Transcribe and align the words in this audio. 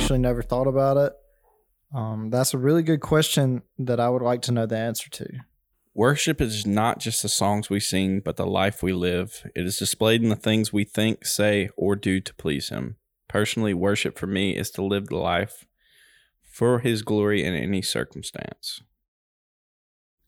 actually 0.00 0.18
never 0.18 0.42
thought 0.42 0.66
about 0.66 0.96
it. 0.96 1.12
Um, 1.94 2.30
that's 2.30 2.54
a 2.54 2.58
really 2.58 2.82
good 2.82 3.00
question 3.00 3.62
that 3.78 4.00
I 4.00 4.08
would 4.08 4.22
like 4.22 4.40
to 4.42 4.52
know 4.52 4.64
the 4.64 4.78
answer 4.78 5.10
to. 5.10 5.28
Worship 5.92 6.40
is 6.40 6.66
not 6.66 7.00
just 7.00 7.22
the 7.22 7.28
songs 7.28 7.68
we 7.68 7.80
sing, 7.80 8.20
but 8.24 8.36
the 8.36 8.46
life 8.46 8.82
we 8.82 8.94
live. 8.94 9.46
It 9.54 9.66
is 9.66 9.76
displayed 9.76 10.22
in 10.22 10.30
the 10.30 10.36
things 10.36 10.72
we 10.72 10.84
think, 10.84 11.26
say, 11.26 11.68
or 11.76 11.96
do 11.96 12.18
to 12.20 12.34
please 12.34 12.70
Him. 12.70 12.96
Personally, 13.28 13.74
worship 13.74 14.18
for 14.18 14.26
me 14.26 14.56
is 14.56 14.70
to 14.72 14.82
live 14.82 15.08
the 15.08 15.18
life 15.18 15.66
for 16.50 16.78
His 16.78 17.02
glory 17.02 17.44
in 17.44 17.54
any 17.54 17.82
circumstance. 17.82 18.80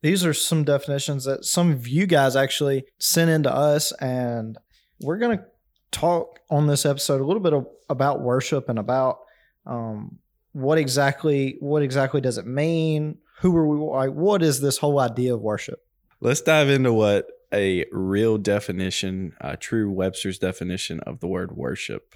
These 0.03 0.23
are 0.27 0.35
some 0.35 0.65
definitions 0.65 1.25
that 1.25 1.47
some 1.47 1.71
of 1.71 1.89
you 1.89 2.07
guys 2.07 2.37
actually 2.37 2.85
sent 2.99 3.31
in 3.31 3.45
to 3.45 3.55
us, 3.55 3.93
and 3.93 4.59
we're 5.01 5.19
going 5.19 5.39
to 5.39 5.45
talk 5.93 6.41
on 6.51 6.67
this 6.67 6.85
episode 6.85 7.23
a 7.23 7.27
little 7.27 7.43
bit 7.43 7.55
about 7.89 8.21
worship 8.21 8.69
and 8.69 8.79
about 8.79 9.21
um, 9.67 10.19
what 10.53 10.79
exactly 10.79 11.57
what 11.61 11.83
exactly 11.83 12.21
does 12.21 12.39
it 12.39 12.47
mean? 12.47 13.19
Who 13.41 13.57
are 13.57 13.67
we? 13.67 13.79
Like, 13.79 14.11
what 14.11 14.43
is 14.43 14.61
this 14.61 14.79
whole 14.79 15.01
idea 15.01 15.35
of 15.35 15.41
worship? 15.41 15.85
Let's 16.21 16.41
dive 16.41 16.69
into 16.69 16.93
what 16.93 17.27
a 17.53 17.85
real 17.91 18.39
definition, 18.39 19.35
a 19.41 19.57
true 19.57 19.91
Webster's 19.91 20.39
definition 20.39 21.01
of 21.01 21.21
the 21.21 21.27
word 21.27 21.57
worship. 21.57 22.15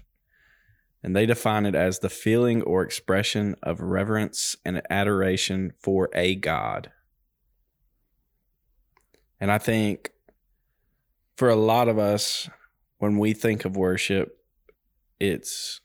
And 1.03 1.15
they 1.15 1.27
define 1.27 1.67
it 1.67 1.75
as 1.75 1.99
the 1.99 2.09
feeling 2.09 2.63
or 2.63 2.83
expression 2.83 3.55
of 3.63 3.81
reverence 3.81 4.57
and 4.65 4.83
adoration 4.91 5.73
for 5.79 6.09
a 6.15 6.35
God. 6.35 6.91
And 9.39 9.53
I 9.53 9.59
think 9.59 10.11
for 11.37 11.49
a 11.49 11.57
lot 11.57 11.89
of 11.89 11.99
us, 11.99 12.49
when 12.99 13.19
we 13.19 13.35
think 13.35 13.65
of 13.65 13.77
worship, 13.77 14.39
it's 15.21 15.81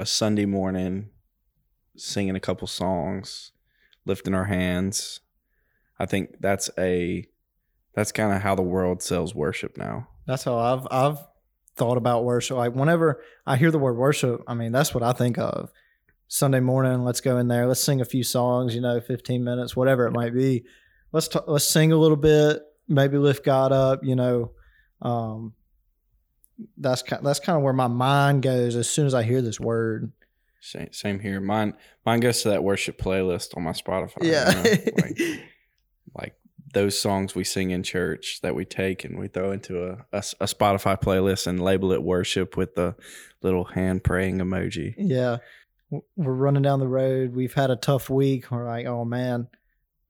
a 0.00 0.06
Sunday 0.06 0.46
morning 0.46 1.10
singing 1.94 2.34
a 2.34 2.40
couple 2.40 2.66
songs, 2.66 3.52
lifting 4.06 4.34
our 4.34 4.46
hands. 4.46 5.20
I 5.98 6.06
think 6.06 6.36
that's 6.40 6.70
a 6.78 7.26
that's 7.94 8.10
kind 8.10 8.32
of 8.32 8.40
how 8.40 8.54
the 8.54 8.62
world 8.62 9.02
sells 9.02 9.34
worship 9.34 9.76
now. 9.76 10.08
That's 10.26 10.44
how 10.44 10.56
I've 10.56 10.88
I've 10.90 11.18
thought 11.76 11.98
about 11.98 12.24
worship. 12.24 12.56
Like 12.56 12.74
whenever 12.74 13.22
I 13.46 13.56
hear 13.56 13.70
the 13.70 13.78
word 13.78 13.98
worship, 13.98 14.42
I 14.46 14.54
mean 14.54 14.72
that's 14.72 14.94
what 14.94 15.02
I 15.02 15.12
think 15.12 15.36
of. 15.38 15.70
Sunday 16.28 16.60
morning, 16.60 17.04
let's 17.04 17.20
go 17.20 17.36
in 17.36 17.48
there, 17.48 17.66
let's 17.66 17.82
sing 17.84 18.00
a 18.00 18.04
few 18.06 18.22
songs, 18.22 18.74
you 18.74 18.80
know, 18.80 19.00
15 19.00 19.44
minutes, 19.44 19.76
whatever 19.76 20.06
it 20.06 20.12
might 20.12 20.32
be. 20.32 20.64
Let's 21.12 21.28
t- 21.28 21.40
let's 21.46 21.66
sing 21.66 21.92
a 21.92 21.96
little 21.98 22.16
bit, 22.16 22.62
maybe 22.88 23.18
lift 23.18 23.44
God 23.44 23.70
up, 23.72 24.00
you 24.02 24.16
know. 24.16 24.52
Um, 25.02 25.54
that's 26.76 27.02
kind 27.02 27.24
that's 27.24 27.40
kind 27.40 27.56
of 27.56 27.62
where 27.62 27.72
my 27.72 27.86
mind 27.86 28.42
goes 28.42 28.76
as 28.76 28.88
soon 28.88 29.06
as 29.06 29.14
I 29.14 29.22
hear 29.22 29.42
this 29.42 29.60
word. 29.60 30.12
Same, 30.60 30.92
same 30.92 31.20
here. 31.20 31.40
Mine 31.40 31.74
mine 32.04 32.20
goes 32.20 32.42
to 32.42 32.50
that 32.50 32.62
worship 32.62 32.98
playlist 32.98 33.56
on 33.56 33.62
my 33.62 33.72
Spotify. 33.72 34.18
Yeah. 34.22 34.50
you 34.50 34.70
know, 34.70 34.92
like, 35.02 35.20
like 36.14 36.34
those 36.72 37.00
songs 37.00 37.34
we 37.34 37.44
sing 37.44 37.70
in 37.70 37.82
church 37.82 38.40
that 38.42 38.54
we 38.54 38.64
take 38.64 39.04
and 39.04 39.18
we 39.18 39.28
throw 39.28 39.52
into 39.52 39.84
a, 39.84 39.92
a, 40.12 40.22
a 40.40 40.46
Spotify 40.46 41.00
playlist 41.00 41.46
and 41.46 41.62
label 41.62 41.92
it 41.92 42.02
worship 42.02 42.56
with 42.56 42.74
the 42.74 42.94
little 43.42 43.64
hand 43.64 44.04
praying 44.04 44.38
emoji. 44.38 44.94
Yeah. 44.96 45.38
We're 45.90 46.32
running 46.32 46.62
down 46.62 46.78
the 46.78 46.86
road. 46.86 47.34
We've 47.34 47.54
had 47.54 47.70
a 47.70 47.76
tough 47.76 48.08
week. 48.08 48.50
We're 48.50 48.66
like, 48.66 48.86
oh 48.86 49.04
man, 49.04 49.48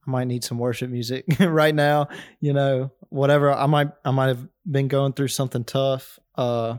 I 0.07 0.11
might 0.11 0.27
need 0.27 0.45
some 0.45 0.59
worship 0.59 0.91
music 0.91 1.25
right 1.41 1.75
now. 1.75 2.09
You 2.41 2.53
know, 2.53 2.93
whatever. 3.11 3.53
I 3.53 3.67
might 3.67 3.89
I 4.05 4.11
might 4.11 4.29
have 4.29 4.47
been 4.69 4.89
going 4.89 5.13
through 5.13 5.29
something 5.29 5.65
tough. 5.65 6.19
Uh 6.35 6.79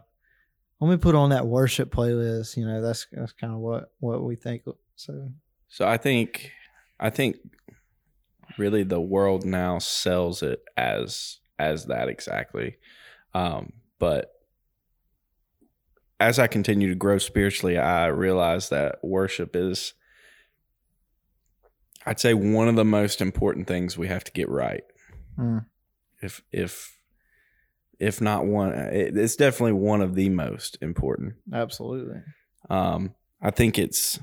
let 0.80 0.90
me 0.90 0.98
put 0.98 1.14
on 1.14 1.30
that 1.30 1.46
worship 1.46 1.94
playlist. 1.94 2.58
You 2.58 2.66
know, 2.66 2.82
that's 2.82 3.08
that's 3.12 3.34
kind 3.34 3.54
of 3.54 3.60
what 3.60 3.92
what 4.00 4.24
we 4.24 4.36
think. 4.36 4.64
So 4.96 5.30
So 5.70 5.88
I 5.88 5.98
think 5.98 6.52
I 7.00 7.10
think 7.10 7.38
really 8.58 8.84
the 8.84 9.00
world 9.00 9.46
now 9.46 9.78
sells 9.80 10.42
it 10.42 10.64
as 10.76 11.40
as 11.60 11.86
that 11.86 12.10
exactly. 12.10 12.78
Um, 13.34 13.74
but 14.00 14.32
as 16.20 16.40
I 16.40 16.48
continue 16.48 16.90
to 16.90 16.96
grow 16.96 17.18
spiritually, 17.18 17.78
I 17.78 18.08
realize 18.08 18.70
that 18.70 19.00
worship 19.04 19.56
is 19.56 19.94
I'd 22.06 22.20
say 22.20 22.34
one 22.34 22.68
of 22.68 22.76
the 22.76 22.86
most 22.86 23.22
important 23.22 23.68
things 23.68 23.98
we 23.98 24.08
have 24.08 24.24
to 24.24 24.32
get 24.32 24.50
right. 24.50 24.84
mm, 25.38 25.66
If 26.22 26.42
if 26.52 26.98
if 28.00 28.20
not 28.22 28.46
one, 28.46 28.74
it, 28.74 29.16
it's 29.18 29.36
definitely 29.36 29.74
one 29.74 30.02
of 30.02 30.16
the 30.16 30.30
most 30.30 30.78
important. 30.82 31.34
absolutely. 31.54 32.22
Um, 32.70 33.14
I 33.42 33.52
think 33.52 33.78
it's. 33.80 34.20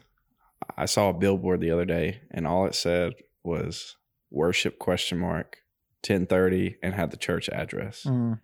I 0.76 0.86
saw 0.86 1.08
a 1.10 1.14
billboard 1.14 1.60
the 1.60 1.70
other 1.70 1.84
day, 1.84 2.20
and 2.30 2.46
all 2.46 2.66
it 2.66 2.74
said 2.74 3.14
was 3.42 3.96
"worship?" 4.30 4.78
question 4.78 5.18
mark 5.18 5.58
ten 6.02 6.26
thirty, 6.26 6.76
and 6.82 6.94
had 6.94 7.10
the 7.10 7.16
church 7.16 7.48
address, 7.48 8.04
Mm, 8.04 8.40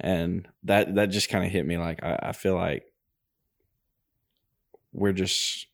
and 0.00 0.48
that 0.64 0.94
that 0.96 1.06
just 1.10 1.28
kind 1.28 1.44
of 1.44 1.50
hit 1.52 1.66
me. 1.66 1.76
Like 1.78 2.02
I, 2.02 2.18
I 2.22 2.32
feel 2.32 2.54
like 2.54 2.84
we're 4.92 5.12
just 5.12 5.66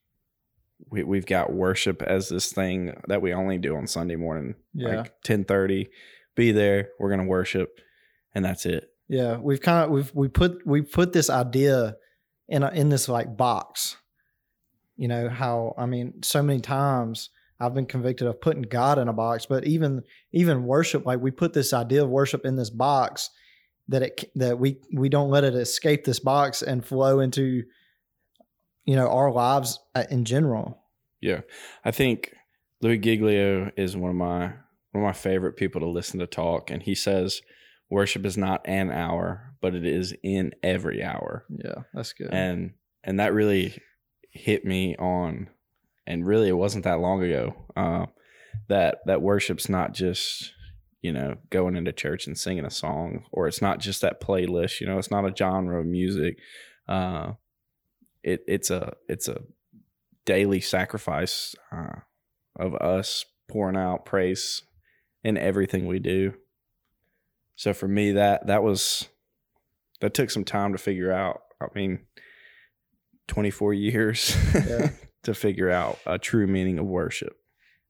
we 0.91 1.03
we've 1.03 1.27
got 1.27 1.53
worship 1.53 2.03
as 2.03 2.29
this 2.29 2.53
thing 2.53 2.95
that 3.09 3.23
we 3.23 3.33
only 3.33 3.59
do 3.59 3.77
on 3.77 3.87
Sunday 3.87 4.17
morning, 4.17 4.55
Yeah. 4.75 4.97
like 5.01 5.21
ten 5.23 5.45
thirty. 5.45 5.89
Be 6.39 6.53
there. 6.53 6.91
We're 7.01 7.11
gonna 7.11 7.25
worship, 7.25 7.81
and 8.33 8.45
that's 8.45 8.65
it. 8.65 8.93
Yeah, 9.09 9.39
we've 9.39 9.61
kind 9.61 9.85
of 9.85 9.91
we've 9.91 10.15
we 10.15 10.29
put 10.29 10.65
we 10.65 10.83
put 10.83 11.13
this 11.13 11.29
idea 11.29 11.97
in 12.49 12.63
a, 12.63 12.71
in 12.71 12.91
this 12.91 13.09
like 13.09 13.37
box. 13.37 13.97
You 14.97 15.09
know 15.09 15.29
how 15.29 15.75
I 15.77 15.87
mean, 15.87 16.23
so 16.23 16.41
many 16.41 16.61
times 16.61 17.31
I've 17.59 17.75
been 17.75 17.87
convicted 17.87 18.29
of 18.29 18.41
putting 18.41 18.63
God 18.63 19.01
in 19.01 19.09
a 19.09 19.13
box, 19.13 19.47
but 19.47 19.67
even 19.67 20.05
even 20.31 20.63
worship, 20.63 21.05
like 21.05 21.19
we 21.19 21.33
put 21.33 21.55
this 21.55 21.73
idea 21.73 22.05
of 22.05 22.09
worship 22.09 22.47
in 22.47 22.55
this 22.55 22.71
box 22.71 23.31
that 23.89 24.03
it 24.03 24.31
that 24.37 24.61
we 24.61 24.79
we 24.95 25.09
don't 25.09 25.31
let 25.31 25.43
it 25.43 25.57
escape 25.57 26.05
this 26.05 26.21
box 26.21 26.63
and 26.63 26.87
flow 26.87 27.19
into 27.19 27.65
you 28.85 28.95
know 28.95 29.09
our 29.09 29.33
lives 29.33 29.81
uh, 29.97 30.05
in 30.09 30.25
general. 30.25 30.85
Yeah, 31.21 31.41
I 31.85 31.91
think 31.91 32.33
Louis 32.81 32.99
Giglio 32.99 33.73
is 33.77 33.97
one 33.97 34.11
of 34.11 34.17
my 34.17 34.53
one 34.99 35.05
of 35.11 35.17
my 35.17 35.19
favorite 35.21 35.57
people 35.57 35.81
to 35.81 35.89
listen 35.89 36.19
to 36.21 36.27
talk, 36.27 36.71
and 36.71 36.83
he 36.83 36.95
says 36.95 37.41
worship 37.91 38.27
is 38.27 38.37
not 38.37 38.61
an 38.67 38.91
hour, 38.91 39.55
but 39.61 39.75
it 39.75 39.87
is 39.87 40.15
in 40.23 40.53
every 40.63 41.03
hour, 41.03 41.45
Yeah, 41.49 41.83
that's 41.95 42.13
good. 42.13 42.29
and 42.33 42.73
and 43.05 43.21
that 43.21 43.33
really 43.33 43.81
hit 44.31 44.65
me 44.65 44.95
on, 44.97 45.49
and 46.07 46.27
really 46.27 46.49
it 46.49 46.53
wasn't 46.57 46.85
that 46.85 47.01
long 47.01 47.23
ago 47.23 47.55
uh, 47.77 48.07
that 48.69 48.99
that 49.07 49.23
worship's 49.23 49.69
not 49.69 49.95
just 49.95 50.53
you 51.01 51.13
know 51.13 51.37
going 51.51 51.77
into 51.77 51.93
church 51.93 52.27
and 52.27 52.37
singing 52.37 52.65
a 52.65 52.71
song, 52.71 53.25
or 53.33 53.47
it's 53.49 53.63
not 53.63 53.79
just 53.81 54.01
that 54.03 54.21
playlist. 54.21 54.81
You 54.81 54.87
know, 54.87 54.99
it's 54.99 55.11
not 55.11 55.25
a 55.25 55.35
genre 55.35 55.81
of 55.81 55.87
music. 55.87 56.39
Uh, 56.89 57.33
it 58.23 58.43
it's 58.49 58.71
a 58.71 58.95
it's 59.09 59.29
a 59.29 59.41
daily 60.27 60.61
sacrifice 60.61 61.55
uh, 61.73 62.01
of 62.59 62.75
us 62.75 63.25
pouring 63.49 63.77
out 63.77 64.05
praise 64.05 64.63
in 65.29 65.37
everything 65.37 65.87
we 65.87 65.99
do. 65.99 66.35
So 67.57 67.75
for 67.75 67.87
me, 67.89 68.13
that 68.13 68.47
that 68.47 68.63
was 68.63 69.09
that 70.01 70.15
took 70.15 70.31
some 70.31 70.45
time 70.45 70.73
to 70.73 70.79
figure 70.79 71.13
out. 71.13 71.43
I 71.61 71.67
mean, 71.75 72.01
twenty 73.27 73.51
four 73.51 73.75
years 73.75 74.37
Yeah. 74.55 74.91
to 75.25 75.35
figure 75.35 75.71
out 75.71 75.99
a 76.07 76.19
true 76.19 76.47
meaning 76.47 76.79
of 76.79 76.87
worship. 76.87 77.37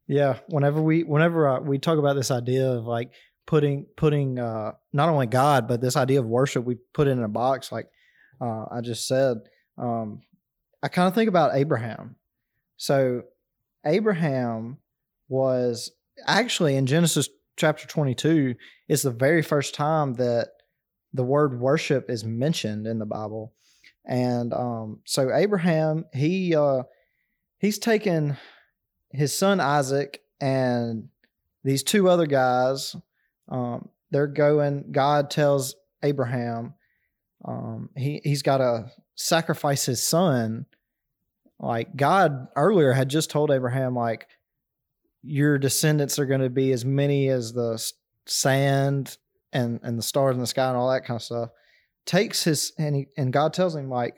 Yeah, 0.07 0.39
whenever 0.49 0.81
we 0.81 1.05
whenever 1.05 1.49
uh, 1.49 1.61
we 1.61 1.79
talk 1.79 1.99
about 1.99 2.15
this 2.17 2.31
idea 2.31 2.71
of 2.73 2.87
like 2.87 3.13
putting 3.47 3.87
putting 3.97 4.39
uh, 4.39 4.73
not 4.93 5.11
only 5.11 5.27
God 5.27 5.69
but 5.69 5.81
this 5.81 5.97
idea 5.97 6.21
of 6.21 6.27
worship, 6.27 6.65
we 6.65 6.77
put 6.95 7.07
it 7.07 7.11
in 7.13 7.23
a 7.23 7.29
box. 7.29 7.71
Like 7.71 7.89
uh, 8.41 8.65
I 8.71 8.81
just 8.81 9.07
said, 9.07 9.37
um, 9.77 10.23
I 10.83 10.89
kind 10.89 11.09
of 11.09 11.15
think 11.15 11.29
about 11.29 11.55
Abraham. 11.55 12.17
So 12.79 13.23
Abraham 13.85 14.79
was 15.29 15.91
actually 16.27 16.77
in 16.77 16.87
Genesis 16.87 17.29
chapter 17.57 17.87
twenty 17.87 18.15
two. 18.15 18.55
It's 18.89 19.03
the 19.03 19.11
very 19.11 19.43
first 19.43 19.75
time 19.75 20.15
that 20.15 20.49
the 21.13 21.25
word 21.25 21.61
worship 21.61 22.11
is 22.11 22.25
mentioned 22.25 22.87
in 22.87 22.99
the 22.99 23.07
Bible, 23.07 23.53
and 24.05 24.53
um, 24.53 25.01
so 25.05 25.33
Abraham 25.33 26.05
he 26.13 26.55
uh, 26.55 26.83
he's 27.59 27.79
taken 27.79 28.37
his 29.11 29.37
son 29.37 29.61
Isaac 29.61 30.21
and 30.41 31.09
these 31.65 31.83
two 31.83 32.09
other 32.09 32.27
guys, 32.27 32.97
um, 33.49 33.89
they're 34.11 34.27
going. 34.27 34.93
God 34.93 35.31
tells 35.31 35.75
Abraham, 36.03 36.75
um, 37.45 37.91
he 37.97 38.21
he's 38.25 38.43
got 38.43 38.59
to 38.59 38.91
sacrifice 39.17 39.85
his 39.85 40.03
son. 40.03 40.67
Like 41.61 41.97
God 41.97 42.49
earlier 42.55 42.93
had 42.93 43.09
just 43.09 43.31
told 43.31 43.51
Abraham, 43.51 43.95
like 43.95 44.29
your 45.23 45.59
descendants 45.59 46.19
are 46.19 46.27
going 46.27 46.41
to 46.41 46.51
be 46.51 46.73
as 46.73 46.85
many 46.85 47.29
as 47.29 47.53
the 47.53 47.83
sand 48.27 49.17
and 49.53 49.81
and 49.83 49.99
the 49.99 50.03
stars 50.03 50.35
in 50.35 50.41
the 50.41 50.47
sky 50.47 50.69
and 50.69 50.77
all 50.77 50.91
that 50.91 51.05
kind 51.05 51.17
of 51.17 51.23
stuff. 51.23 51.49
takes 52.07 52.45
his 52.45 52.73
and 52.79 52.95
he 52.97 53.07
and 53.17 53.33
God 53.33 53.53
tells 53.53 53.75
him 53.75 53.89
like, 53.91 54.15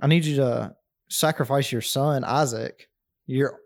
I 0.00 0.06
need 0.06 0.24
you 0.24 0.36
to 0.36 0.74
sacrifice 1.08 1.70
your 1.72 1.82
son 1.82 2.24
Isaac, 2.24 2.88
your 3.26 3.58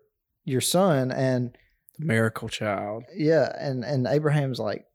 your 0.43 0.61
son, 0.61 1.11
and 1.11 1.57
The 1.99 2.05
miracle 2.05 2.49
child. 2.49 3.03
yeah, 3.15 3.51
and 3.59 3.83
and 3.83 4.07
Abraham's 4.07 4.59
like, 4.59 4.85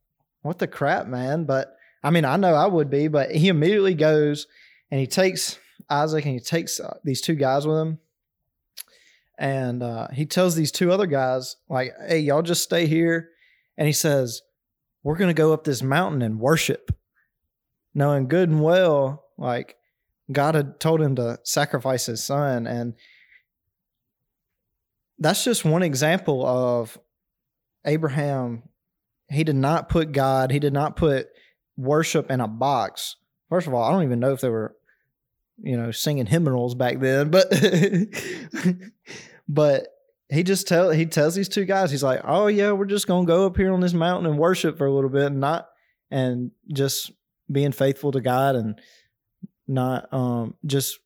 what 0.43 0.59
the 0.59 0.67
crap, 0.69 1.07
man? 1.07 1.45
But 1.45 1.75
I 2.03 2.11
mean, 2.11 2.25
I 2.25 2.37
know 2.37 2.55
I 2.55 2.67
would 2.67 2.89
be, 2.89 3.09
but 3.09 3.31
he 3.33 3.49
immediately 3.49 3.95
goes 3.95 4.47
and 4.91 5.01
he 5.01 5.07
takes 5.07 5.59
Isaac 5.91 6.25
and 6.25 6.35
he 6.35 6.41
takes 6.41 6.81
uh, 6.81 6.97
these 7.05 7.21
two 7.21 7.35
guys 7.35 7.67
with 7.67 7.77
him. 7.79 7.99
And 9.41 9.83
uh, 9.83 10.09
he 10.13 10.27
tells 10.27 10.55
these 10.55 10.71
two 10.71 10.93
other 10.93 11.07
guys, 11.07 11.57
like, 11.67 11.95
hey, 12.07 12.19
y'all 12.19 12.43
just 12.43 12.63
stay 12.63 12.87
here. 12.87 13.31
And 13.79 13.87
he 13.87 13.93
says, 13.95 14.43
we're 15.03 15.17
going 15.17 15.31
to 15.31 15.35
go 15.35 15.55
up 15.55 15.65
this 15.65 15.83
mountain 15.83 16.21
and 16.21 16.39
worship. 16.39 16.95
Knowing 17.95 18.29
good 18.29 18.51
and 18.51 18.63
well, 18.63 19.25
like, 19.39 19.77
God 20.31 20.55
had 20.55 20.79
told 20.79 21.01
him 21.01 21.17
to 21.17 21.39
sacrifice 21.43 22.05
his 22.05 22.23
son. 22.23 22.67
And 22.67 22.95
that's 25.19 25.43
just 25.43 25.65
one 25.65 25.83
example 25.83 26.47
of 26.47 26.99
Abraham. 27.87 28.63
He 29.31 29.43
did 29.43 29.57
not 29.57 29.89
put 29.89 30.13
God, 30.13 30.51
he 30.51 30.59
did 30.59 30.75
not 30.75 30.97
put 30.97 31.29
worship 31.79 32.31
in 32.31 32.43
a 32.43 32.49
box. 32.49 33.17
First 33.49 33.67
of 33.67 33.73
all, 33.73 33.83
I 33.83 33.91
don't 33.91 34.05
even 34.05 34.21
know 34.21 34.35
if 34.35 34.43
they 34.43 34.51
were, 34.51 34.77
you 35.63 35.79
know, 35.79 35.93
singing 35.93 36.27
hymnals 36.27 36.75
back 36.75 37.01
then, 37.01 37.31
but 37.31 37.47
but 39.51 39.89
he 40.29 40.45
just 40.45 40.69
tell 40.69 40.91
he 40.91 41.07
tells 41.07 41.35
these 41.35 41.49
two 41.49 41.65
guys, 41.65 41.91
he's 41.91 42.05
like, 42.05 42.21
Oh 42.25 42.47
yeah, 42.47 42.71
we're 42.71 42.85
just 42.85 43.09
gonna 43.09 43.27
go 43.27 43.47
up 43.47 43.57
here 43.57 43.73
on 43.73 43.81
this 43.81 43.93
mountain 43.93 44.31
and 44.31 44.39
worship 44.39 44.79
for 44.79 44.87
a 44.87 44.95
little 44.95 45.11
bit 45.11 45.27
and 45.27 45.41
not 45.41 45.69
and 46.11 46.53
just 46.73 47.11
being 47.51 47.73
faithful 47.73 48.13
to 48.13 48.21
God 48.21 48.55
and 48.55 48.81
not 49.67 50.13
um 50.15 50.55
just 50.65 51.01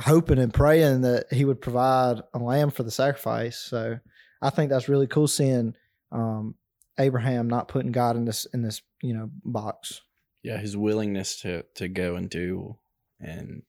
hoping 0.00 0.38
and 0.38 0.52
praying 0.52 1.00
that 1.00 1.24
he 1.32 1.46
would 1.46 1.62
provide 1.62 2.20
a 2.34 2.38
lamb 2.38 2.70
for 2.70 2.82
the 2.82 2.90
sacrifice. 2.90 3.58
So 3.58 3.98
I 4.42 4.50
think 4.50 4.68
that's 4.68 4.90
really 4.90 5.06
cool 5.06 5.26
seeing 5.26 5.74
um 6.12 6.54
Abraham 6.98 7.48
not 7.48 7.68
putting 7.68 7.92
God 7.92 8.16
in 8.16 8.26
this 8.26 8.46
in 8.52 8.60
this, 8.60 8.82
you 9.02 9.14
know, 9.14 9.30
box. 9.42 10.02
Yeah, 10.42 10.58
his 10.58 10.76
willingness 10.76 11.40
to 11.40 11.64
to 11.76 11.88
go 11.88 12.16
and 12.16 12.28
do 12.28 12.76
and 13.18 13.62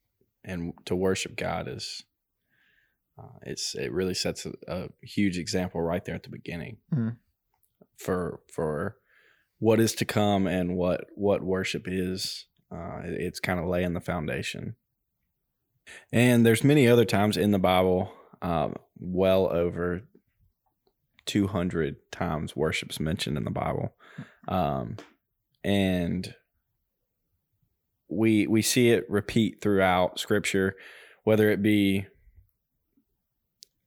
and 0.43 0.73
to 0.83 0.97
worship 0.97 1.37
God 1.37 1.69
is 1.69 2.03
uh, 3.17 3.37
it's 3.43 3.75
it 3.75 3.91
really 3.91 4.13
sets 4.13 4.45
a, 4.45 4.53
a 4.67 4.89
huge 5.01 5.37
example 5.37 5.81
right 5.81 6.03
there 6.05 6.15
at 6.15 6.23
the 6.23 6.29
beginning 6.29 6.77
Mhm. 6.93 7.17
for 7.97 8.41
for 8.53 8.97
what 9.59 9.79
is 9.79 9.93
to 9.95 10.05
come 10.05 10.45
and 10.47 10.75
what 10.75 11.05
what 11.15 11.41
worship 11.43 11.83
is. 11.87 12.45
Uh, 12.71 13.01
it- 13.05 13.21
it's 13.21 13.39
kind 13.39 13.59
of 13.59 13.65
laying 13.65 13.93
the 13.93 14.01
foundation. 14.01 14.75
And 16.11 16.45
there's 16.45 16.63
many 16.65 16.87
other 16.87 17.05
times 17.05 17.37
in 17.37 17.51
the 17.51 17.59
Bible, 17.59 18.11
um, 18.41 18.75
well 18.99 19.47
over 19.51 20.01
200 21.25 21.95
times 22.11 22.55
worship's 22.55 22.99
mentioned 22.99 23.37
in 23.37 23.45
the 23.45 23.51
Bible. 23.51 23.95
Um, 24.47 24.97
and 25.63 26.33
we 28.09 28.47
we 28.47 28.61
see 28.61 28.89
it 28.91 29.09
repeat 29.09 29.61
throughout 29.61 30.19
scripture 30.19 30.75
whether 31.23 31.49
it 31.49 31.61
be 31.61 32.05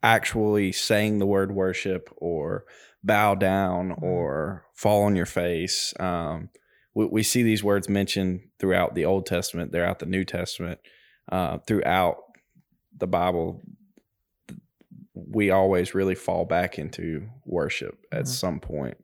actually 0.02 0.72
saying 0.72 1.18
the 1.18 1.26
word 1.26 1.52
worship 1.52 2.08
or 2.16 2.64
bow 3.02 3.34
down 3.34 3.92
or 4.02 4.64
fall 4.74 5.02
on 5.04 5.16
your 5.16 5.26
face 5.26 5.92
um, 6.00 6.48
we, 6.94 7.06
we 7.06 7.22
see 7.22 7.42
these 7.42 7.62
words 7.64 7.88
mentioned 7.88 8.40
throughout 8.58 8.94
the 8.94 9.04
old 9.04 9.26
testament 9.26 9.72
throughout 9.72 9.98
the 9.98 10.06
new 10.06 10.24
testament 10.24 10.78
uh, 11.30 11.58
throughout 11.58 12.16
the 12.96 13.06
bible. 13.06 13.60
We 15.14 15.50
always 15.50 15.94
really 15.94 16.14
fall 16.14 16.44
back 16.44 16.78
into 16.78 17.28
worship 17.44 17.98
at 18.10 18.24
Mhm. 18.24 18.28
some 18.28 18.60
point. 18.60 18.96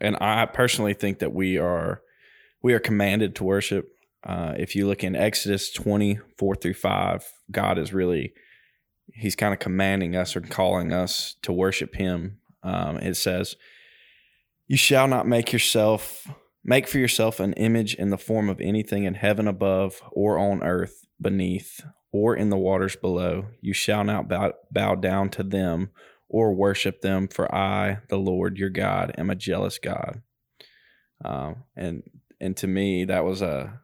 And 0.00 0.16
i 0.20 0.44
personally 0.46 0.94
think 0.94 1.18
that 1.20 1.32
we 1.32 1.58
are 1.58 2.02
we 2.62 2.74
are 2.74 2.78
commanded 2.80 3.34
to 3.36 3.44
worship. 3.44 3.88
Uh, 4.24 4.54
if 4.58 4.74
you 4.76 4.86
look 4.86 5.02
in 5.04 5.14
exodus 5.16 5.70
20 5.72 6.18
4 6.36 6.54
through 6.56 6.74
5 6.74 7.24
god 7.50 7.78
is 7.78 7.92
really 7.94 8.32
he's 9.18 9.36
kind 9.36 9.52
of 9.52 9.58
commanding 9.58 10.14
us 10.14 10.36
or 10.36 10.40
calling 10.40 10.92
us 10.92 11.34
to 11.42 11.52
worship 11.52 11.96
him. 11.96 12.38
Um, 12.62 12.98
it 12.98 13.16
says 13.16 13.56
you 14.66 14.76
shall 14.76 15.08
not 15.08 15.26
make 15.26 15.52
yourself 15.52 16.26
make 16.64 16.86
for 16.86 16.98
yourself 16.98 17.40
an 17.40 17.54
image 17.54 17.94
in 17.94 18.10
the 18.10 18.18
form 18.18 18.48
of 18.48 18.60
anything 18.60 19.04
in 19.04 19.14
heaven 19.14 19.48
above 19.48 20.02
or 20.12 20.38
on 20.38 20.62
earth 20.62 21.06
beneath 21.20 21.80
or 22.12 22.36
in 22.36 22.50
the 22.50 22.56
waters 22.56 22.94
below. 22.94 23.46
You 23.60 23.72
shall 23.72 24.04
not 24.04 24.28
bow, 24.28 24.52
bow 24.70 24.94
down 24.94 25.30
to 25.30 25.42
them 25.42 25.90
or 26.28 26.54
worship 26.54 27.00
them 27.00 27.26
for 27.26 27.52
i 27.54 28.00
the 28.10 28.18
lord 28.18 28.58
your 28.58 28.68
god 28.68 29.14
am 29.18 29.30
a 29.30 29.34
jealous 29.34 29.78
god. 29.78 30.22
Um, 31.24 31.64
and 31.74 32.02
and 32.40 32.56
to 32.58 32.66
me 32.66 33.04
that 33.06 33.24
was 33.24 33.42
a 33.42 33.80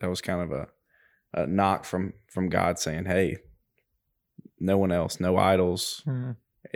that 0.00 0.10
was 0.10 0.20
kind 0.20 0.42
of 0.42 0.52
a, 0.52 0.68
a 1.32 1.46
knock 1.46 1.84
from 1.84 2.14
from 2.26 2.48
god 2.48 2.78
saying 2.78 3.04
hey 3.04 3.38
no 4.60 4.76
one 4.78 4.92
else 4.92 5.18
no 5.20 5.36
idols 5.36 6.02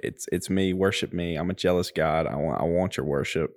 it's 0.02 0.26
it's 0.32 0.48
me 0.50 0.72
worship 0.72 1.12
me 1.12 1.36
i'm 1.36 1.50
a 1.50 1.54
jealous 1.54 1.90
god 1.90 2.26
i 2.26 2.34
want 2.36 2.60
i 2.60 2.64
want 2.64 2.96
your 2.96 3.06
worship 3.06 3.54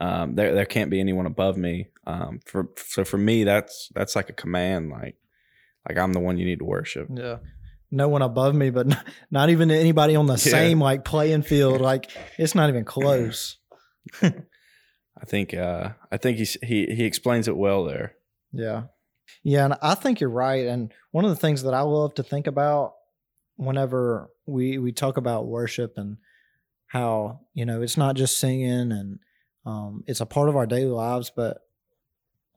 um 0.00 0.34
there 0.34 0.54
there 0.54 0.66
can't 0.66 0.90
be 0.90 0.98
anyone 1.00 1.26
above 1.26 1.56
me 1.56 1.88
um 2.06 2.40
for 2.44 2.68
so 2.76 3.04
for 3.04 3.18
me 3.18 3.44
that's 3.44 3.88
that's 3.94 4.16
like 4.16 4.28
a 4.28 4.32
command 4.34 4.90
like 4.90 5.16
like 5.88 5.96
i'm 5.98 6.12
the 6.12 6.20
one 6.20 6.36
you 6.38 6.44
need 6.46 6.58
to 6.58 6.64
worship 6.64 7.08
Yeah. 7.14 7.38
No 7.92 8.06
one 8.08 8.22
above 8.22 8.54
me, 8.54 8.70
but 8.70 8.86
not, 8.86 9.04
not 9.32 9.50
even 9.50 9.68
anybody 9.72 10.14
on 10.14 10.26
the 10.26 10.34
Yeah. 10.34 10.52
same 10.58 10.80
like 10.80 11.04
playing 11.04 11.42
field. 11.42 11.80
Like 11.80 12.08
it's 12.38 12.54
not 12.54 12.68
even 12.68 12.84
close. 12.96 13.58
i 14.22 15.24
think 15.26 15.52
uh 15.54 15.90
i 16.12 16.16
think 16.16 16.38
he's 16.38 16.56
he 16.62 16.86
he 16.86 17.04
explains 17.04 17.48
it 17.48 17.56
well 17.56 17.84
there 17.84 18.14
Yeah. 18.52 18.82
Yeah. 19.42 19.64
And 19.64 19.74
I 19.82 19.94
think 19.94 20.20
you're 20.20 20.30
right. 20.30 20.66
And 20.66 20.92
one 21.12 21.24
of 21.24 21.30
the 21.30 21.36
things 21.36 21.62
that 21.62 21.74
I 21.74 21.80
love 21.82 22.14
to 22.14 22.22
think 22.22 22.46
about 22.46 22.94
whenever 23.60 24.30
we, 24.46 24.78
we 24.78 24.92
talk 24.92 25.16
about 25.16 25.46
worship 25.46 25.94
and 25.96 26.16
how, 26.86 27.40
you 27.54 27.66
know, 27.66 27.82
it's 27.82 27.96
not 27.96 28.16
just 28.16 28.38
singing 28.38 28.90
and 28.92 29.18
um, 29.66 30.02
it's 30.06 30.20
a 30.20 30.26
part 30.26 30.48
of 30.48 30.56
our 30.56 30.66
daily 30.66 30.90
lives, 30.90 31.30
but 31.34 31.58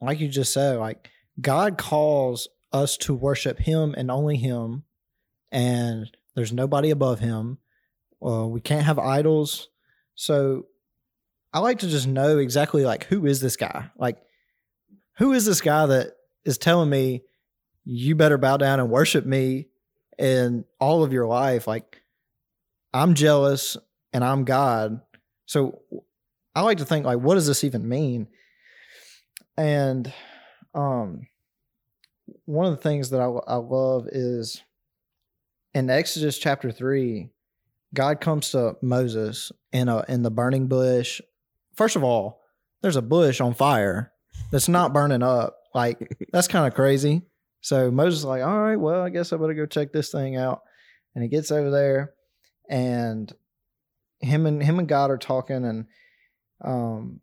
like 0.00 0.20
you 0.20 0.28
just 0.28 0.52
said, 0.52 0.78
like 0.78 1.10
God 1.40 1.78
calls 1.78 2.48
us 2.72 2.96
to 2.98 3.14
worship 3.14 3.58
Him 3.58 3.94
and 3.96 4.10
only 4.10 4.36
Him, 4.36 4.84
and 5.52 6.10
there's 6.34 6.52
nobody 6.52 6.90
above 6.90 7.20
Him. 7.20 7.58
Uh, 8.24 8.46
we 8.46 8.60
can't 8.60 8.86
have 8.86 8.98
idols. 8.98 9.68
So 10.14 10.66
I 11.52 11.60
like 11.60 11.80
to 11.80 11.88
just 11.88 12.06
know 12.06 12.38
exactly 12.38 12.84
like 12.84 13.04
who 13.04 13.26
is 13.26 13.40
this 13.40 13.56
guy? 13.56 13.90
Like 13.96 14.18
who 15.18 15.32
is 15.32 15.44
this 15.44 15.60
guy 15.60 15.86
that 15.86 16.12
is 16.44 16.58
telling 16.58 16.90
me 16.90 17.22
you 17.84 18.14
better 18.14 18.38
bow 18.38 18.56
down 18.56 18.80
and 18.80 18.90
worship 18.90 19.26
me 19.26 19.68
in 20.18 20.64
all 20.80 21.04
of 21.04 21.12
your 21.12 21.26
life? 21.26 21.66
Like 21.66 22.02
I'm 22.92 23.14
jealous 23.14 23.76
and 24.12 24.24
I'm 24.24 24.44
God. 24.44 25.00
So 25.46 25.82
I 26.54 26.62
like 26.62 26.78
to 26.78 26.84
think 26.84 27.04
like 27.06 27.18
what 27.18 27.34
does 27.34 27.46
this 27.46 27.64
even 27.64 27.88
mean? 27.88 28.28
And 29.56 30.12
um 30.74 31.26
one 32.46 32.66
of 32.66 32.76
the 32.76 32.82
things 32.82 33.10
that 33.10 33.20
I, 33.20 33.26
I 33.26 33.56
love 33.56 34.08
is 34.10 34.62
in 35.74 35.90
Exodus 35.90 36.38
chapter 36.38 36.70
3 36.70 37.30
God 37.94 38.20
comes 38.20 38.50
to 38.50 38.76
Moses 38.82 39.52
in 39.72 39.88
a 39.88 40.04
in 40.08 40.22
the 40.22 40.30
burning 40.30 40.66
bush. 40.66 41.20
First 41.74 41.96
of 41.96 42.04
all, 42.04 42.42
there's 42.82 42.96
a 42.96 43.02
bush 43.02 43.40
on 43.40 43.54
fire 43.54 44.12
that's 44.50 44.68
not 44.68 44.92
burning 44.92 45.22
up. 45.22 45.56
Like 45.74 46.16
that's 46.32 46.48
kind 46.48 46.66
of 46.66 46.74
crazy. 46.74 47.22
So 47.64 47.90
Moses 47.90 48.18
is 48.18 48.24
like, 48.26 48.42
all 48.42 48.60
right, 48.60 48.76
well, 48.76 49.00
I 49.00 49.08
guess 49.08 49.32
I 49.32 49.38
better 49.38 49.54
go 49.54 49.64
check 49.64 49.90
this 49.90 50.12
thing 50.12 50.36
out. 50.36 50.60
And 51.14 51.24
he 51.24 51.30
gets 51.30 51.50
over 51.50 51.70
there, 51.70 52.12
and 52.68 53.32
him 54.20 54.44
and 54.44 54.62
him 54.62 54.78
and 54.78 54.86
God 54.86 55.10
are 55.10 55.16
talking, 55.16 55.64
and 55.64 55.86
um, 56.62 57.20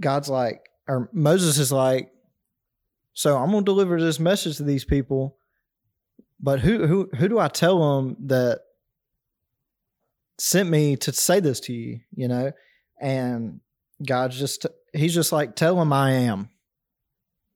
God's 0.00 0.28
like, 0.28 0.68
or 0.88 1.08
Moses 1.12 1.58
is 1.58 1.70
like, 1.70 2.10
so 3.12 3.36
I'm 3.36 3.52
gonna 3.52 3.64
deliver 3.64 4.00
this 4.00 4.18
message 4.18 4.56
to 4.56 4.64
these 4.64 4.84
people, 4.84 5.36
but 6.40 6.58
who 6.58 6.88
who 6.88 7.08
who 7.16 7.28
do 7.28 7.38
I 7.38 7.46
tell 7.46 7.78
them 7.78 8.16
that 8.26 8.62
sent 10.36 10.68
me 10.68 10.96
to 10.96 11.12
say 11.12 11.38
this 11.38 11.60
to 11.60 11.72
you? 11.72 12.00
You 12.12 12.26
know, 12.26 12.50
and 13.00 13.60
God's 14.04 14.36
just 14.36 14.66
he's 14.92 15.14
just 15.14 15.30
like, 15.30 15.54
tell 15.54 15.80
him 15.80 15.92
I 15.92 16.10
am. 16.12 16.48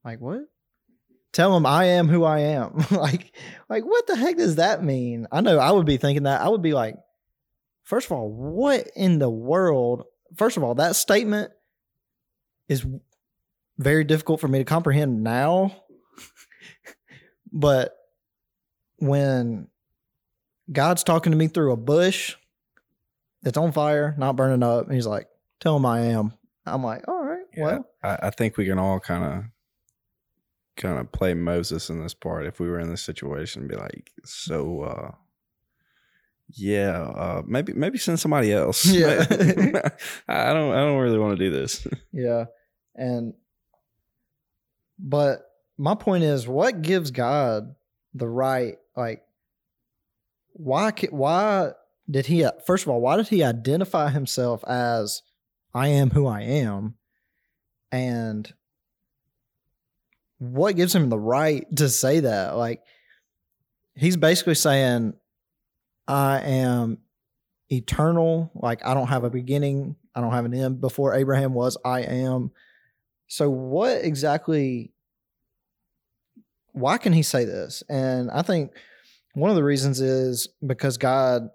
Like 0.04 0.20
what? 0.20 0.42
Tell 1.32 1.56
him 1.56 1.66
I 1.66 1.84
am 1.86 2.08
who 2.08 2.24
I 2.24 2.40
am. 2.40 2.84
like, 2.90 3.34
like 3.68 3.84
what 3.84 4.06
the 4.06 4.16
heck 4.16 4.36
does 4.36 4.56
that 4.56 4.82
mean? 4.82 5.26
I 5.30 5.40
know 5.40 5.58
I 5.58 5.70
would 5.70 5.86
be 5.86 5.96
thinking 5.96 6.24
that. 6.24 6.40
I 6.40 6.48
would 6.48 6.62
be 6.62 6.72
like, 6.72 6.96
first 7.84 8.06
of 8.06 8.12
all, 8.12 8.30
what 8.30 8.90
in 8.96 9.18
the 9.18 9.30
world? 9.30 10.04
First 10.36 10.56
of 10.56 10.64
all, 10.64 10.74
that 10.76 10.96
statement 10.96 11.52
is 12.68 12.86
very 13.78 14.04
difficult 14.04 14.40
for 14.40 14.48
me 14.48 14.58
to 14.58 14.64
comprehend 14.64 15.22
now. 15.22 15.74
but 17.52 17.94
when 18.98 19.68
God's 20.70 21.04
talking 21.04 21.32
to 21.32 21.38
me 21.38 21.48
through 21.48 21.72
a 21.72 21.76
bush 21.76 22.36
that's 23.42 23.56
on 23.56 23.72
fire, 23.72 24.14
not 24.18 24.36
burning 24.36 24.62
up, 24.62 24.86
and 24.86 24.94
he's 24.94 25.06
like, 25.06 25.28
Tell 25.60 25.76
him 25.76 25.86
I 25.86 26.00
am. 26.00 26.32
I'm 26.64 26.84
like, 26.84 27.08
all 27.08 27.24
right, 27.24 27.44
Yeah, 27.56 27.64
well, 27.64 27.88
I, 28.02 28.18
I 28.24 28.30
think 28.30 28.56
we 28.56 28.66
can 28.66 28.78
all 28.78 29.00
kind 29.00 29.24
of 29.24 29.44
kind 30.78 30.98
of 30.98 31.12
play 31.12 31.34
Moses 31.34 31.90
in 31.90 32.02
this 32.02 32.14
part 32.14 32.46
if 32.46 32.58
we 32.58 32.68
were 32.68 32.80
in 32.80 32.88
this 32.88 33.02
situation 33.02 33.62
and 33.62 33.70
be 33.70 33.76
like, 33.76 34.12
so 34.24 34.82
uh 34.82 35.10
yeah, 36.50 37.02
uh 37.02 37.42
maybe 37.46 37.74
maybe 37.74 37.98
send 37.98 38.18
somebody 38.18 38.52
else. 38.52 38.86
Yeah. 38.86 39.26
I 40.28 40.54
don't 40.54 40.72
I 40.72 40.80
don't 40.80 40.98
really 40.98 41.18
want 41.18 41.38
to 41.38 41.44
do 41.44 41.50
this. 41.50 41.86
yeah. 42.12 42.46
And 42.94 43.34
but 44.98 45.44
my 45.76 45.94
point 45.94 46.24
is 46.24 46.48
what 46.48 46.80
gives 46.80 47.10
God 47.10 47.74
the 48.14 48.28
right 48.28 48.76
like 48.96 49.22
why 50.52 50.92
why 51.10 51.72
did 52.10 52.26
he 52.26 52.46
first 52.64 52.84
of 52.84 52.88
all 52.88 53.00
why 53.00 53.16
did 53.16 53.28
he 53.28 53.44
identify 53.44 54.08
himself 54.10 54.64
as 54.64 55.22
I 55.74 55.88
am 55.88 56.10
who 56.10 56.26
I 56.26 56.40
am 56.42 56.94
and 57.92 58.52
what 60.38 60.76
gives 60.76 60.94
him 60.94 61.08
the 61.08 61.18
right 61.18 61.64
to 61.76 61.88
say 61.88 62.20
that 62.20 62.56
like 62.56 62.80
he's 63.94 64.16
basically 64.16 64.54
saying 64.54 65.14
I 66.06 66.40
am 66.40 66.98
eternal 67.70 68.50
like 68.54 68.84
I 68.86 68.94
don't 68.94 69.08
have 69.08 69.24
a 69.24 69.30
beginning 69.30 69.96
I 70.14 70.20
don't 70.20 70.32
have 70.32 70.44
an 70.44 70.54
end 70.54 70.80
before 70.80 71.14
Abraham 71.14 71.54
was 71.54 71.76
I 71.84 72.00
am 72.02 72.52
so 73.26 73.50
what 73.50 74.04
exactly 74.04 74.92
why 76.72 76.98
can 76.98 77.12
he 77.12 77.22
say 77.22 77.44
this? 77.44 77.82
And 77.88 78.30
I 78.30 78.42
think 78.42 78.72
one 79.34 79.50
of 79.50 79.56
the 79.56 79.64
reasons 79.64 80.00
is 80.00 80.48
because 80.64 80.96
God 80.96 81.50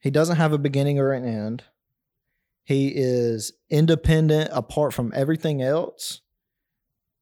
he 0.00 0.10
doesn't 0.10 0.36
have 0.36 0.52
a 0.52 0.58
beginning 0.58 0.98
or 0.98 1.12
an 1.12 1.24
end. 1.24 1.64
He 2.64 2.88
is 2.88 3.52
independent 3.70 4.50
apart 4.52 4.92
from 4.92 5.12
everything 5.14 5.62
else. 5.62 6.20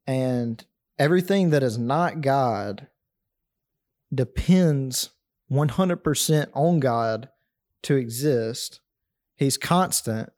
And 0.07 0.65
everything 1.03 1.51
that 1.51 1.65
is 1.65 1.77
not 1.77 2.21
God 2.21 2.87
depends 4.15 5.11
100% 5.51 6.47
on 6.55 6.79
God 6.79 7.29
to 7.83 7.97
exist. 7.97 8.79
He's 9.35 9.57
constant. 9.57 10.33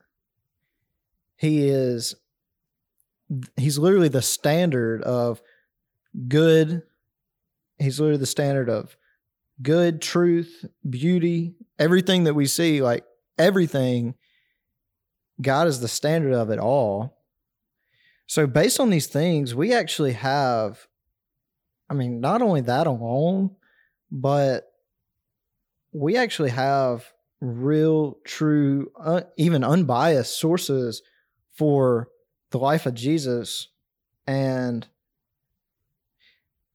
He 1.37 1.69
is 1.69 2.15
he's 3.57 3.79
literally 3.79 4.09
the 4.09 4.23
standard 4.23 5.03
of 5.03 5.43
good 6.29 6.83
he's 7.79 8.01
literally 8.01 8.19
the 8.19 8.27
standard 8.27 8.71
of 8.71 8.97
good 9.61 10.01
truth 10.01 10.65
beauty 10.89 11.55
everything 11.79 12.25
that 12.25 12.35
we 12.35 12.47
see 12.47 12.83
like 12.83 13.05
everything 13.39 14.15
god 15.41 15.67
is 15.67 15.81
the 15.81 15.89
standard 15.89 16.35
of 16.35 16.51
it 16.51 16.59
all 16.59 17.14
so 18.27 18.47
based 18.47 18.81
on 18.81 18.91
these 18.91 19.07
things 19.07 19.55
we 19.55 19.73
actually 19.73 20.13
have 20.13 20.87
i 21.91 21.95
mean 21.95 22.21
not 22.21 22.43
only 22.43 22.61
that 22.61 22.87
alone 22.87 23.51
but 24.11 24.71
we 25.93 26.17
actually 26.17 26.51
have 26.51 27.13
real 27.41 28.19
true 28.25 28.91
uh, 28.99 29.21
even 29.37 29.63
unbiased 29.63 30.39
sources 30.39 31.03
for 31.53 32.09
the 32.51 32.59
life 32.59 32.87
of 32.87 32.95
jesus 32.95 33.69
and 34.27 34.89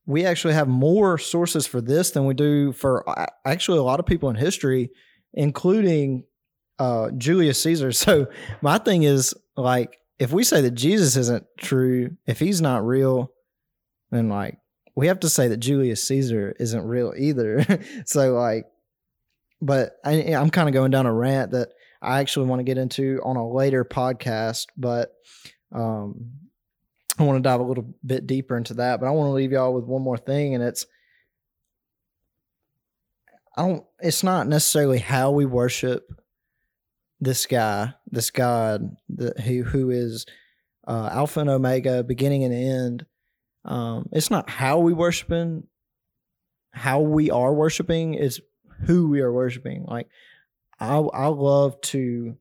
we 0.09 0.25
actually 0.25 0.55
have 0.55 0.67
more 0.67 1.19
sources 1.19 1.67
for 1.67 1.81
this 1.81 2.09
than 2.09 2.25
we 2.25 2.33
do 2.33 2.71
for 2.71 3.05
actually 3.45 3.77
a 3.77 3.83
lot 3.83 3.99
of 3.99 4.07
people 4.07 4.27
in 4.31 4.35
history, 4.35 4.89
including 5.35 6.23
uh, 6.79 7.11
Julius 7.11 7.61
Caesar. 7.61 7.91
So 7.93 8.25
my 8.63 8.79
thing 8.79 9.03
is 9.03 9.35
like, 9.55 9.98
if 10.19 10.33
we 10.33 10.43
say 10.43 10.61
that 10.61 10.71
Jesus 10.71 11.15
isn't 11.15 11.45
true, 11.57 12.17
if 12.27 12.39
he's 12.39 12.61
not 12.61 12.85
real, 12.85 13.31
then 14.11 14.27
like 14.29 14.59
we 14.95 15.07
have 15.07 15.21
to 15.21 15.29
say 15.29 15.47
that 15.47 15.57
Julius 15.57 16.03
Caesar 16.07 16.53
isn't 16.59 16.83
real 16.83 17.13
either. 17.17 17.65
so 18.05 18.33
like, 18.33 18.65
but 19.61 19.93
I, 20.03 20.33
I'm 20.33 20.49
kind 20.49 20.67
of 20.67 20.73
going 20.73 20.91
down 20.91 21.05
a 21.05 21.13
rant 21.13 21.51
that 21.51 21.69
I 22.01 22.19
actually 22.19 22.47
want 22.47 22.59
to 22.59 22.63
get 22.63 22.77
into 22.77 23.21
on 23.23 23.37
a 23.37 23.49
later 23.49 23.85
podcast, 23.85 24.67
but 24.77 25.13
um, 25.73 26.31
I 27.17 27.23
want 27.23 27.37
to 27.37 27.47
dive 27.47 27.59
a 27.61 27.63
little 27.63 27.93
bit 28.05 28.27
deeper 28.27 28.57
into 28.57 28.75
that, 28.75 28.99
but 28.99 29.07
I 29.07 29.11
want 29.11 29.27
to 29.27 29.33
leave 29.33 29.51
y'all 29.51 29.73
with 29.73 29.85
one 29.85 30.01
more 30.01 30.17
thing, 30.17 30.53
and 30.53 30.63
it's 30.63 30.85
I 33.55 33.67
don't. 33.67 33.85
It's 33.99 34.23
not 34.23 34.47
necessarily 34.47 34.99
how 34.99 35.31
we 35.31 35.45
worship 35.45 36.09
this 37.19 37.45
guy, 37.45 37.93
this 38.09 38.31
God, 38.31 38.95
the, 39.07 39.33
who 39.41 39.63
who 39.63 39.89
is 39.89 40.25
uh, 40.87 41.09
Alpha 41.11 41.41
and 41.41 41.49
Omega, 41.49 42.03
beginning 42.03 42.43
and 42.43 42.53
end. 42.53 43.05
Um, 43.65 44.09
it's 44.11 44.31
not 44.31 44.49
how 44.49 44.79
we 44.79 44.93
worshiping, 44.93 45.67
how 46.71 47.01
we 47.01 47.29
are 47.29 47.53
worshiping. 47.53 48.13
It's 48.13 48.39
who 48.85 49.09
we 49.09 49.21
are 49.21 49.31
worshiping. 49.31 49.85
Like 49.85 50.07
I, 50.79 50.95
I 50.97 51.27
love 51.27 51.79
to 51.81 52.37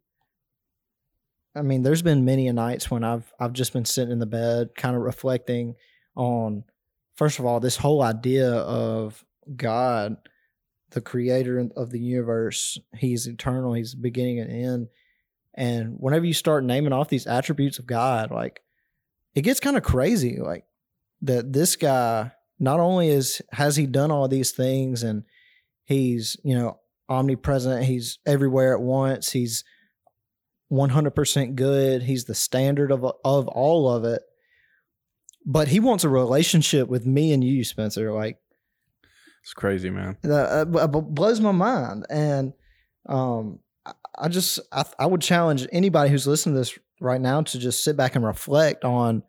I 1.59 1.63
mean, 1.63 1.83
there's 1.83 2.03
been 2.03 2.25
many 2.25 2.51
nights 2.53 2.91
when 2.91 3.03
I've 3.03 3.33
I've 3.41 3.53
just 3.53 3.73
been 3.73 3.85
sitting 3.85 4.13
in 4.13 4.21
the 4.21 4.27
bed, 4.27 4.71
kind 4.77 4.95
of 4.95 5.03
reflecting 5.03 5.75
on, 6.15 6.65
first 7.17 7.39
of 7.39 7.47
all, 7.47 7.59
this 7.59 7.77
whole 7.77 8.03
idea 8.03 8.51
of 8.51 9.25
God, 9.57 10.17
the 10.91 11.01
creator 11.01 11.69
of 11.77 11.91
the 11.91 12.01
universe. 12.01 12.79
He's 12.97 13.27
eternal. 13.27 13.75
He's 13.75 13.95
beginning 13.95 14.41
and 14.41 14.51
end. 14.51 14.89
And 15.55 15.97
whenever 15.99 16.25
you 16.25 16.35
start 16.35 16.65
naming 16.65 16.93
off 16.93 17.09
these 17.09 17.27
attributes 17.27 17.79
of 17.79 17.87
God, 17.87 18.31
like 18.31 18.61
it 19.35 19.43
gets 19.43 19.61
kind 19.61 19.77
of 19.77 19.83
crazy. 19.83 20.39
Like 20.41 20.65
that 21.23 21.53
this 21.53 21.77
guy 21.77 22.33
not 22.59 22.81
only 22.81 23.09
is 23.09 23.43
has 23.53 23.77
he 23.77 23.87
done 23.87 24.11
all 24.11 24.29
these 24.29 24.53
things 24.53 25.03
and 25.03 25.25
he's 25.85 26.37
you 26.45 26.57
know 26.57 26.79
omnipresent. 27.09 27.85
He's 27.85 28.19
everywhere 28.27 28.75
at 28.75 28.81
once. 28.81 29.33
He's 29.33 29.65
100% 30.71 31.55
good. 31.55 32.03
He's 32.03 32.25
the 32.25 32.35
standard 32.35 32.93
of 32.93 33.05
of 33.25 33.49
all 33.49 33.91
of 33.91 34.05
it. 34.05 34.23
But 35.47 35.69
he 35.69 35.81
wants 35.81 36.05
a 36.05 36.09
relationship 36.09 36.89
with 36.89 37.07
me 37.07 37.33
and 37.33 37.43
you, 37.43 37.65
Spencer. 37.65 38.13
Like 38.13 38.39
It's 39.43 39.55
crazy, 39.55 39.91
man. 39.91 40.17
that 40.23 40.69
uh, 40.77 40.87
blows 40.87 41.41
my 41.41 41.53
mind. 41.53 42.07
And 42.11 42.53
um, 43.07 43.61
I- 44.19 44.29
just 44.29 44.59
I, 44.73 44.85
I 44.99 45.07
would 45.07 45.21
challenge 45.23 45.67
anybody 45.73 46.11
who's 46.11 46.27
listening 46.27 46.55
to 46.57 46.61
this 46.61 46.79
right 47.01 47.21
now 47.21 47.41
to 47.43 47.59
just 47.59 47.85
sit 47.85 47.97
back 47.97 48.17
and 48.17 48.25
reflect 48.25 48.85
on 48.85 49.23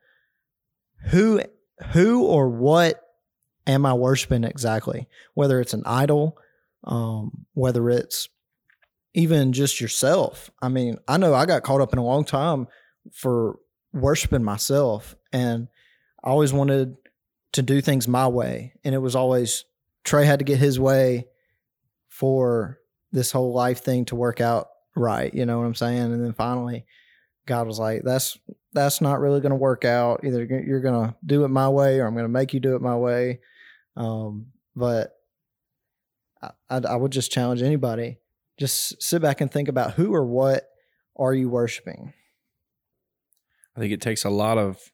who 1.10 1.42
who 1.92 2.25
or 2.25 2.50
what 2.50 3.01
am 3.68 3.86
I 3.86 3.94
worshiping 3.94 4.44
exactly? 4.44 5.08
Whether 5.36 5.62
it's 5.62 5.74
an 5.74 5.84
idol, 5.86 6.38
um, 6.84 7.46
whether 7.54 7.89
it's 7.89 8.28
even 9.13 9.54
just 9.54 9.80
yourself. 9.80 10.50
I 10.62 10.70
mean, 10.70 10.98
I 11.08 11.18
know 11.18 11.34
I 11.34 11.46
got 11.46 11.63
caught 11.63 11.82
up 11.82 11.94
in 11.94 12.00
a 12.00 12.04
long 12.06 12.25
time 12.25 12.68
for 13.13 13.58
worshiping 13.94 14.44
myself, 14.44 15.16
and 15.32 15.68
I 16.24 16.30
always 16.30 16.51
wanted 16.51 16.98
to 17.54 17.62
do 17.62 17.80
things 17.82 18.08
my 18.08 18.28
way, 18.28 18.74
and 18.84 18.94
it 18.94 19.00
was 19.00 19.16
always 19.16 19.66
Trey 20.10 20.25
had 20.25 20.39
to 20.39 20.46
get 20.46 20.58
his 20.58 20.80
way 20.80 21.28
for 22.08 22.80
this 23.12 23.32
whole 23.32 23.54
life 23.54 23.84
thing 23.84 24.06
to 24.06 24.16
work 24.16 24.42
out 24.42 24.70
right. 24.96 25.32
You 25.32 25.46
know 25.46 25.60
what 25.60 25.66
I'm 25.66 25.75
saying? 25.75 26.01
And 26.01 26.25
then 26.25 26.34
finally, 26.34 26.88
God 27.46 27.68
was 27.68 27.78
like, 27.78 28.01
"That's 28.04 28.36
that's 28.74 29.01
not 29.01 29.20
really 29.20 29.39
going 29.39 29.51
to 29.51 29.56
work 29.56 29.86
out. 29.86 30.22
Either 30.24 30.44
you're 30.44 30.82
going 30.82 31.10
to 31.10 31.16
do 31.24 31.44
it 31.44 31.50
my 31.50 31.70
way, 31.70 32.00
or 32.00 32.08
I'm 32.08 32.16
going 32.16 32.25
to 32.25 32.28
make 32.28 32.56
you 32.56 32.60
do 32.60 32.75
it 32.75 32.82
my 32.82 32.96
way." 32.96 33.42
Um, 33.96 34.48
but 34.75 35.12
I, 36.42 36.50
I, 36.72 36.78
I 36.78 36.96
would 36.96 37.12
just 37.12 37.32
challenge 37.32 37.62
anybody: 37.62 38.18
just 38.58 39.00
sit 39.04 39.22
back 39.22 39.42
and 39.42 39.51
think 39.51 39.68
about 39.68 39.94
who 39.94 40.16
or 40.16 40.25
what 40.25 40.68
are 41.18 41.36
you 41.36 41.50
worshiping. 41.50 42.13
I 43.78 43.80
think 43.80 43.94
it 43.94 44.01
takes 44.01 44.25
a 44.25 44.32
lot 44.32 44.58
of 44.58 44.92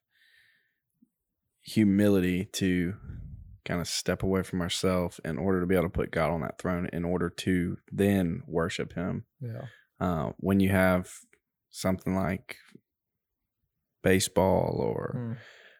humility 1.62 2.50
to 2.52 2.96
kind 3.66 3.82
of 3.82 3.88
step 3.88 4.24
away 4.24 4.44
from 4.44 4.62
ourselves 4.62 5.20
in 5.26 5.38
order 5.38 5.60
to 5.60 5.66
be 5.68 5.76
able 5.76 5.86
to 5.86 5.90
put 5.90 6.12
God 6.12 6.30
on 6.30 6.42
that 6.42 6.60
throne, 6.60 6.88
in 6.94 7.04
order 7.04 7.30
to 7.30 7.78
then 7.92 8.44
worship 8.48 8.94
Him. 8.94 9.26
Yeah. 9.42 9.66
Uh, 10.00 10.32
when 10.38 10.60
you 10.60 10.70
have 10.70 11.12
something 11.72 12.16
like 12.16 12.58
baseball 14.04 14.78
or 14.80 15.14
Mm. 15.18 15.38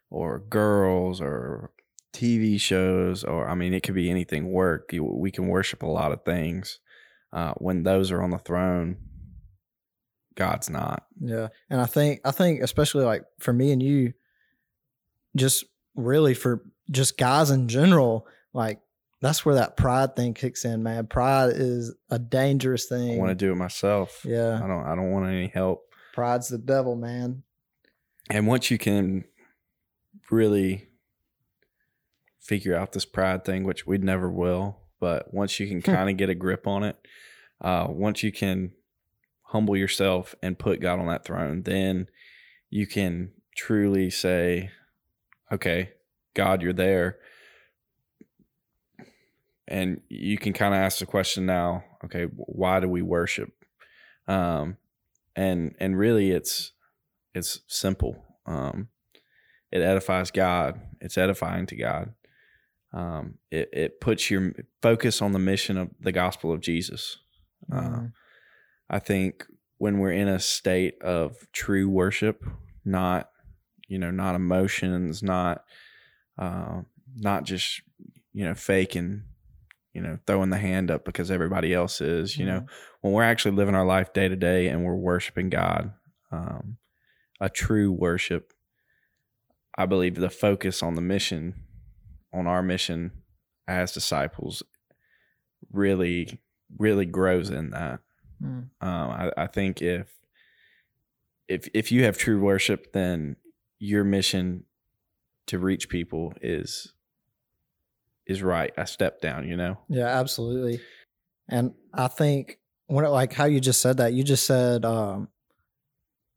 or 0.10 0.40
girls 0.40 1.22
or 1.22 1.72
TV 2.14 2.60
shows 2.60 3.24
or 3.24 3.48
I 3.48 3.56
mean 3.56 3.74
it 3.74 3.84
could 3.84 3.94
be 3.96 4.10
anything 4.10 4.52
work 4.52 4.94
you, 4.94 5.04
we 5.04 5.32
can 5.32 5.48
worship 5.48 5.84
a 5.84 5.88
lot 5.88 6.12
of 6.12 6.24
things 6.24 6.80
uh, 7.34 7.54
when 7.58 7.84
those 7.84 8.10
are 8.12 8.24
on 8.24 8.32
the 8.32 8.38
throne 8.38 8.98
God's 10.36 10.70
not 10.70 11.06
Yeah, 11.22 11.50
and 11.70 11.80
I 11.82 11.86
think 11.86 12.22
I 12.26 12.32
think 12.32 12.62
especially 12.62 13.06
like 13.06 13.24
for 13.40 13.54
me 13.54 13.72
and 13.72 13.82
you, 13.84 14.14
just 15.36 15.66
really 15.96 16.34
for 16.34 16.64
just 16.90 17.18
guys 17.18 17.50
in 17.50 17.68
general, 17.68 18.28
like 18.54 18.80
that's 19.22 19.46
where 19.46 19.56
that 19.56 19.78
pride 19.78 20.16
thing 20.16 20.34
kicks 20.34 20.66
in, 20.66 20.84
man. 20.84 21.08
Pride 21.08 21.52
is 21.56 21.94
a 22.10 22.20
dangerous 22.20 22.86
thing. 22.86 23.16
I 23.16 23.18
want 23.18 23.30
to 23.30 23.36
do 23.36 23.52
it 23.52 23.56
myself. 23.56 24.22
yeah. 24.24 24.60
I 24.64 24.68
don't 24.68 24.86
I 24.86 24.96
don't 24.96 25.12
want 25.12 25.28
any 25.28 25.48
help. 25.48 25.84
Pride's 26.14 26.48
the 26.50 26.58
devil, 26.58 26.96
man. 26.96 27.44
And 28.30 28.48
once 28.48 28.72
you 28.72 28.78
can 28.78 29.26
really 30.32 30.88
figure 32.40 32.76
out 32.76 32.92
this 32.94 33.06
pride 33.06 33.44
thing, 33.44 33.64
which 33.64 33.86
we 33.86 33.98
never 33.98 34.30
will, 34.30 34.80
but 35.00 35.34
once 35.34 35.60
you 35.60 35.68
can 35.68 35.82
kind 35.82 36.10
of 36.10 36.18
get 36.18 36.30
a 36.30 36.36
grip 36.36 36.68
on 36.68 36.84
it, 36.84 36.98
uh, 37.62 37.88
once 37.90 38.24
you 38.24 38.32
can 38.32 38.72
humble 39.50 39.78
yourself 39.78 40.36
and 40.42 40.58
put 40.58 40.82
God 40.82 41.00
on 41.00 41.08
that 41.08 41.26
throne, 41.26 41.64
then 41.64 42.08
you 42.70 42.88
can 42.88 43.32
truly 43.56 44.10
say, 44.10 44.72
okay, 45.52 45.92
God, 46.36 46.62
you're 46.62 46.74
there. 46.74 47.18
And 49.68 50.02
you 50.10 50.38
can 50.38 50.54
kind 50.54 50.76
of 50.76 50.80
ask 50.80 51.00
the 51.00 51.08
question 51.08 51.48
now, 51.48 51.84
okay, 52.04 52.26
why 52.36 52.80
do 52.80 52.88
we 52.88 53.02
worship? 53.02 53.52
Um, 54.28 54.78
and 55.36 55.76
and 55.80 55.98
really 55.98 56.32
it's 56.32 56.72
it's 57.34 57.62
simple. 57.68 58.24
Um, 58.46 58.90
it 59.72 59.82
edifies 59.82 60.30
God. 60.32 60.80
It's 61.02 61.18
edifying 61.18 61.66
to 61.68 61.76
God. 61.76 62.14
Um, 62.94 63.40
it, 63.52 63.70
it 63.74 64.00
puts 64.00 64.30
your 64.30 64.54
focus 64.82 65.22
on 65.22 65.32
the 65.34 65.40
mission 65.40 65.78
of 65.78 65.90
the 66.00 66.12
gospel 66.12 66.54
of 66.54 66.62
Jesus. 66.62 67.18
Uh, 67.72 67.82
Mhm. 67.82 68.14
I 68.90 69.00
think 69.00 69.46
when 69.78 69.98
we're 70.00 70.12
in 70.12 70.28
a 70.28 70.40
state 70.40 71.02
of 71.02 71.52
true 71.52 71.90
worship, 71.90 72.46
not 72.86 73.32
you 73.88 74.00
know, 74.00 74.12
not 74.12 74.36
emotions, 74.36 75.22
not 75.22 75.64
uh, 76.38 76.82
not 77.16 77.44
just 77.44 77.82
you 78.34 78.44
know 78.46 78.54
faking, 78.54 79.24
you 79.94 80.02
know, 80.02 80.20
throwing 80.28 80.50
the 80.50 80.58
hand 80.58 80.92
up 80.92 81.06
because 81.06 81.32
everybody 81.32 81.74
else 81.74 82.02
is. 82.02 82.38
You 82.38 82.46
know, 82.46 82.60
Mhm. 82.62 82.68
when 83.02 83.14
we're 83.14 83.24
actually 83.24 83.56
living 83.56 83.76
our 83.76 83.86
life 83.86 84.14
day 84.14 84.28
to 84.28 84.36
day 84.36 84.68
and 84.68 84.84
we're 84.84 84.96
worshiping 84.96 85.50
God, 85.50 85.94
um, 86.32 86.78
a 87.40 87.50
true 87.50 87.92
worship, 87.92 88.54
I 89.78 89.86
believe 89.86 90.16
the 90.16 90.30
focus 90.30 90.82
on 90.84 90.96
the 90.96 91.02
mission, 91.02 91.64
on 92.34 92.48
our 92.48 92.62
mission 92.62 93.12
as 93.68 93.92
disciples, 93.92 94.64
really, 95.72 96.42
really 96.78 97.06
grows 97.06 97.50
in 97.50 97.72
that. 97.72 98.00
Mm. 98.42 98.70
Um, 98.82 99.10
I, 99.12 99.32
I 99.38 99.48
think 99.48 99.82
if 99.82 100.20
if 101.48 101.68
if 101.74 101.92
you 101.92 102.04
have 102.04 102.18
true 102.18 102.42
worship, 102.42 102.92
then 102.92 103.38
your 103.80 104.04
mission 104.04 104.66
to 105.48 105.60
reach 105.60 105.90
people 105.90 106.34
is 106.42 106.94
is 108.26 108.42
right 108.42 108.74
a 108.78 108.88
step 108.88 109.22
down. 109.22 109.48
You 109.48 109.58
know. 109.58 109.78
Yeah, 109.90 110.08
absolutely. 110.08 110.80
And 111.48 111.74
I 111.94 112.08
think 112.08 112.60
when 112.88 113.06
it, 113.06 113.10
like 113.10 113.34
how 113.34 113.46
you 113.46 113.60
just 113.60 113.82
said 113.82 113.98
that, 113.98 114.14
you 114.14 114.24
just 114.24 114.46
said 114.46 114.86
um 114.86 115.30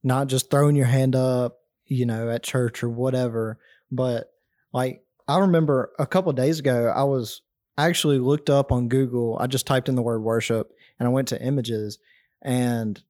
not 0.03 0.29
just 0.29 0.51
throwing 0.51 0.77
your 0.77 0.87
hand 0.87 1.17
up, 1.17 1.59
you 1.87 2.07
know, 2.07 2.31
at 2.31 2.43
church 2.43 2.83
or 2.83 2.89
whatever, 2.89 3.59
but 3.91 4.31
like 4.73 5.03
I 5.27 5.39
remember 5.39 5.93
a 5.99 6.07
couple 6.07 6.33
days 6.33 6.59
ago 6.59 6.93
I 6.95 7.05
was 7.05 7.43
I 7.77 7.87
actually 7.87 8.19
looked 8.19 8.51
up 8.51 8.73
on 8.73 8.89
Google, 8.89 9.39
I 9.41 9.47
just 9.47 9.67
typed 9.67 9.89
in 9.89 9.95
the 9.95 10.03
word 10.03 10.23
worship 10.23 10.73
and 10.99 11.07
I 11.09 11.11
went 11.11 11.29
to 11.29 11.43
images 11.43 11.99
and 12.43 13.01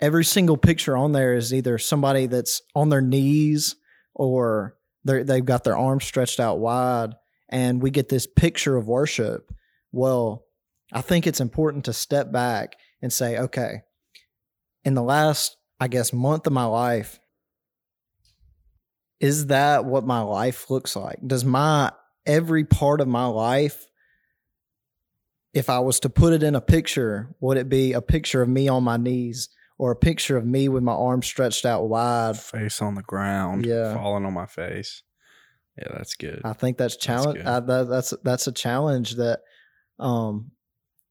every 0.00 0.24
single 0.24 0.56
picture 0.56 0.96
on 0.96 1.12
there 1.12 1.34
is 1.34 1.52
either 1.54 1.78
somebody 1.78 2.26
that's 2.26 2.62
on 2.74 2.88
their 2.88 3.00
knees 3.00 3.76
or 4.14 4.75
they 5.06 5.22
they've 5.22 5.44
got 5.44 5.64
their 5.64 5.76
arms 5.76 6.04
stretched 6.04 6.40
out 6.40 6.58
wide 6.58 7.14
and 7.48 7.80
we 7.80 7.90
get 7.90 8.08
this 8.08 8.26
picture 8.26 8.76
of 8.76 8.88
worship. 8.88 9.52
Well, 9.92 10.44
I 10.92 11.00
think 11.00 11.26
it's 11.26 11.40
important 11.40 11.84
to 11.86 11.92
step 11.92 12.32
back 12.32 12.76
and 13.00 13.12
say, 13.12 13.38
okay, 13.38 13.82
in 14.84 14.94
the 14.94 15.02
last, 15.02 15.56
I 15.80 15.88
guess, 15.88 16.12
month 16.12 16.46
of 16.46 16.52
my 16.52 16.64
life, 16.64 17.20
is 19.20 19.46
that 19.46 19.84
what 19.84 20.04
my 20.04 20.20
life 20.20 20.70
looks 20.70 20.96
like? 20.96 21.18
Does 21.26 21.44
my 21.44 21.92
every 22.26 22.64
part 22.64 23.00
of 23.00 23.08
my 23.08 23.26
life, 23.26 23.86
if 25.54 25.70
I 25.70 25.78
was 25.78 26.00
to 26.00 26.10
put 26.10 26.32
it 26.32 26.42
in 26.42 26.54
a 26.54 26.60
picture, 26.60 27.34
would 27.40 27.56
it 27.56 27.68
be 27.68 27.92
a 27.92 28.02
picture 28.02 28.42
of 28.42 28.48
me 28.48 28.68
on 28.68 28.84
my 28.84 28.96
knees 28.96 29.48
or 29.78 29.90
a 29.92 29.96
picture 29.96 30.36
of 30.36 30.46
me 30.46 30.68
with 30.68 30.82
my 30.82 30.92
arms 30.92 31.26
stretched 31.26 31.66
out 31.66 31.88
wide? 31.88 32.38
face 32.38 32.80
on 32.82 32.94
the 32.94 33.02
ground, 33.02 33.66
Yeah. 33.66 33.94
falling 33.94 34.24
on 34.24 34.32
my 34.32 34.46
face. 34.46 35.02
Yeah, 35.78 35.88
that's 35.96 36.14
good. 36.14 36.40
I 36.44 36.54
think 36.54 36.78
that's 36.78 36.96
challenge. 36.96 37.36
good. 37.38 37.46
I, 37.46 37.60
that, 37.60 37.88
that's 37.88 38.14
that's 38.22 38.46
a 38.46 38.52
challenge 38.52 39.16
that, 39.16 39.40
um, 39.98 40.52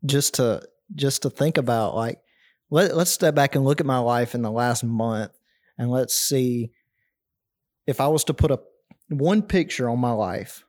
just 0.06 0.36
to 0.36 0.64
just 0.96 1.22
to 1.22 1.30
think 1.30 1.58
about. 1.58 1.94
Like, 1.96 2.20
let 2.72 2.96
let's 2.96 3.12
step 3.12 3.36
back 3.36 3.56
and 3.56 3.64
look 3.64 3.80
at 3.80 3.86
my 3.86 4.00
life 4.00 4.34
in 4.34 4.42
the 4.42 4.52
last 4.52 4.84
month, 4.84 5.32
and 5.78 5.92
let's 5.92 6.16
see 6.16 6.72
if 7.86 8.02
I 8.02 8.08
was 8.08 8.24
to 8.24 8.34
put 8.34 8.50
a 8.50 8.60
one 9.10 9.44
picture 9.44 9.88
on 9.88 10.00
my 10.00 10.12
life. 10.12 10.64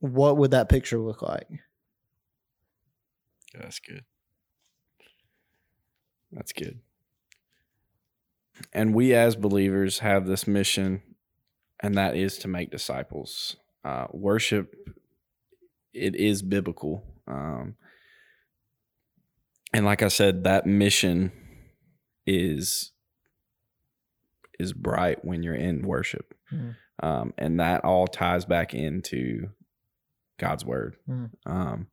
What 0.00 0.36
would 0.38 0.50
that 0.50 0.68
picture 0.68 0.98
look 0.98 1.22
like? 1.22 1.46
Yeah, 3.54 3.60
that's 3.62 3.78
good. 3.78 4.04
That's 6.32 6.52
good. 6.52 6.80
And 8.72 8.94
we 8.94 9.14
as 9.14 9.36
believers 9.36 9.98
have 10.00 10.26
this 10.26 10.46
mission, 10.46 11.02
and 11.80 11.94
that 11.96 12.16
is 12.16 12.38
to 12.38 12.48
make 12.48 12.70
disciples. 12.70 13.56
Uh, 13.84 14.06
worship, 14.12 14.74
it 15.92 16.16
is 16.16 16.42
biblical. 16.42 17.04
Um, 17.28 17.76
and 19.72 19.84
like 19.84 20.02
I 20.02 20.08
said, 20.08 20.44
that 20.44 20.66
mission 20.66 21.32
is 22.26 22.92
is 24.58 24.72
bright 24.72 25.22
when 25.22 25.42
you're 25.42 25.54
in 25.54 25.86
worship, 25.86 26.34
Mhm. 26.50 26.76
um, 27.02 27.34
and 27.36 27.60
that 27.60 27.84
all 27.84 28.06
ties 28.06 28.46
back 28.46 28.72
into 28.72 29.50
God's 30.38 30.64
word. 30.64 30.96
Mhm. 31.06 31.30
Um, 31.44 31.88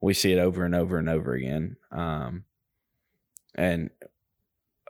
we 0.00 0.14
see 0.14 0.32
it 0.32 0.38
over 0.38 0.64
and 0.64 0.74
over 0.74 0.96
and 0.96 1.10
over 1.10 1.34
again. 1.34 1.76
Um, 1.90 2.46
and 3.58 3.90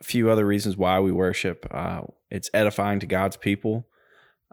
a 0.01 0.05
few 0.05 0.31
other 0.31 0.47
reasons 0.47 0.77
why 0.77 1.01
we 1.01 1.11
worship. 1.11 1.67
Uh, 1.71 2.03
it's 2.31 2.51
edifying 2.55 3.01
to 3.01 3.07
God's 3.07 3.37
people, 3.37 3.89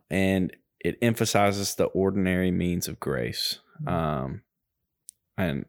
and 0.10 0.56
it 0.80 0.98
emphasizes 1.02 1.76
the 1.76 1.86
ordinary 1.86 2.52
means 2.52 2.88
of 2.88 3.00
grace. 3.00 3.60
Mhm. 3.84 3.92
Um, 3.92 4.42
and 5.38 5.66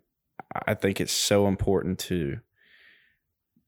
I 0.67 0.75
think 0.75 1.01
it's 1.01 1.13
so 1.13 1.47
important 1.49 1.99
to 2.01 2.41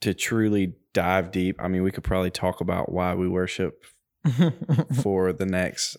to 0.00 0.14
truly 0.14 0.76
dive 0.92 1.32
deep. 1.32 1.56
I 1.60 1.66
mean, 1.66 1.82
we 1.82 1.90
could 1.90 2.04
probably 2.04 2.30
talk 2.30 2.60
about 2.60 2.92
why 2.92 3.14
we 3.14 3.26
worship 3.26 3.82
for 5.02 5.32
the 5.32 5.44
next 5.44 5.96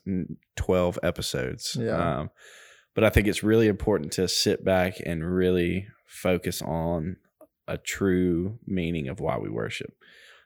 12 0.55 0.99
episodes. 1.03 1.75
Yeah. 1.77 2.19
Um, 2.19 2.29
but 2.95 3.03
I 3.03 3.09
think 3.09 3.27
it's 3.27 3.43
really 3.43 3.67
important 3.67 4.13
to 4.13 4.29
sit 4.29 4.63
back 4.63 5.01
and 5.05 5.29
really 5.29 5.87
focus 6.05 6.61
on 6.61 7.17
a 7.69 7.77
true 7.77 8.59
meaning 8.65 9.07
of 9.07 9.19
why 9.19 9.37
we 9.37 9.49
worship. 9.49 9.93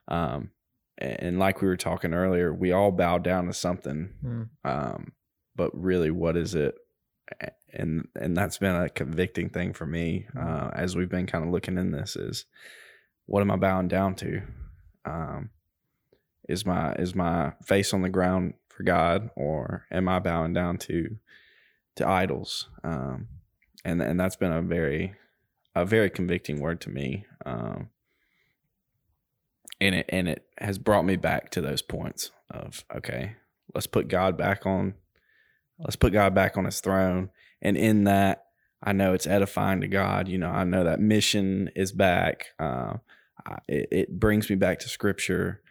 Um, 0.08 0.52
and, 0.98 1.40
like 1.40 1.62
we 1.62 1.68
were 1.68 1.78
talking 1.78 2.14
earlier, 2.14 2.54
we 2.54 2.72
all 2.72 2.92
bow 2.92 3.18
down 3.18 3.48
to 3.48 3.54
something. 3.54 4.14
Mm. 4.24 4.50
Um, 4.64 5.14
but 5.56 5.72
really, 5.74 6.12
what 6.12 6.38
is 6.38 6.54
it? 6.54 6.76
And 7.74 8.08
and 8.16 8.38
that's 8.38 8.60
been 8.60 8.76
a 8.76 8.90
convicting 8.90 9.50
thing 9.50 9.74
for 9.74 9.88
me 9.88 10.28
uh, 10.40 10.70
as 10.74 10.96
we've 10.96 11.10
been 11.10 11.26
kind 11.26 11.44
of 11.44 11.52
looking 11.52 11.78
in 11.78 11.92
this 11.92 12.16
is 12.16 12.46
what 13.26 13.42
am 13.42 13.50
I 13.50 13.56
bowing 13.56 13.88
down 13.88 14.16
to? 14.16 14.42
Um, 15.06 15.50
is 16.48 16.66
my 16.66 16.94
is 16.94 17.16
my 17.16 17.54
face 17.64 17.94
on 17.94 18.02
the 18.02 18.10
ground 18.10 18.54
for 18.70 18.84
God, 18.84 19.30
or 19.36 19.86
am 19.92 20.08
I 20.10 20.20
bowing 20.20 20.54
down 20.54 20.78
to 20.80 21.18
to 21.96 22.08
idols? 22.08 22.70
Um, 22.84 23.28
and 23.86 24.02
and 24.02 24.20
that's 24.20 24.36
been 24.36 24.52
a 24.52 24.62
very 24.62 25.16
a 25.76 25.86
very 25.86 26.10
convicting 26.10 26.60
word 26.60 26.82
to 26.82 26.90
me. 26.90 27.26
Um, 27.46 27.90
and 29.82 29.96
it 29.96 30.06
and 30.10 30.28
it 30.28 30.46
has 30.60 30.78
brought 30.78 31.06
me 31.06 31.16
back 31.16 31.50
to 31.52 31.62
those 31.62 31.82
points 31.82 32.32
of 32.50 32.86
okay, 32.96 33.36
let's 33.74 33.88
put 33.88 34.08
God 34.08 34.38
back 34.38 34.66
on, 34.66 34.94
let's 35.80 35.96
put 35.96 36.14
God 36.14 36.34
back 36.34 36.58
on 36.58 36.66
His 36.66 36.80
throne, 36.80 37.30
and 37.62 37.78
in 37.78 38.04
that. 38.06 38.40
I 38.86 38.92
know 38.92 39.14
it's 39.14 39.28
edifying 39.28 39.80
to 39.80 39.88
God. 39.88 40.28
You 40.28 40.38
know, 40.38 40.50
I 40.50 40.66
know 40.66 40.84
that 40.84 41.00
mission 41.00 41.70
is 41.74 41.94
back. 41.94 42.48
Uh, 42.60 42.96
it, 43.66 43.88
it 43.92 44.20
brings 44.20 44.50
me 44.50 44.58
back 44.58 44.80
to 44.80 44.90
Scripture. 44.90 45.62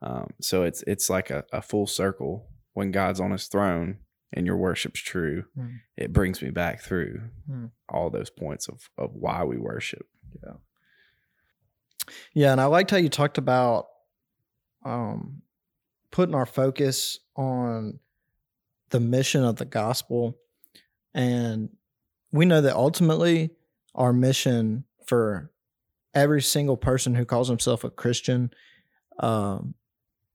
Um, 0.00 0.30
so 0.40 0.62
it's 0.62 0.82
it's 0.86 1.10
like 1.10 1.28
a, 1.28 1.44
a 1.52 1.60
full 1.60 1.86
circle 1.86 2.48
when 2.72 2.90
God's 2.90 3.20
on 3.20 3.30
His 3.30 3.46
throne 3.46 3.98
and 4.32 4.46
your 4.46 4.56
worship's 4.56 5.00
true. 5.00 5.44
Mm. 5.58 5.80
It 5.96 6.12
brings 6.12 6.40
me 6.42 6.50
back 6.50 6.80
through 6.80 7.22
Mm. 7.50 7.70
all 7.88 8.10
those 8.10 8.30
points 8.30 8.68
of 8.68 8.88
of 8.96 9.14
why 9.14 9.44
we 9.44 9.58
worship. 9.58 10.06
Yeah, 12.34 12.52
and 12.52 12.60
I 12.60 12.64
liked 12.66 12.90
how 12.90 12.96
you 12.96 13.08
talked 13.08 13.38
about 13.38 13.86
um, 14.84 15.42
putting 16.10 16.34
our 16.34 16.46
focus 16.46 17.20
on 17.36 18.00
the 18.90 19.00
mission 19.00 19.44
of 19.44 19.56
the 19.56 19.64
gospel. 19.64 20.36
And 21.14 21.70
we 22.32 22.44
know 22.44 22.60
that 22.60 22.74
ultimately 22.74 23.50
our 23.94 24.12
mission 24.12 24.84
for 25.06 25.52
every 26.14 26.42
single 26.42 26.76
person 26.76 27.14
who 27.14 27.24
calls 27.24 27.48
himself 27.48 27.84
a 27.84 27.90
Christian, 27.90 28.50
um, 29.20 29.74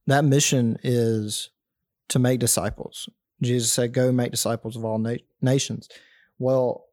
that 0.06 0.24
mission 0.24 0.78
is 0.84 1.50
to 2.10 2.20
make 2.20 2.40
disciples. 2.40 3.10
Jesus 3.42 3.72
said, 3.72 3.94
"Go 3.94 4.12
make 4.12 4.32
disciples 4.32 4.76
of 4.76 4.86
all 4.86 4.98
na- 4.98 5.16
nations." 5.42 5.90
Well, 6.40 6.86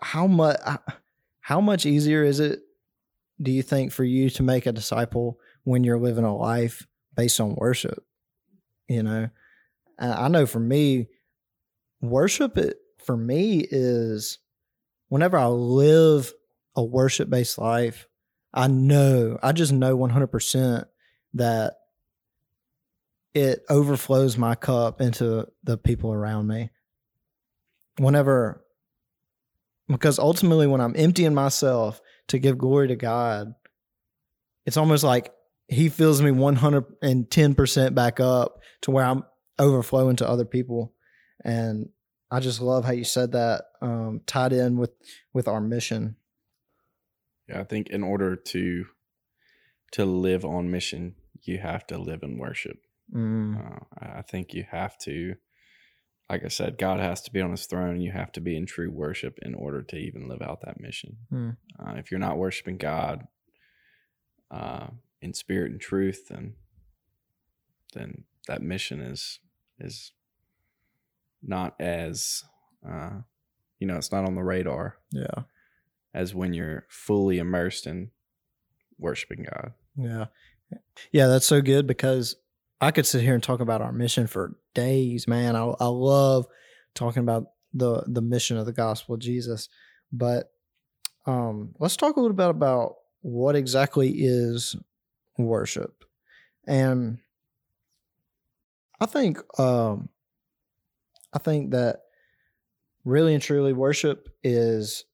how 0.00 0.26
much 0.26 0.58
uh, 0.64 0.78
how 1.40 1.60
much 1.60 1.86
easier 1.86 2.24
is 2.24 2.40
it 2.40 2.60
do 3.40 3.50
you 3.50 3.62
think 3.62 3.92
for 3.92 4.04
you 4.04 4.30
to 4.30 4.42
make 4.42 4.66
a 4.66 4.72
disciple 4.72 5.38
when 5.64 5.84
you're 5.84 5.98
living 5.98 6.24
a 6.24 6.36
life 6.36 6.86
based 7.14 7.40
on 7.40 7.54
worship? 7.56 8.04
You 8.88 9.02
know, 9.02 9.28
I 9.98 10.28
know 10.28 10.46
for 10.46 10.60
me, 10.60 11.08
worship 12.00 12.58
it 12.58 12.76
for 13.04 13.16
me 13.16 13.66
is 13.70 14.38
whenever 15.08 15.36
I 15.36 15.46
live 15.46 16.32
a 16.74 16.82
worship 16.82 17.28
based 17.28 17.58
life, 17.58 18.08
I 18.54 18.66
know, 18.66 19.38
I 19.42 19.52
just 19.52 19.72
know 19.72 19.96
100% 19.96 20.84
that 21.34 21.74
it 23.34 23.64
overflows 23.68 24.36
my 24.36 24.54
cup 24.54 25.00
into 25.00 25.46
the 25.64 25.78
people 25.78 26.12
around 26.12 26.46
me. 26.46 26.70
Whenever, 27.98 28.64
because 29.88 30.18
ultimately, 30.18 30.66
when 30.66 30.80
I'm 30.80 30.96
emptying 30.96 31.34
myself 31.34 32.00
to 32.28 32.38
give 32.38 32.58
glory 32.58 32.88
to 32.88 32.96
God, 32.96 33.54
it's 34.66 34.76
almost 34.76 35.04
like 35.04 35.32
He 35.68 35.88
fills 35.88 36.22
me 36.22 36.30
110% 36.30 37.94
back 37.94 38.20
up 38.20 38.60
to 38.82 38.90
where 38.90 39.04
I'm 39.04 39.24
overflowing 39.58 40.16
to 40.16 40.28
other 40.28 40.44
people. 40.44 40.94
And 41.44 41.88
I 42.30 42.40
just 42.40 42.60
love 42.60 42.84
how 42.84 42.92
you 42.92 43.04
said 43.04 43.32
that 43.32 43.64
um, 43.82 44.22
tied 44.26 44.52
in 44.52 44.78
with 44.78 44.92
with 45.34 45.48
our 45.48 45.60
mission. 45.60 46.16
Yeah, 47.48 47.60
I 47.60 47.64
think 47.64 47.90
in 47.90 48.02
order 48.02 48.36
to 48.36 48.86
to 49.92 50.04
live 50.06 50.44
on 50.44 50.70
mission, 50.70 51.16
you 51.42 51.58
have 51.58 51.86
to 51.88 51.98
live 51.98 52.22
in 52.22 52.38
worship. 52.38 52.78
Mm. 53.14 53.58
Uh, 53.58 53.78
I 54.00 54.22
think 54.22 54.54
you 54.54 54.64
have 54.70 54.96
to, 54.98 55.34
like 56.30 56.44
I 56.44 56.48
said, 56.48 56.78
God 56.78 57.00
has 57.00 57.20
to 57.22 57.32
be 57.32 57.40
on 57.40 57.50
His 57.50 57.66
throne, 57.66 57.90
and 57.90 58.02
you 58.02 58.12
have 58.12 58.32
to 58.32 58.40
be 58.40 58.56
in 58.56 58.66
true 58.66 58.90
worship 58.90 59.38
in 59.42 59.54
order 59.54 59.82
to 59.82 59.96
even 59.96 60.28
live 60.28 60.42
out 60.42 60.60
that 60.62 60.80
mission. 60.80 61.16
Mm. 61.32 61.56
Uh, 61.78 61.94
if 61.96 62.10
you're 62.10 62.20
not 62.20 62.38
worshiping 62.38 62.78
God 62.78 63.26
uh, 64.50 64.88
in 65.20 65.34
spirit 65.34 65.72
and 65.72 65.80
truth, 65.80 66.28
then 66.28 66.54
then 67.94 68.24
that 68.48 68.62
mission 68.62 69.00
is 69.00 69.38
is 69.78 70.12
not 71.42 71.74
as 71.80 72.44
uh, 72.88 73.20
you 73.78 73.86
know, 73.86 73.96
it's 73.96 74.12
not 74.12 74.24
on 74.24 74.34
the 74.34 74.42
radar 74.44 74.96
Yeah. 75.10 75.42
as 76.14 76.34
when 76.34 76.54
you're 76.54 76.86
fully 76.88 77.38
immersed 77.38 77.86
in 77.86 78.10
worshiping 78.98 79.46
God. 79.52 79.72
Yeah. 79.96 80.26
Yeah, 81.10 81.26
that's 81.26 81.46
so 81.46 81.60
good 81.60 81.86
because 81.86 82.36
I 82.82 82.90
could 82.90 83.06
sit 83.06 83.22
here 83.22 83.34
and 83.34 83.42
talk 83.42 83.60
about 83.60 83.80
our 83.80 83.92
mission 83.92 84.26
for 84.26 84.56
days, 84.74 85.28
man. 85.28 85.54
I 85.54 85.62
I 85.80 85.86
love 85.86 86.46
talking 86.94 87.22
about 87.22 87.44
the 87.72 88.02
the 88.06 88.20
mission 88.20 88.56
of 88.56 88.66
the 88.66 88.72
gospel 88.72 89.14
of 89.14 89.20
Jesus. 89.20 89.68
But 90.12 90.52
um 91.24 91.74
let's 91.78 91.96
talk 91.96 92.16
a 92.16 92.20
little 92.20 92.36
bit 92.36 92.48
about 92.48 92.96
what 93.20 93.54
exactly 93.54 94.10
is 94.10 94.76
worship. 95.38 96.04
And 96.66 97.18
I 99.00 99.06
think 99.06 99.38
um 99.60 100.08
I 101.32 101.38
think 101.38 101.70
that 101.70 102.00
really 103.04 103.34
and 103.34 103.42
truly 103.42 103.72
worship 103.72 104.28
is 104.42 105.04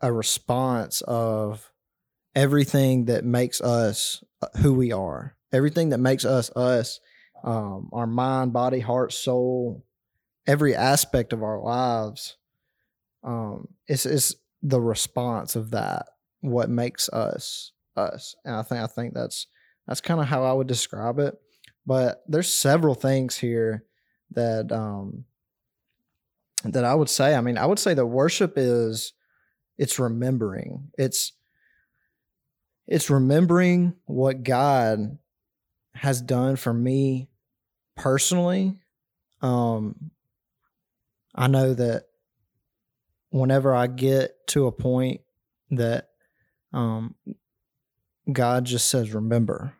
a 0.00 0.12
response 0.12 1.00
of 1.00 1.72
everything 2.34 3.06
that 3.06 3.24
makes 3.24 3.60
us 3.60 4.22
uh, 4.42 4.48
who 4.58 4.74
we 4.74 4.92
are, 4.92 5.35
everything 5.56 5.90
that 5.90 5.98
makes 5.98 6.24
us 6.24 6.50
us, 6.50 7.00
um, 7.42 7.90
our 7.92 8.06
mind, 8.06 8.52
body, 8.52 8.80
heart, 8.80 9.12
soul, 9.12 9.84
every 10.46 10.74
aspect 10.74 11.32
of 11.32 11.42
our 11.42 11.60
lives. 11.60 12.36
Um, 13.24 13.68
it's, 13.88 14.06
it's 14.06 14.34
the 14.62 14.80
response 14.80 15.56
of 15.56 15.70
that 15.72 16.06
what 16.40 16.70
makes 16.70 17.08
us 17.08 17.72
us, 17.96 18.36
and 18.44 18.54
I 18.54 18.62
think 18.62 18.82
I 18.82 18.86
think 18.86 19.14
that's 19.14 19.46
that's 19.86 20.00
kind 20.00 20.20
of 20.20 20.26
how 20.26 20.44
I 20.44 20.52
would 20.52 20.66
describe 20.66 21.18
it. 21.18 21.34
But 21.86 22.22
there's 22.28 22.52
several 22.52 22.94
things 22.94 23.36
here 23.36 23.84
that 24.32 24.70
um, 24.70 25.24
that 26.64 26.84
I 26.84 26.94
would 26.94 27.08
say. 27.08 27.34
I 27.34 27.40
mean, 27.40 27.58
I 27.58 27.66
would 27.66 27.78
say 27.78 27.94
that 27.94 28.06
worship 28.06 28.54
is 28.56 29.12
it's 29.78 29.98
remembering. 29.98 30.90
It's 30.98 31.32
it's 32.86 33.10
remembering 33.10 33.94
what 34.04 34.44
God 34.44 35.18
has 35.96 36.20
done 36.20 36.56
for 36.56 36.72
me 36.72 37.28
personally. 37.96 38.78
Um, 39.42 40.10
I 41.34 41.48
know 41.48 41.74
that 41.74 42.04
whenever 43.30 43.74
I 43.74 43.86
get 43.86 44.46
to 44.48 44.66
a 44.66 44.72
point 44.72 45.20
that 45.70 46.08
um, 46.72 47.14
God 48.30 48.64
just 48.64 48.88
says, 48.88 49.12
remember. 49.12 49.74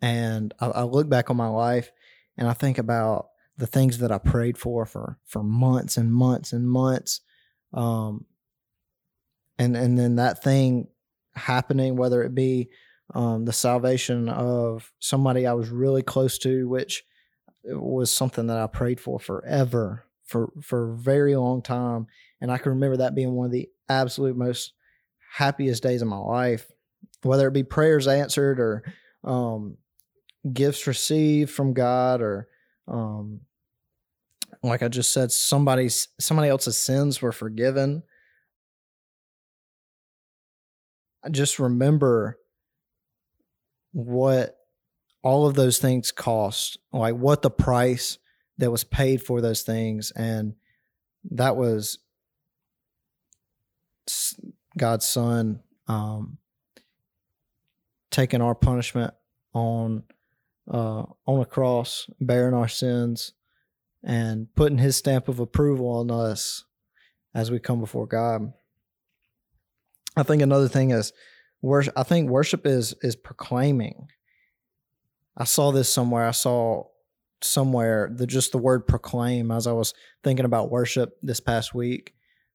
And 0.00 0.52
I, 0.60 0.66
I 0.66 0.82
look 0.82 1.08
back 1.08 1.30
on 1.30 1.36
my 1.36 1.48
life 1.48 1.90
and 2.36 2.48
I 2.48 2.52
think 2.52 2.78
about 2.78 3.28
the 3.56 3.66
things 3.66 3.98
that 3.98 4.10
I 4.10 4.18
prayed 4.18 4.58
for 4.58 4.86
for, 4.86 5.18
for 5.24 5.42
months 5.42 5.96
and 5.96 6.12
months 6.12 6.52
and 6.52 6.68
months. 6.68 7.20
Um, 7.72 8.26
and, 9.58 9.76
and 9.76 9.98
then 9.98 10.16
that 10.16 10.42
thing 10.42 10.88
happening, 11.34 11.96
whether 11.96 12.22
it 12.22 12.34
be 12.34 12.70
um, 13.14 13.44
the 13.44 13.52
salvation 13.52 14.28
of 14.28 14.92
somebody 14.98 15.46
I 15.46 15.52
was 15.52 15.70
really 15.70 16.02
close 16.02 16.38
to, 16.38 16.68
which 16.68 17.04
was 17.64 18.10
something 18.10 18.46
that 18.46 18.56
I 18.56 18.66
prayed 18.66 19.00
for 19.00 19.18
forever, 19.18 20.04
for 20.24 20.52
for 20.62 20.90
a 20.92 20.96
very 20.96 21.36
long 21.36 21.62
time, 21.62 22.06
and 22.40 22.50
I 22.50 22.58
can 22.58 22.72
remember 22.72 22.98
that 22.98 23.14
being 23.14 23.32
one 23.32 23.46
of 23.46 23.52
the 23.52 23.68
absolute 23.88 24.36
most 24.36 24.72
happiest 25.32 25.82
days 25.82 26.02
of 26.02 26.08
my 26.08 26.16
life, 26.16 26.70
whether 27.22 27.48
it 27.48 27.54
be 27.54 27.62
prayers 27.62 28.08
answered 28.08 28.58
or 28.60 28.82
um, 29.24 29.76
gifts 30.52 30.86
received 30.86 31.50
from 31.50 31.74
God, 31.74 32.20
or 32.20 32.48
um, 32.88 33.40
like 34.62 34.82
I 34.82 34.88
just 34.88 35.12
said, 35.12 35.30
somebody's 35.32 36.08
somebody 36.18 36.48
else's 36.48 36.78
sins 36.78 37.20
were 37.20 37.32
forgiven. 37.32 38.02
I 41.24 41.28
just 41.28 41.58
remember 41.58 42.38
what 43.92 44.56
all 45.22 45.46
of 45.46 45.54
those 45.54 45.78
things 45.78 46.10
cost, 46.10 46.78
like 46.92 47.14
what 47.14 47.42
the 47.42 47.50
price 47.50 48.18
that 48.58 48.70
was 48.70 48.84
paid 48.84 49.22
for 49.22 49.40
those 49.40 49.62
things. 49.62 50.10
And 50.12 50.54
that 51.30 51.56
was 51.56 51.98
God's 54.76 55.06
son 55.06 55.60
um, 55.86 56.38
taking 58.10 58.40
our 58.40 58.54
punishment 58.54 59.14
on 59.54 60.04
uh, 60.70 61.04
on 61.26 61.40
a 61.40 61.44
cross, 61.44 62.08
bearing 62.20 62.54
our 62.54 62.68
sins, 62.68 63.32
and 64.02 64.46
putting 64.54 64.78
His 64.78 64.96
stamp 64.96 65.28
of 65.28 65.40
approval 65.40 65.88
on 65.88 66.10
us 66.10 66.64
as 67.34 67.50
we 67.50 67.58
come 67.58 67.80
before 67.80 68.06
God. 68.06 68.52
I 70.16 70.22
think 70.22 70.42
another 70.42 70.68
thing 70.68 70.90
is 70.90 71.12
worship. 71.62 71.94
I 71.96 72.02
think 72.02 72.28
worship 72.28 72.66
is 72.66 72.94
is 73.02 73.16
proclaiming. 73.16 74.08
I 75.36 75.44
saw 75.44 75.70
this 75.72 75.88
somewhere. 75.88 76.26
I 76.26 76.32
saw 76.32 76.84
somewhere 77.40 78.10
the 78.14 78.26
just 78.26 78.52
the 78.52 78.58
word 78.58 78.86
proclaim 78.86 79.50
as 79.50 79.66
I 79.66 79.72
was 79.72 79.94
thinking 80.22 80.44
about 80.44 80.70
worship 80.70 81.16
this 81.22 81.40
past 81.40 81.74
week, 81.74 82.14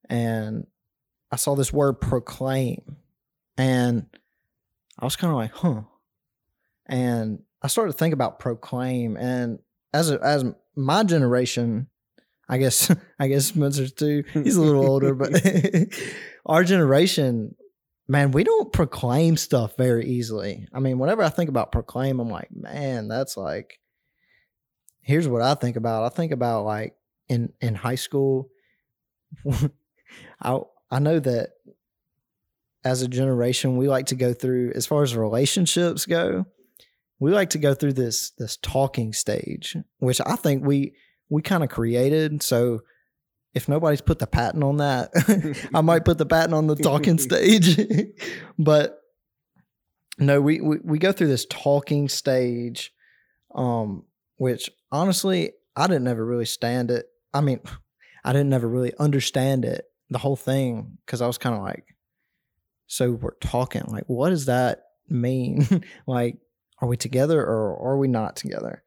and 0.10 0.67
I 1.32 1.38
saw 1.38 1.56
this 1.56 1.74
word 1.74 2.00
proclaim, 2.00 2.98
and 3.58 4.06
I 5.00 5.06
was 5.06 5.15
kind 5.15 5.32
of 5.32 5.38
like, 5.38 5.52
huh. 5.52 5.82
And 6.89 7.43
I 7.62 7.67
started 7.67 7.93
to 7.93 7.98
think 7.98 8.13
about 8.13 8.39
proclaim, 8.39 9.17
and 9.17 9.60
as 9.93 10.12
a, 10.12 10.20
as 10.24 10.46
my 10.76 11.04
generation, 11.04 11.88
I 12.48 12.58
guess 12.58 12.93
I 13.20 13.28
guess 13.28 13.48
Spencer's 13.48 13.91
too. 13.91 14.24
He's 14.34 14.56
a 14.56 14.62
little 14.62 14.88
older, 14.88 15.13
but 15.13 15.32
our 16.46 16.63
generation, 16.63 17.56
man, 18.08 18.32
we 18.32 18.43
don't 18.43 18.72
proclaim 18.72 19.38
stuff 19.38 19.76
very 19.78 20.06
easily. 20.06 20.67
I 20.74 20.80
mean, 20.80 21.00
whenever 21.00 21.24
I 21.24 21.30
think 21.30 21.50
about 21.50 21.72
proclaim, 21.72 22.20
I'm 22.20 22.30
like, 22.30 22.50
man, 22.52 23.08
that's 23.08 23.38
like. 23.38 23.80
Here's 25.02 25.28
what 25.28 25.41
I 25.41 25.54
think 25.54 25.78
about. 25.78 26.04
I 26.04 26.10
think 26.10 26.34
about 26.34 26.65
like 26.65 26.96
in 27.30 27.54
in 27.62 27.76
high 27.76 27.96
school. 27.96 28.50
I 30.41 30.60
I 30.91 31.00
know 31.00 31.20
that 31.20 31.52
as 32.84 33.02
a 33.02 33.08
generation, 33.08 33.78
we 33.78 33.88
like 33.88 34.08
to 34.08 34.15
go 34.15 34.34
through 34.34 34.72
as 34.76 34.86
far 34.86 35.04
as 35.04 35.15
relationships 35.15 36.06
go. 36.06 36.46
we 37.20 37.32
like 37.32 37.50
to 37.52 37.58
go 37.58 37.74
through 37.74 37.93
this 37.93 38.32
this 38.32 38.58
talking 38.58 39.13
stage, 39.13 39.76
which 40.00 40.22
I 40.26 40.36
think 40.36 40.65
we 40.65 40.96
we 41.30 41.41
kind 41.41 41.63
of 41.63 41.70
created. 41.70 42.43
So 42.43 42.82
if 43.58 43.67
nobody's 43.67 44.02
put 44.02 44.20
the 44.20 44.28
patent 44.28 44.63
on 44.63 44.78
that, 44.78 45.10
I 45.74 45.82
might 45.82 46.06
put 46.06 46.20
the 46.20 46.28
patent 46.28 46.54
on 46.54 46.67
the 46.67 46.76
talking 46.76 47.17
stage. 47.30 47.80
but 48.60 49.02
no, 50.20 50.39
we, 50.39 50.62
we 50.62 50.78
we 50.84 51.00
go 51.00 51.12
through 51.12 51.28
this 51.28 51.48
talking 51.50 52.08
stage, 52.08 52.93
um, 53.54 54.04
which 54.38 54.70
honestly 54.91 55.54
I 55.76 55.88
didn't 55.88 56.08
ever 56.08 56.24
really 56.24 56.46
stand 56.46 56.91
it. 56.91 57.08
I 57.34 57.41
mean, 57.41 57.60
I 58.24 58.32
didn't 58.32 58.54
ever 58.54 58.70
really 58.70 58.93
understand 59.00 59.65
it, 59.65 59.86
the 60.10 60.20
whole 60.20 60.36
thing, 60.36 61.00
because 61.06 61.22
I 61.22 61.28
was 61.28 61.39
kind 61.39 61.56
of 61.56 61.62
like, 61.62 61.96
so 62.86 63.12
we're 63.12 63.32
talking, 63.41 63.84
like, 63.88 64.06
what 64.06 64.30
does 64.30 64.46
that 64.46 64.84
mean? 65.10 65.84
like, 66.08 66.38
are 66.80 66.88
we 66.88 66.96
together 66.96 67.41
or 67.41 67.76
are 67.80 67.98
we 67.98 68.08
not 68.08 68.36
together? 68.36 68.84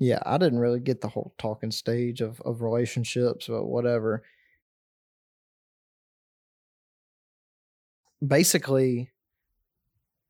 Yeah, 0.00 0.18
I 0.24 0.38
didn't 0.38 0.60
really 0.60 0.80
get 0.80 1.02
the 1.02 1.08
whole 1.08 1.34
talking 1.36 1.70
stage 1.70 2.22
of, 2.22 2.40
of 2.40 2.62
relationships, 2.62 3.48
but 3.48 3.66
whatever. 3.66 4.22
Basically, 8.26 9.10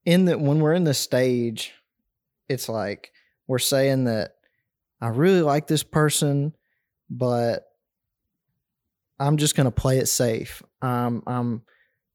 in 0.05 0.25
the 0.25 0.37
when 0.37 0.59
we're 0.59 0.75
in 0.75 0.83
this 0.83 0.99
stage, 0.99 1.73
it's 2.49 2.69
like 2.69 3.13
we're 3.47 3.61
saying 3.61 4.05
that 4.05 4.33
I 5.01 5.09
really 5.09 5.43
like 5.43 5.69
this 5.69 5.85
person, 5.85 6.53
but 7.09 7.63
I'm 9.21 9.37
just 9.37 9.55
gonna 9.55 9.71
play 9.71 9.99
it 9.99 10.09
safe. 10.09 10.65
Um, 10.83 11.23
I'm 11.29 11.63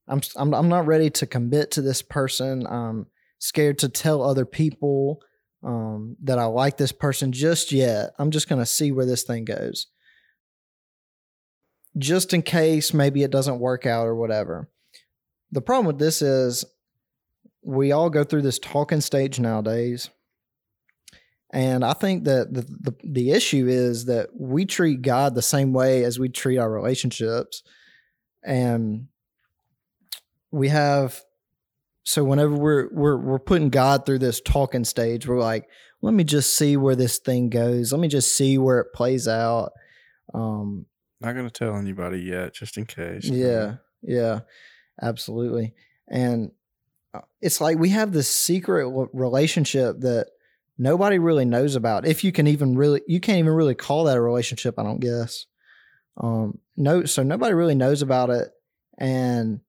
I'm 0.09 0.19
I'm 0.35 0.53
I'm 0.53 0.67
not 0.67 0.87
ready 0.87 1.09
to 1.11 1.25
commit 1.25 1.71
to 1.71 1.81
this 1.81 2.01
person. 2.01 2.67
I'm 2.67 3.05
scared 3.39 3.79
to 3.79 3.87
tell 3.87 4.21
other 4.23 4.45
people 4.45 5.21
um, 5.65 6.15
that 6.23 6.37
I 6.37 6.45
like 6.45 6.77
this 6.77 6.91
person 6.91 7.31
just 7.31 7.71
yet. 7.71 8.11
I'm 8.19 8.31
just 8.31 8.47
gonna 8.47 8.65
see 8.65 8.91
where 8.91 9.05
this 9.05 9.23
thing 9.23 9.43
goes, 9.45 9.87
just 11.97 12.33
in 12.33 12.43
case 12.43 12.93
maybe 12.93 13.23
it 13.23 13.31
doesn't 13.31 13.59
work 13.59 13.85
out 13.85 14.07
or 14.07 14.15
whatever. 14.15 14.69
The 15.51 15.61
problem 15.61 15.87
with 15.87 15.99
this 15.99 16.21
is 16.21 16.65
we 17.63 17.91
all 17.91 18.09
go 18.09 18.23
through 18.23 18.43
this 18.43 18.59
talking 18.59 19.01
stage 19.01 19.39
nowadays. 19.39 20.09
And 21.51 21.85
I 21.85 21.93
think 21.93 22.25
that 22.25 22.53
the, 22.53 22.61
the, 22.61 22.95
the 23.03 23.31
issue 23.31 23.67
is 23.67 24.05
that 24.05 24.29
we 24.37 24.65
treat 24.65 25.01
God 25.01 25.33
the 25.33 25.41
same 25.41 25.73
way 25.73 26.03
as 26.03 26.19
we 26.19 26.27
treat 26.27 26.57
our 26.57 26.69
relationships. 26.69 27.63
And 28.43 29.07
we 30.51 30.67
have 30.67 31.21
so 32.05 32.23
whenever 32.23 32.55
we're 32.55 32.87
we're 32.91 33.17
we're 33.17 33.39
putting 33.39 33.69
God 33.69 34.05
through 34.05 34.19
this 34.19 34.39
talking 34.39 34.85
stage, 34.85 35.27
we're 35.27 35.39
like, 35.39 35.67
let 36.01 36.13
me 36.13 36.23
just 36.23 36.55
see 36.55 36.77
where 36.77 36.95
this 36.95 37.17
thing 37.17 37.49
goes. 37.49 37.91
Let 37.91 37.99
me 37.99 38.07
just 38.07 38.37
see 38.37 38.59
where 38.59 38.79
it 38.79 38.93
plays 38.93 39.27
out. 39.27 39.71
Um, 40.33 40.85
Not 41.19 41.33
gonna 41.35 41.49
tell 41.49 41.75
anybody 41.75 42.19
yet, 42.19 42.53
just 42.53 42.77
in 42.77 42.85
case. 42.85 43.25
yeah, 43.25 43.77
yeah, 44.03 44.41
absolutely. 45.01 45.73
And 46.07 46.51
uh, 47.15 47.21
it's 47.41 47.59
like 47.59 47.79
we 47.79 47.89
have 47.89 48.11
this 48.11 48.29
secret 48.29 48.87
relationship 49.11 49.99
that 50.01 50.27
nobody 50.77 51.17
really 51.17 51.45
knows 51.45 51.75
about. 51.75 52.05
If 52.05 52.23
you 52.23 52.31
can 52.31 52.45
even 52.45 52.75
really, 52.75 53.01
you 53.07 53.19
can't 53.19 53.39
even 53.39 53.53
really 53.53 53.75
call 53.75 54.03
that 54.03 54.17
a 54.17 54.21
relationship. 54.21 54.77
I 54.77 54.83
don't 54.83 54.99
guess. 54.99 55.47
Um, 56.17 56.59
no, 56.77 57.05
so 57.05 57.23
nobody 57.23 57.55
really 57.55 57.75
knows 57.75 58.03
about 58.03 58.29
it, 58.29 58.51
and 58.99 59.61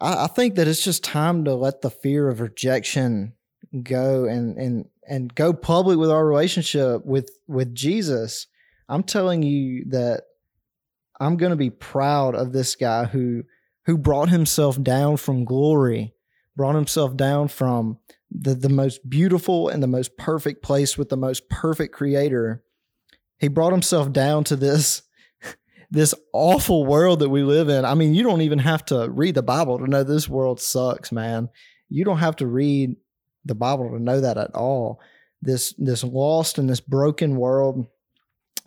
I, 0.00 0.24
I 0.24 0.26
think 0.26 0.56
that 0.56 0.68
it's 0.68 0.82
just 0.82 1.04
time 1.04 1.44
to 1.44 1.54
let 1.54 1.82
the 1.82 1.90
fear 1.90 2.28
of 2.28 2.40
rejection 2.40 3.34
go 3.82 4.24
and 4.24 4.56
and 4.56 4.86
and 5.08 5.34
go 5.34 5.52
public 5.52 5.98
with 5.98 6.10
our 6.10 6.26
relationship 6.26 7.04
with 7.04 7.30
with 7.46 7.74
Jesus. 7.74 8.46
I'm 8.88 9.02
telling 9.02 9.42
you 9.42 9.84
that 9.90 10.22
I'm 11.20 11.36
going 11.36 11.50
to 11.50 11.56
be 11.56 11.70
proud 11.70 12.34
of 12.34 12.52
this 12.52 12.74
guy 12.76 13.04
who 13.04 13.44
who 13.86 13.98
brought 13.98 14.28
himself 14.28 14.80
down 14.82 15.16
from 15.16 15.44
glory, 15.44 16.14
brought 16.56 16.74
himself 16.74 17.16
down 17.16 17.48
from 17.48 17.98
the 18.30 18.54
the 18.54 18.68
most 18.68 19.08
beautiful 19.08 19.68
and 19.68 19.82
the 19.82 19.88
most 19.88 20.16
perfect 20.16 20.62
place 20.62 20.96
with 20.96 21.08
the 21.08 21.16
most 21.16 21.48
perfect 21.48 21.94
creator. 21.94 22.62
He 23.38 23.48
brought 23.48 23.72
himself 23.72 24.12
down 24.12 24.44
to 24.44 24.56
this 24.56 25.02
this 25.90 26.14
awful 26.32 26.84
world 26.84 27.20
that 27.20 27.30
we 27.30 27.42
live 27.42 27.68
in. 27.68 27.84
I 27.84 27.94
mean, 27.94 28.14
you 28.14 28.22
don't 28.22 28.42
even 28.42 28.58
have 28.58 28.84
to 28.86 29.08
read 29.10 29.34
the 29.34 29.42
Bible 29.42 29.78
to 29.78 29.86
know 29.86 30.02
this 30.02 30.28
world 30.28 30.60
sucks, 30.60 31.10
man. 31.10 31.48
You 31.88 32.04
don't 32.04 32.18
have 32.18 32.36
to 32.36 32.46
read 32.46 32.96
the 33.44 33.54
Bible 33.54 33.90
to 33.90 33.98
know 33.98 34.20
that 34.20 34.36
at 34.36 34.54
all. 34.54 35.00
This 35.40 35.72
this 35.78 36.04
lost 36.04 36.58
and 36.58 36.68
this 36.68 36.80
broken 36.80 37.36
world. 37.36 37.86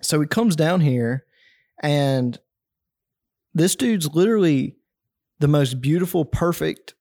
So 0.01 0.19
he 0.19 0.27
comes 0.27 0.55
down 0.55 0.81
here 0.81 1.25
and 1.83 2.39
this 3.53 3.75
dude's 3.75 4.13
literally 4.15 4.77
the 5.39 5.47
most 5.47 5.81
beautiful, 5.81 6.25
perfect. 6.25 6.95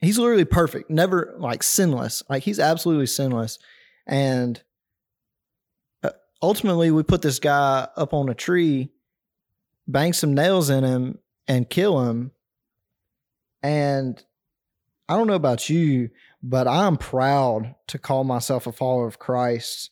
He's 0.00 0.18
literally 0.18 0.44
perfect, 0.44 0.90
never 0.90 1.34
like 1.38 1.62
sinless. 1.62 2.22
Like 2.28 2.42
he's 2.42 2.60
absolutely 2.60 3.06
sinless. 3.06 3.58
And 4.06 4.62
uh, 6.04 6.10
ultimately 6.42 6.90
we 6.90 7.02
put 7.02 7.22
this 7.22 7.38
guy 7.38 7.88
up 7.96 8.12
on 8.12 8.28
a 8.28 8.34
tree 8.34 8.90
bang 9.86 10.12
some 10.12 10.34
nails 10.34 10.70
in 10.70 10.84
him 10.84 11.18
and 11.46 11.70
kill 11.70 12.08
him. 12.08 12.32
And 13.62 14.22
I 15.08 15.16
don't 15.16 15.26
know 15.26 15.34
about 15.34 15.68
you, 15.68 16.10
but 16.42 16.66
I'm 16.66 16.96
proud 16.96 17.74
to 17.88 17.98
call 17.98 18.24
myself 18.24 18.66
a 18.66 18.72
follower 18.72 19.06
of 19.06 19.18
Christ. 19.18 19.90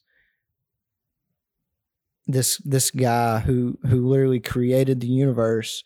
This 2.27 2.57
this 2.57 2.91
guy 2.91 3.39
who 3.39 3.77
who 3.87 4.07
literally 4.07 4.39
created 4.39 4.99
the 4.99 5.07
universe. 5.07 5.83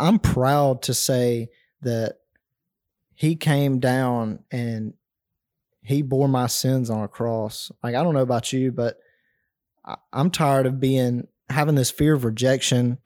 I'm 0.00 0.18
proud 0.18 0.82
to 0.82 0.94
say 0.94 1.48
that 1.82 2.16
he 3.14 3.36
came 3.36 3.78
down 3.78 4.40
and 4.50 4.94
he 5.82 6.02
bore 6.02 6.28
my 6.28 6.48
sins 6.48 6.90
on 6.90 7.04
a 7.04 7.08
cross. 7.08 7.70
Like 7.84 7.94
I 7.94 8.02
don't 8.02 8.14
know 8.14 8.20
about 8.20 8.52
you, 8.52 8.72
but 8.72 8.98
I'm 10.12 10.30
tired 10.30 10.66
of 10.66 10.80
being 10.80 11.28
having 11.48 11.76
this 11.76 11.92
fear 11.92 12.14
of 12.14 12.24
rejection 12.24 12.98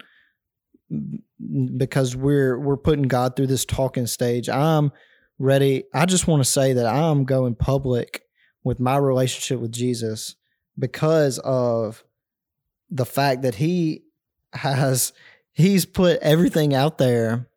because 1.77 2.17
we're 2.17 2.59
we're 2.59 2.77
putting 2.77 3.05
God 3.05 3.37
through 3.37 3.47
this 3.47 3.65
talking 3.65 4.07
stage. 4.07 4.49
I'm 4.49 4.93
ready. 5.39 5.85
I 5.95 6.07
just 6.07 6.27
want 6.27 6.43
to 6.45 6.51
say 6.51 6.75
that 6.75 6.87
I'm 6.87 7.25
going 7.25 7.55
public 7.55 8.23
with 8.65 8.81
my 8.81 8.97
relationship 8.97 9.61
with 9.61 9.73
Jesus 9.73 10.37
because 10.79 11.39
of 11.39 12.05
the 12.91 13.07
fact 13.07 13.43
that 13.43 13.55
he 13.55 14.03
has 14.53 15.13
he's 15.53 15.87
put 15.87 16.19
everything 16.21 16.75
out 16.75 16.99
there. 16.99 17.49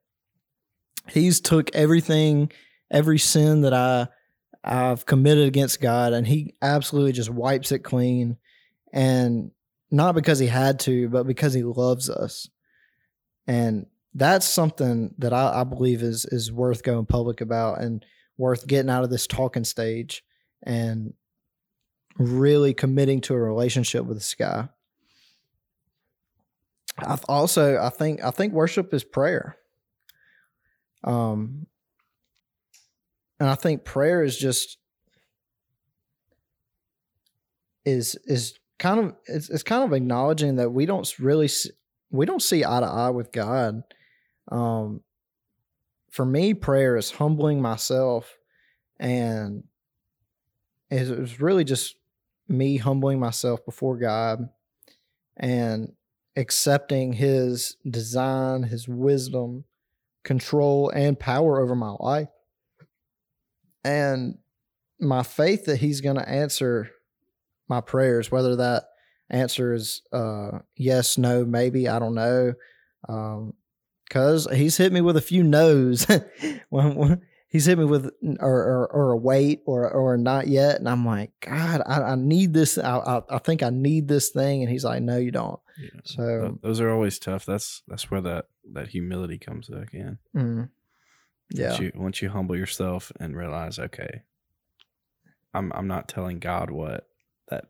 He's 1.10 1.42
took 1.42 1.74
everything 1.76 2.52
every 2.92 3.20
sin 3.20 3.62
that 3.62 3.74
I 3.74 4.08
I've 4.64 5.06
committed 5.06 5.48
against 5.48 5.82
God 5.82 6.14
and 6.14 6.26
he 6.26 6.56
absolutely 6.62 7.12
just 7.12 7.30
wipes 7.30 7.72
it 7.72 7.80
clean 7.80 8.38
and 8.94 9.52
not 9.92 10.16
because 10.16 10.40
he 10.40 10.48
had 10.48 10.80
to, 10.82 11.10
but 11.10 11.28
because 11.28 11.54
he 11.54 11.64
loves 11.64 12.10
us 12.10 12.48
and 13.48 13.86
that's 14.14 14.48
something 14.48 15.14
that 15.18 15.34
I, 15.34 15.62
I, 15.62 15.64
believe 15.64 16.04
is 16.04 16.26
is 16.26 16.52
worth 16.52 16.84
going 16.84 17.06
public 17.06 17.42
about 17.42 17.82
and 17.82 18.06
worth 18.38 18.68
getting 18.68 18.90
out 18.90 19.04
of 19.04 19.10
this 19.10 19.28
talking 19.28 19.64
stage 19.64 20.24
and 20.62 21.14
really 22.18 22.74
committing 22.74 23.22
to 23.22 23.34
a 23.34 23.40
relationship 23.40 24.06
with 24.06 24.18
this 24.18 24.36
guy. 24.36 24.70
I 26.98 27.18
also 27.28 27.80
I 27.80 27.90
think 27.90 28.24
I 28.24 28.32
think 28.32 28.54
worship 28.54 28.94
is 28.94 29.04
prayer. 29.04 29.58
Um 31.04 31.68
and 33.40 33.50
I 33.50 33.56
think 33.56 33.84
prayer 33.84 34.24
is 34.24 34.38
just 34.38 34.78
is 37.84 38.16
is 38.26 38.58
kind 38.80 39.00
of 39.00 39.16
it's, 39.26 39.50
it's 39.50 39.64
kind 39.64 39.84
of 39.84 39.94
acknowledging 39.94 40.58
that 40.58 40.72
we 40.72 40.86
don't 40.86 41.12
really 41.20 41.50
we 42.14 42.28
don't 42.28 42.42
see 42.42 42.64
eye 42.64 42.80
to 42.80 42.86
eye 42.86 43.10
with 43.10 43.32
God. 43.32 43.82
Um, 44.50 45.02
for 46.12 46.26
me, 46.26 46.54
prayer 46.54 46.96
is 46.96 47.10
humbling 47.10 47.60
myself, 47.60 48.38
and 49.00 49.64
it 50.92 51.20
was 51.20 51.42
really 51.42 51.64
just 51.64 51.96
me 52.48 52.78
humbling 52.78 53.20
myself 53.20 53.66
before 53.66 53.98
God 53.98 54.48
and 55.36 55.94
accepting 56.36 57.14
His 57.14 57.78
design, 57.90 58.62
His 58.62 58.88
wisdom, 58.88 59.64
control, 60.24 60.90
and 60.92 61.20
power 61.20 61.60
over 61.60 61.76
my 61.76 61.96
life, 62.00 62.30
and 63.84 64.38
my 65.00 65.24
faith 65.24 65.66
that 65.66 65.78
He's 65.80 66.00
going 66.00 66.18
to 66.18 66.30
answer 66.30 66.92
my 67.68 67.82
prayers, 67.82 68.32
whether 68.32 68.56
that 68.58 68.84
answer 69.30 69.74
is 69.74 70.02
uh, 70.12 70.60
yes, 70.76 71.18
no, 71.18 71.46
maybe. 71.46 71.88
I 71.88 72.00
don't 72.00 72.16
know. 72.16 72.54
Because 74.08 74.48
um, 74.48 74.56
he's 74.56 74.78
hit 74.78 74.94
me 74.94 75.02
with 75.02 75.18
a 75.18 75.22
few 75.22 75.44
no's. 75.44 76.06
when, 76.70 76.96
when, 76.96 77.22
he's 77.54 77.66
hit 77.66 77.78
me 77.78 77.86
with 77.86 78.10
or 78.40 78.64
or, 78.64 78.88
or 78.92 79.12
a 79.12 79.18
wait 79.18 79.62
or 79.66 79.90
or 79.90 80.18
not 80.18 80.48
yet, 80.48 80.78
and 80.80 80.90
I'm 80.90 81.06
like, 81.06 81.32
God, 81.40 81.82
I, 81.86 82.02
I 82.02 82.16
need 82.16 82.54
this. 82.54 82.78
I, 82.78 82.98
I 82.98 83.22
I 83.30 83.38
think 83.38 83.64
I 83.64 83.70
need 83.70 84.08
this 84.08 84.30
thing, 84.30 84.64
and 84.64 84.72
he's 84.72 84.84
like, 84.84 85.02
No, 85.02 85.18
you 85.18 85.32
don't. 85.32 85.60
Yeah. 85.78 86.00
So 86.04 86.60
those 86.62 86.82
are 86.82 86.90
always 86.90 87.20
tough. 87.20 87.46
That's 87.46 87.84
that's 87.88 88.12
where 88.12 88.22
that 88.22 88.48
that 88.74 88.90
humility 88.90 89.38
comes 89.38 89.70
back 89.70 89.94
in. 89.94 90.18
mm, 90.36 90.70
yeah, 91.50 91.70
Once 91.70 91.80
you, 91.80 91.92
once 91.96 92.22
you 92.22 92.30
humble 92.30 92.58
yourself 92.58 93.12
and 93.20 93.38
realize, 93.38 93.80
okay, 93.80 94.24
I'm 95.54 95.72
I'm 95.74 95.88
not 95.88 96.08
telling 96.08 96.40
God 96.40 96.70
what 96.72 97.08
that. 97.50 97.66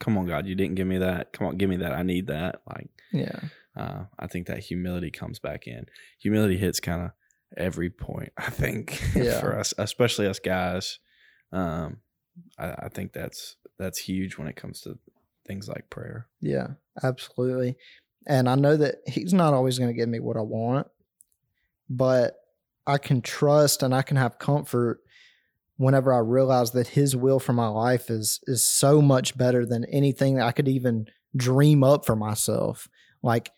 Come 0.00 0.18
on, 0.18 0.26
God, 0.26 0.46
you 0.46 0.54
didn't 0.56 0.74
give 0.74 0.86
me 0.88 0.98
that. 0.98 1.32
Come 1.32 1.46
on, 1.46 1.56
give 1.56 1.70
me 1.70 1.76
that. 1.76 1.92
I 1.92 2.02
need 2.02 2.26
that. 2.26 2.62
Like, 2.68 2.88
yeah, 3.12 3.38
uh, 3.76 4.04
I 4.18 4.26
think 4.26 4.48
that 4.48 4.58
humility 4.60 5.10
comes 5.12 5.38
back 5.38 5.66
in. 5.68 5.86
Humility 6.18 6.56
hits 6.56 6.80
kind 6.80 7.02
of 7.02 7.10
every 7.56 7.90
point. 7.90 8.32
I 8.36 8.50
think 8.50 9.00
Yeah. 9.14 9.38
for 9.40 9.56
us, 9.58 9.72
especially 9.78 10.26
us 10.26 10.38
guys. 10.40 10.98
Um, 11.52 11.98
I, 12.58 12.70
I 12.70 12.88
think 12.88 13.12
that's 13.12 13.56
that's 13.78 13.98
huge 13.98 14.38
when 14.38 14.48
it 14.48 14.56
comes 14.56 14.80
to 14.82 14.98
things 15.46 15.68
like 15.68 15.88
prayer. 15.90 16.26
yeah, 16.40 16.68
absolutely. 17.02 17.76
And 18.26 18.48
I 18.48 18.54
know 18.54 18.76
that 18.76 18.96
he's 19.06 19.32
not 19.32 19.54
always 19.54 19.78
going 19.78 19.90
to 19.90 19.96
give 19.98 20.08
me 20.08 20.20
what 20.20 20.36
I 20.36 20.42
want, 20.42 20.86
but 21.88 22.36
I 22.86 22.98
can 22.98 23.20
trust 23.22 23.82
and 23.82 23.94
I 23.94 24.02
can 24.02 24.16
have 24.16 24.38
comfort 24.38 25.00
whenever 25.80 26.12
I 26.12 26.18
realize 26.18 26.72
that 26.72 26.88
his 26.88 27.16
will 27.16 27.38
for 27.40 27.54
my 27.54 27.68
life 27.68 28.10
is 28.10 28.40
is 28.46 28.62
so 28.62 29.00
much 29.00 29.38
better 29.38 29.64
than 29.64 29.86
anything 29.86 30.34
that 30.34 30.46
I 30.46 30.52
could 30.52 30.68
even 30.68 31.06
dream 31.34 31.82
up 31.82 32.04
for 32.04 32.14
myself. 32.14 32.86
Like 33.22 33.50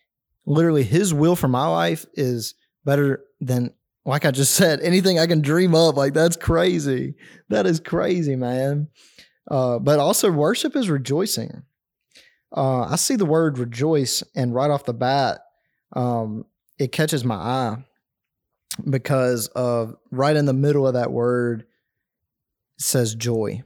literally 0.45 0.83
his 0.83 1.13
will 1.13 1.35
for 1.35 1.49
my 1.49 1.67
life 1.67 2.05
is 2.13 2.55
better 2.85 3.25
than 3.41 3.73
like 4.05 4.23
I 4.23 4.31
just 4.31 4.53
said, 4.55 4.79
anything 4.79 5.19
I 5.19 5.27
can 5.27 5.41
dream 5.41 5.75
up. 5.75 5.97
Like 5.97 6.13
that's 6.13 6.37
crazy. 6.37 7.15
That 7.49 7.65
is 7.65 7.81
crazy, 7.81 8.37
man. 8.37 8.87
Uh, 9.51 9.79
but 9.79 9.99
also 9.99 10.31
worship 10.31 10.77
is 10.77 10.89
rejoicing. 10.89 11.63
Uh, 12.55 12.83
I 12.83 12.95
see 12.95 13.17
the 13.17 13.25
word 13.25 13.57
rejoice, 13.57 14.23
and 14.33 14.53
right 14.53 14.71
off 14.71 14.85
the 14.85 14.93
bat, 14.93 15.41
um, 15.91 16.45
it 16.79 16.93
catches 16.93 17.25
my 17.25 17.35
eye 17.35 17.77
because 18.89 19.47
of 19.49 19.97
right 20.09 20.37
in 20.37 20.45
the 20.45 20.53
middle 20.53 20.87
of 20.87 20.93
that 20.93 21.11
word 21.11 21.65
says 22.83 23.15
joy. 23.15 23.63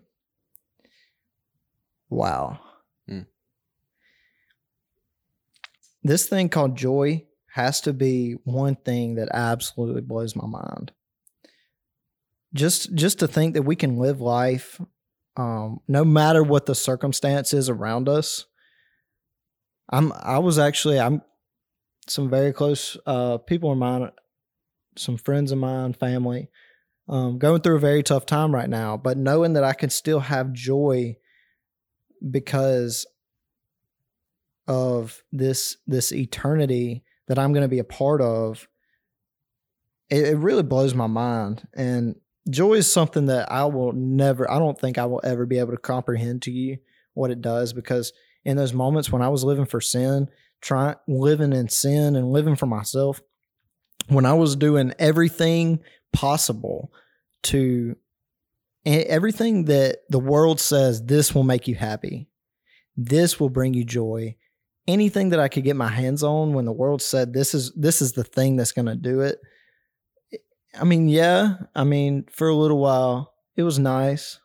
Wow. 2.09 2.59
Hmm. 3.07 3.21
This 6.03 6.27
thing 6.27 6.49
called 6.49 6.77
joy 6.77 7.25
has 7.53 7.81
to 7.81 7.93
be 7.93 8.33
one 8.43 8.75
thing 8.75 9.15
that 9.15 9.29
absolutely 9.33 10.01
blows 10.01 10.35
my 10.35 10.45
mind. 10.45 10.91
Just 12.53 12.93
just 12.95 13.19
to 13.19 13.27
think 13.27 13.55
that 13.55 13.63
we 13.63 13.75
can 13.75 13.97
live 13.97 14.21
life 14.21 14.79
um, 15.37 15.79
no 15.87 16.03
matter 16.03 16.43
what 16.43 16.65
the 16.65 16.75
circumstances 16.75 17.69
around 17.69 18.09
us. 18.09 18.45
I'm 19.89 20.11
I 20.13 20.39
was 20.39 20.59
actually 20.59 20.99
I'm 20.99 21.21
some 22.07 22.29
very 22.29 22.51
close 22.53 22.97
uh, 23.05 23.37
people 23.37 23.71
of 23.71 23.77
mine, 23.77 24.11
some 24.97 25.17
friends 25.17 25.51
of 25.51 25.59
mine, 25.59 25.93
family, 25.93 26.49
um, 27.09 27.37
going 27.37 27.61
through 27.61 27.77
a 27.77 27.81
very 27.81 28.03
tough 28.03 28.25
time 28.25 28.53
right 28.53 28.69
now. 28.69 28.97
But 28.97 29.17
knowing 29.17 29.53
that 29.53 29.63
I 29.63 29.73
can 29.73 29.89
still 29.89 30.19
have 30.19 30.53
joy 30.53 31.17
because 32.29 33.05
of 34.67 35.23
this 35.31 35.77
this 35.87 36.11
eternity 36.11 37.03
that 37.27 37.39
I'm 37.39 37.53
going 37.53 37.63
to 37.63 37.69
be 37.69 37.79
a 37.79 37.85
part 37.85 38.21
of, 38.21 38.67
it, 40.09 40.27
it 40.27 40.37
really 40.37 40.63
blows 40.63 40.93
my 40.93 41.07
mind. 41.07 41.67
And 41.73 42.15
joy 42.49 42.73
is 42.73 42.91
something 42.91 43.27
that 43.27 43.51
I 43.51 43.65
will 43.65 43.93
never. 43.93 44.49
I 44.49 44.59
don't 44.59 44.79
think 44.79 44.97
I 44.97 45.05
will 45.05 45.21
ever 45.23 45.45
be 45.45 45.59
able 45.59 45.71
to 45.71 45.77
comprehend 45.77 46.41
to 46.43 46.51
you 46.51 46.77
what 47.13 47.31
it 47.31 47.41
does 47.41 47.73
because 47.73 48.13
in 48.45 48.57
those 48.57 48.73
moments 48.73 49.11
when 49.11 49.21
I 49.21 49.29
was 49.29 49.43
living 49.43 49.65
for 49.65 49.81
sin, 49.81 50.29
trying 50.61 50.95
living 51.07 51.53
in 51.53 51.69
sin 51.69 52.15
and 52.15 52.31
living 52.31 52.55
for 52.55 52.65
myself, 52.65 53.21
when 54.07 54.25
I 54.25 54.33
was 54.33 54.55
doing 54.55 54.93
everything 54.99 55.79
possible 56.13 56.91
to 57.43 57.95
everything 58.85 59.65
that 59.65 59.99
the 60.09 60.19
world 60.19 60.59
says 60.59 61.03
this 61.03 61.35
will 61.35 61.43
make 61.43 61.67
you 61.67 61.75
happy, 61.75 62.27
this 62.95 63.39
will 63.39 63.49
bring 63.49 63.73
you 63.73 63.83
joy. 63.83 64.35
Anything 64.87 65.29
that 65.29 65.39
I 65.39 65.49
could 65.49 65.65
get 65.65 65.75
my 65.75 65.89
hands 65.89 66.23
on 66.23 66.53
when 66.53 66.63
the 66.63 66.71
world 66.71 67.01
said 67.01 67.33
this 67.33 67.53
is 67.53 67.73
this 67.75 68.01
is 68.01 68.13
the 68.13 68.23
thing 68.23 68.55
that's 68.55 68.71
going 68.71 68.85
to 68.85 68.95
do 68.95 69.21
it. 69.21 69.39
I 70.79 70.85
mean, 70.85 71.09
yeah, 71.09 71.55
I 71.75 71.83
mean, 71.83 72.25
for 72.31 72.47
a 72.47 72.55
little 72.55 72.79
while 72.79 73.33
it 73.57 73.63
was 73.63 73.79
nice. 73.79 74.39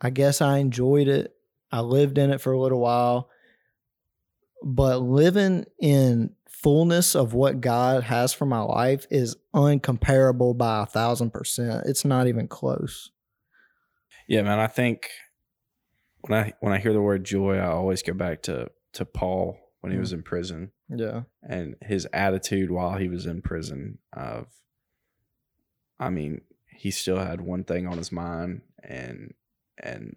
I 0.00 0.10
guess 0.10 0.40
I 0.40 0.58
enjoyed 0.58 1.08
it. 1.08 1.34
I 1.72 1.80
lived 1.80 2.16
in 2.16 2.30
it 2.30 2.40
for 2.40 2.52
a 2.52 2.58
little 2.58 2.80
while. 2.80 3.28
But 4.62 5.02
living 5.02 5.66
in 5.80 6.34
fullness 6.62 7.14
of 7.14 7.32
what 7.34 7.60
God 7.60 8.04
has 8.04 8.32
for 8.32 8.46
my 8.46 8.60
life 8.60 9.06
is 9.10 9.36
uncomparable 9.54 10.56
by 10.56 10.82
a 10.82 10.86
thousand 10.86 11.30
percent. 11.32 11.86
It's 11.86 12.04
not 12.04 12.26
even 12.26 12.48
close. 12.48 13.10
Yeah, 14.28 14.42
man. 14.42 14.58
I 14.58 14.66
think 14.66 15.08
when 16.22 16.38
I 16.38 16.52
when 16.60 16.72
I 16.72 16.78
hear 16.78 16.92
the 16.92 17.00
word 17.00 17.24
joy, 17.24 17.56
I 17.56 17.66
always 17.68 18.02
go 18.02 18.12
back 18.12 18.42
to 18.42 18.70
to 18.94 19.04
Paul 19.04 19.58
when 19.80 19.92
he 19.92 19.96
Mm. 19.96 20.00
was 20.00 20.12
in 20.12 20.22
prison 20.22 20.72
Yeah. 20.88 21.22
and 21.42 21.76
his 21.82 22.06
attitude 22.12 22.70
while 22.70 22.98
he 22.98 23.08
was 23.08 23.24
in 23.26 23.40
prison. 23.40 23.98
Of, 24.12 24.48
I 25.98 26.10
mean, 26.10 26.42
he 26.76 26.90
still 26.90 27.18
had 27.18 27.40
one 27.40 27.64
thing 27.64 27.86
on 27.86 27.96
his 27.96 28.12
mind, 28.12 28.62
and 28.82 29.34
and 29.82 30.16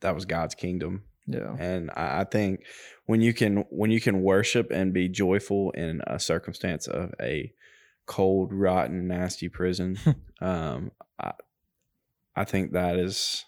that 0.00 0.14
was 0.14 0.24
God's 0.24 0.54
kingdom. 0.54 1.04
Yeah. 1.26 1.54
And 1.58 1.90
I, 1.94 2.20
I 2.20 2.24
think 2.24 2.64
when 3.06 3.20
you 3.20 3.32
can 3.32 3.64
when 3.70 3.90
you 3.90 4.00
can 4.00 4.22
worship 4.22 4.70
and 4.70 4.92
be 4.92 5.08
joyful 5.08 5.70
in 5.72 6.02
a 6.06 6.18
circumstance 6.18 6.86
of 6.86 7.12
a 7.20 7.52
cold, 8.06 8.52
rotten, 8.52 9.06
nasty 9.08 9.48
prison, 9.48 9.98
um, 10.40 10.90
I, 11.18 11.32
I 12.34 12.44
think 12.44 12.72
that 12.72 12.96
is. 12.96 13.44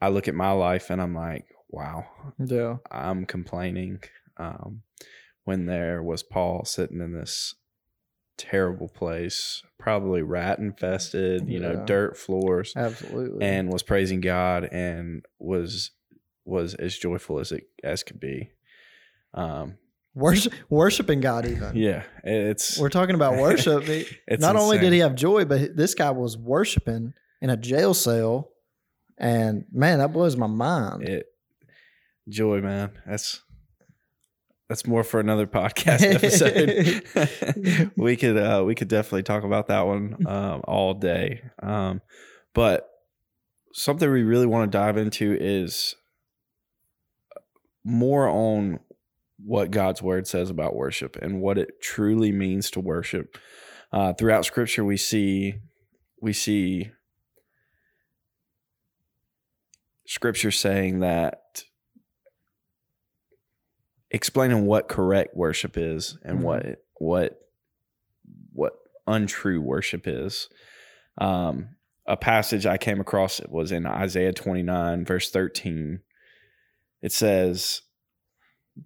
I 0.00 0.08
look 0.08 0.28
at 0.28 0.34
my 0.34 0.50
life 0.50 0.90
and 0.90 1.00
I'm 1.00 1.14
like, 1.14 1.46
wow, 1.70 2.04
Yeah. 2.38 2.76
I'm 2.90 3.24
complaining. 3.24 4.00
Um, 4.36 4.82
when 5.44 5.64
there 5.64 6.02
was 6.02 6.22
Paul 6.22 6.66
sitting 6.66 7.00
in 7.00 7.12
this 7.12 7.54
terrible 8.36 8.88
place, 8.88 9.62
probably 9.78 10.20
rat 10.20 10.58
infested, 10.58 11.48
you 11.48 11.58
know, 11.58 11.84
dirt 11.86 12.18
floors, 12.18 12.74
Absolutely. 12.76 13.44
and 13.46 13.72
was 13.72 13.82
praising 13.82 14.20
God 14.20 14.68
and 14.70 15.24
was 15.38 15.92
was 16.46 16.74
as 16.74 16.96
joyful 16.96 17.38
as 17.40 17.52
it 17.52 17.64
as 17.82 18.02
could 18.02 18.20
be. 18.20 18.50
Um, 19.34 19.78
worship 20.14 20.52
worshiping 20.70 21.20
God 21.20 21.46
even. 21.46 21.76
yeah, 21.76 22.04
it's 22.24 22.78
We're 22.78 22.88
talking 22.88 23.14
about 23.14 23.36
worship. 23.38 23.84
Not 24.38 24.56
only 24.56 24.78
did 24.78 24.92
he 24.92 25.00
have 25.00 25.14
joy, 25.14 25.44
but 25.44 25.76
this 25.76 25.94
guy 25.94 26.10
was 26.10 26.36
worshiping 26.38 27.14
in 27.40 27.50
a 27.50 27.56
jail 27.56 27.94
cell. 27.94 28.50
And 29.18 29.64
man, 29.72 29.98
that 29.98 30.12
blows 30.12 30.36
my 30.36 30.46
mind. 30.46 31.08
it 31.08 31.26
joy, 32.28 32.60
man. 32.60 32.90
That's 33.06 33.42
that's 34.68 34.86
more 34.86 35.04
for 35.04 35.20
another 35.20 35.46
podcast 35.46 36.02
episode. 36.14 37.92
we 37.96 38.16
could 38.16 38.36
uh 38.36 38.64
we 38.66 38.74
could 38.74 38.88
definitely 38.88 39.22
talk 39.22 39.44
about 39.44 39.68
that 39.68 39.86
one 39.86 40.26
um 40.26 40.62
all 40.64 40.94
day. 40.94 41.42
Um 41.62 42.02
but 42.54 42.88
something 43.72 44.10
we 44.10 44.22
really 44.22 44.46
want 44.46 44.70
to 44.70 44.76
dive 44.78 44.96
into 44.96 45.36
is 45.38 45.94
more 47.86 48.28
on 48.28 48.80
what 49.44 49.70
God's 49.70 50.02
word 50.02 50.26
says 50.26 50.50
about 50.50 50.74
worship 50.74 51.16
and 51.22 51.40
what 51.40 51.56
it 51.56 51.80
truly 51.80 52.32
means 52.32 52.70
to 52.72 52.80
worship. 52.80 53.38
Uh 53.92 54.12
throughout 54.12 54.44
scripture 54.44 54.84
we 54.84 54.96
see 54.96 55.54
we 56.20 56.32
see 56.32 56.90
scripture 60.06 60.50
saying 60.50 61.00
that 61.00 61.62
explaining 64.10 64.66
what 64.66 64.88
correct 64.88 65.36
worship 65.36 65.76
is 65.76 66.18
and 66.24 66.38
Mhm. 66.38 66.42
what 66.42 66.66
what 66.98 67.40
what 68.52 68.72
untrue 69.06 69.60
worship 69.60 70.06
is. 70.06 70.48
Um, 71.18 71.76
a 72.06 72.16
passage 72.16 72.66
I 72.66 72.78
came 72.78 73.00
across 73.00 73.38
it 73.40 73.50
was 73.50 73.70
in 73.72 73.86
Isaiah 73.86 74.32
29 74.32 75.04
verse 75.04 75.30
13. 75.30 76.00
It 77.02 77.12
says, 77.12 77.82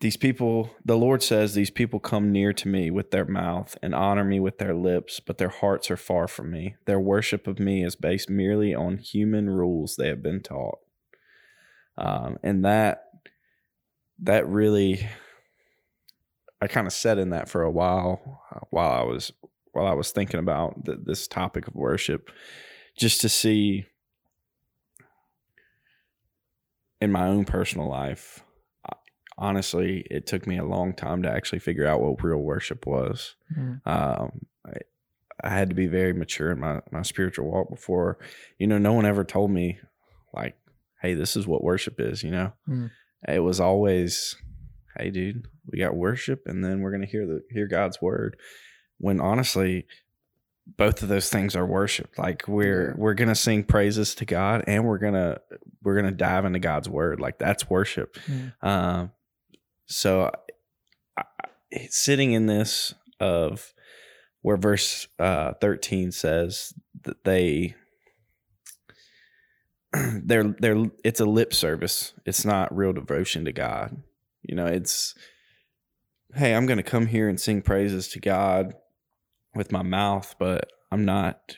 "These 0.00 0.16
people, 0.16 0.70
the 0.84 0.96
Lord 0.96 1.22
says, 1.22 1.54
these 1.54 1.70
people 1.70 2.00
come 2.00 2.32
near 2.32 2.52
to 2.52 2.68
me 2.68 2.90
with 2.90 3.10
their 3.10 3.24
mouth 3.24 3.76
and 3.82 3.94
honor 3.94 4.24
me 4.24 4.40
with 4.40 4.58
their 4.58 4.74
lips, 4.74 5.20
but 5.20 5.38
their 5.38 5.48
hearts 5.48 5.90
are 5.90 5.96
far 5.96 6.28
from 6.28 6.50
me. 6.50 6.76
Their 6.86 7.00
worship 7.00 7.46
of 7.46 7.58
me 7.58 7.84
is 7.84 7.96
based 7.96 8.30
merely 8.30 8.74
on 8.74 8.98
human 8.98 9.48
rules 9.48 9.96
they 9.96 10.08
have 10.08 10.22
been 10.22 10.42
taught." 10.42 10.78
Um, 11.96 12.38
and 12.42 12.64
that 12.64 13.04
that 14.22 14.46
really 14.48 15.08
I 16.60 16.66
kind 16.66 16.86
of 16.86 16.92
sat 16.92 17.18
in 17.18 17.30
that 17.30 17.48
for 17.48 17.62
a 17.62 17.70
while 17.70 18.42
uh, 18.54 18.60
while 18.70 18.90
I 18.90 19.02
was 19.02 19.32
while 19.72 19.86
I 19.86 19.94
was 19.94 20.10
thinking 20.10 20.40
about 20.40 20.84
th- 20.84 20.98
this 21.04 21.26
topic 21.28 21.68
of 21.68 21.74
worship, 21.74 22.30
just 22.96 23.20
to 23.20 23.28
see 23.28 23.86
in 27.00 27.12
my 27.12 27.26
own 27.26 27.44
personal 27.44 27.88
life. 27.88 28.44
Honestly, 29.38 30.06
it 30.10 30.26
took 30.26 30.46
me 30.46 30.58
a 30.58 30.64
long 30.64 30.92
time 30.92 31.22
to 31.22 31.30
actually 31.30 31.60
figure 31.60 31.86
out 31.86 32.02
what 32.02 32.22
real 32.22 32.38
worship 32.38 32.86
was. 32.86 33.36
Mm. 33.56 33.80
Um, 33.86 34.46
I, 34.66 34.78
I 35.42 35.48
had 35.48 35.70
to 35.70 35.74
be 35.74 35.86
very 35.86 36.12
mature 36.12 36.50
in 36.50 36.60
my, 36.60 36.80
my 36.92 37.00
spiritual 37.00 37.50
walk 37.50 37.70
before, 37.70 38.18
you 38.58 38.66
know, 38.66 38.76
no 38.76 38.92
one 38.92 39.06
ever 39.06 39.24
told 39.24 39.50
me, 39.50 39.78
like, 40.34 40.56
hey, 41.00 41.14
this 41.14 41.36
is 41.36 41.46
what 41.46 41.64
worship 41.64 41.98
is, 41.98 42.22
you 42.22 42.30
know? 42.30 42.52
Mm. 42.68 42.90
It 43.26 43.40
was 43.40 43.60
always, 43.60 44.36
hey, 44.98 45.08
dude, 45.10 45.48
we 45.66 45.78
got 45.78 45.96
worship 45.96 46.42
and 46.44 46.62
then 46.62 46.80
we're 46.80 46.90
going 46.90 47.00
to 47.00 47.06
hear 47.06 47.26
the 47.26 47.42
hear 47.50 47.66
God's 47.66 48.02
word. 48.02 48.36
When 48.98 49.20
honestly, 49.20 49.86
both 50.76 51.02
of 51.02 51.08
those 51.08 51.28
things 51.28 51.56
are 51.56 51.66
worship. 51.66 52.10
Like 52.18 52.46
we're 52.48 52.94
we're 52.96 53.14
gonna 53.14 53.34
sing 53.34 53.64
praises 53.64 54.14
to 54.16 54.24
God 54.24 54.64
and 54.66 54.84
we're 54.84 54.98
gonna 54.98 55.40
we're 55.82 55.96
gonna 55.96 56.10
dive 56.10 56.44
into 56.44 56.58
God's 56.58 56.88
word. 56.88 57.20
Like 57.20 57.38
that's 57.38 57.68
worship. 57.68 58.16
Mm. 58.26 58.52
Um, 58.62 59.10
so 59.86 60.30
I, 61.16 61.22
I- 61.72 61.86
sitting 61.88 62.32
in 62.32 62.46
this 62.46 62.94
of 63.20 63.72
where 64.42 64.56
verse 64.56 65.06
uh, 65.18 65.52
13 65.60 66.10
says 66.12 66.72
that 67.02 67.22
they 67.24 67.74
they're 70.22 70.54
they're 70.58 70.84
it's 71.04 71.20
a 71.20 71.24
lip 71.24 71.52
service 71.52 72.12
it's 72.24 72.44
not 72.44 72.74
real 72.74 72.92
devotion 72.92 73.44
to 73.44 73.52
god 73.52 74.02
you 74.42 74.54
know 74.54 74.66
it's 74.66 75.14
hey 76.34 76.54
i'm 76.54 76.64
gonna 76.66 76.82
come 76.82 77.06
here 77.06 77.28
and 77.28 77.40
sing 77.40 77.60
praises 77.60 78.08
to 78.08 78.20
god 78.20 78.74
with 79.54 79.72
my 79.72 79.82
mouth 79.82 80.34
but 80.38 80.70
i'm 80.92 81.04
not 81.04 81.56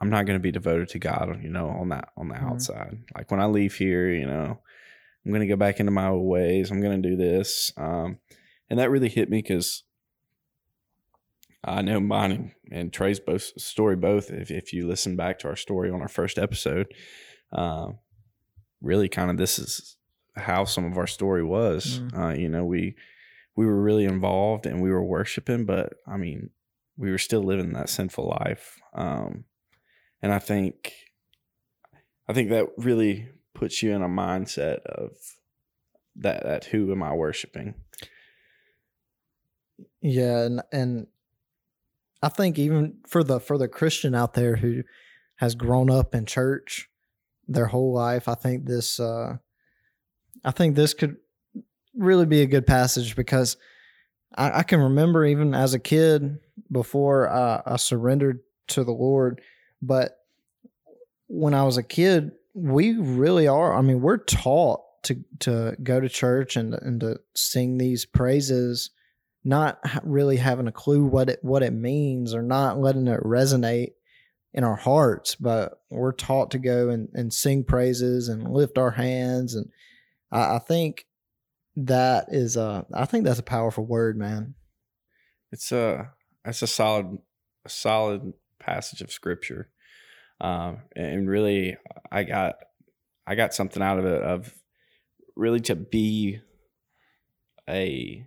i'm 0.00 0.10
not 0.10 0.26
gonna 0.26 0.38
be 0.38 0.50
devoted 0.52 0.88
to 0.88 0.98
god 0.98 1.42
you 1.42 1.48
know 1.50 1.68
on 1.68 1.88
that 1.90 2.08
on 2.16 2.28
the 2.28 2.34
Mhm. 2.34 2.50
outside 2.50 2.98
like 3.16 3.30
when 3.30 3.40
i 3.40 3.46
leave 3.46 3.74
here 3.74 4.08
you 4.10 4.26
know 4.26 4.60
i'm 5.24 5.32
gonna 5.32 5.46
go 5.46 5.56
back 5.56 5.80
into 5.80 5.92
my 5.92 6.08
old 6.08 6.26
ways 6.26 6.70
i'm 6.70 6.80
gonna 6.80 6.98
do 6.98 7.16
this 7.16 7.72
um 7.76 8.18
and 8.70 8.78
that 8.78 8.90
really 8.90 9.08
hit 9.08 9.28
me 9.28 9.38
because 9.38 9.84
I 11.66 11.80
know 11.80 11.98
mine 11.98 12.30
and, 12.30 12.50
and 12.70 12.92
Trey's 12.92 13.20
both 13.20 13.58
story 13.60 13.96
both. 13.96 14.30
If 14.30 14.50
if 14.50 14.72
you 14.74 14.86
listen 14.86 15.16
back 15.16 15.38
to 15.38 15.48
our 15.48 15.56
story 15.56 15.90
on 15.90 16.02
our 16.02 16.08
first 16.08 16.38
episode, 16.38 16.92
uh, 17.52 17.92
really 18.82 19.08
kind 19.08 19.30
of 19.30 19.38
this 19.38 19.58
is 19.58 19.96
how 20.36 20.64
some 20.66 20.84
of 20.84 20.98
our 20.98 21.06
story 21.06 21.42
was. 21.42 22.00
Mm. 22.00 22.18
Uh, 22.18 22.34
you 22.34 22.50
know, 22.50 22.66
we 22.66 22.96
we 23.56 23.64
were 23.64 23.80
really 23.80 24.04
involved 24.04 24.66
and 24.66 24.82
we 24.82 24.90
were 24.90 25.02
worshiping, 25.02 25.64
but 25.64 25.94
I 26.06 26.18
mean, 26.18 26.50
we 26.96 27.10
were 27.10 27.18
still 27.18 27.42
living 27.42 27.72
that 27.72 27.88
sinful 27.88 28.28
life. 28.28 28.78
Um, 28.94 29.44
and 30.22 30.32
I 30.32 30.38
think 30.38 30.92
I 32.28 32.32
think 32.32 32.50
that 32.50 32.68
really 32.76 33.28
puts 33.54 33.82
you 33.82 33.92
in 33.92 34.02
a 34.02 34.08
mindset 34.08 34.82
of 34.86 35.12
that 36.16 36.44
that 36.44 36.64
who 36.66 36.90
am 36.92 37.02
I 37.02 37.12
worshiping? 37.12 37.74
Yeah, 40.00 40.42
and 40.42 40.62
and 40.72 41.06
I 42.22 42.28
think 42.28 42.58
even 42.58 42.98
for 43.06 43.24
the 43.24 43.40
for 43.40 43.58
the 43.58 43.68
Christian 43.68 44.14
out 44.14 44.34
there 44.34 44.56
who 44.56 44.82
has 45.36 45.54
grown 45.54 45.90
up 45.90 46.14
in 46.14 46.26
church 46.26 46.88
their 47.48 47.66
whole 47.66 47.92
life, 47.92 48.28
I 48.28 48.34
think 48.34 48.66
this 48.66 49.00
uh 49.00 49.36
I 50.44 50.50
think 50.50 50.76
this 50.76 50.94
could 50.94 51.16
really 51.96 52.26
be 52.26 52.42
a 52.42 52.46
good 52.46 52.66
passage 52.66 53.16
because 53.16 53.56
I, 54.34 54.60
I 54.60 54.62
can 54.62 54.80
remember 54.80 55.24
even 55.24 55.54
as 55.54 55.74
a 55.74 55.78
kid 55.78 56.38
before 56.70 57.28
uh, 57.28 57.62
I 57.66 57.76
surrendered 57.76 58.40
to 58.68 58.84
the 58.84 58.92
Lord, 58.92 59.40
but 59.82 60.18
when 61.26 61.54
I 61.54 61.64
was 61.64 61.76
a 61.76 61.82
kid, 61.82 62.32
we 62.54 62.96
really 62.96 63.48
are. 63.48 63.74
I 63.74 63.80
mean, 63.80 64.00
we're 64.00 64.18
taught 64.18 64.80
to 65.04 65.22
to 65.40 65.76
go 65.82 66.00
to 66.00 66.08
church 66.08 66.56
and 66.56 66.74
and 66.74 67.00
to 67.00 67.20
sing 67.34 67.78
these 67.78 68.04
praises 68.04 68.90
not 69.44 69.78
really 70.02 70.38
having 70.38 70.66
a 70.66 70.72
clue 70.72 71.04
what 71.04 71.28
it 71.28 71.38
what 71.42 71.62
it 71.62 71.72
means 71.72 72.34
or 72.34 72.42
not 72.42 72.80
letting 72.80 73.06
it 73.06 73.20
resonate 73.22 73.92
in 74.52 74.64
our 74.64 74.76
hearts 74.76 75.34
but 75.34 75.80
we're 75.90 76.12
taught 76.12 76.50
to 76.50 76.58
go 76.58 76.88
and, 76.88 77.08
and 77.12 77.32
sing 77.32 77.62
praises 77.62 78.28
and 78.28 78.50
lift 78.50 78.78
our 78.78 78.92
hands 78.92 79.54
and 79.54 79.68
I, 80.32 80.56
I 80.56 80.58
think 80.58 81.06
that 81.76 82.26
is 82.28 82.56
uh 82.56 82.82
i 82.92 83.04
think 83.04 83.24
that's 83.24 83.38
a 83.38 83.44
powerful 83.44 83.84
word 83.84 84.16
man 84.16 84.54
it's 85.50 85.72
a 85.72 86.10
it's 86.44 86.62
a 86.62 86.66
solid 86.66 87.18
a 87.64 87.68
solid 87.68 88.32
passage 88.60 89.00
of 89.00 89.10
scripture 89.10 89.68
um 90.40 90.78
and 90.94 91.28
really 91.28 91.76
i 92.12 92.22
got 92.22 92.56
i 93.26 93.34
got 93.34 93.54
something 93.54 93.82
out 93.82 93.98
of 93.98 94.04
it 94.04 94.22
of 94.22 94.54
really 95.36 95.60
to 95.60 95.74
be 95.74 96.40
a 97.68 98.26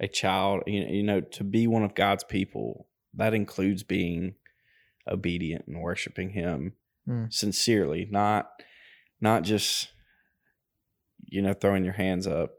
a 0.00 0.08
child 0.08 0.62
you 0.66 0.80
know, 0.84 0.90
you 0.90 1.02
know 1.02 1.20
to 1.20 1.44
be 1.44 1.66
one 1.66 1.82
of 1.82 1.94
god's 1.94 2.24
people 2.24 2.86
that 3.14 3.34
includes 3.34 3.82
being 3.82 4.34
obedient 5.08 5.66
and 5.66 5.80
worshiping 5.80 6.30
him 6.30 6.72
Mm. 7.08 7.32
sincerely 7.32 8.08
not 8.10 8.50
not 9.20 9.44
just 9.44 9.92
you 11.26 11.42
know 11.42 11.52
throwing 11.52 11.84
your 11.84 11.94
hands 11.94 12.26
up 12.26 12.52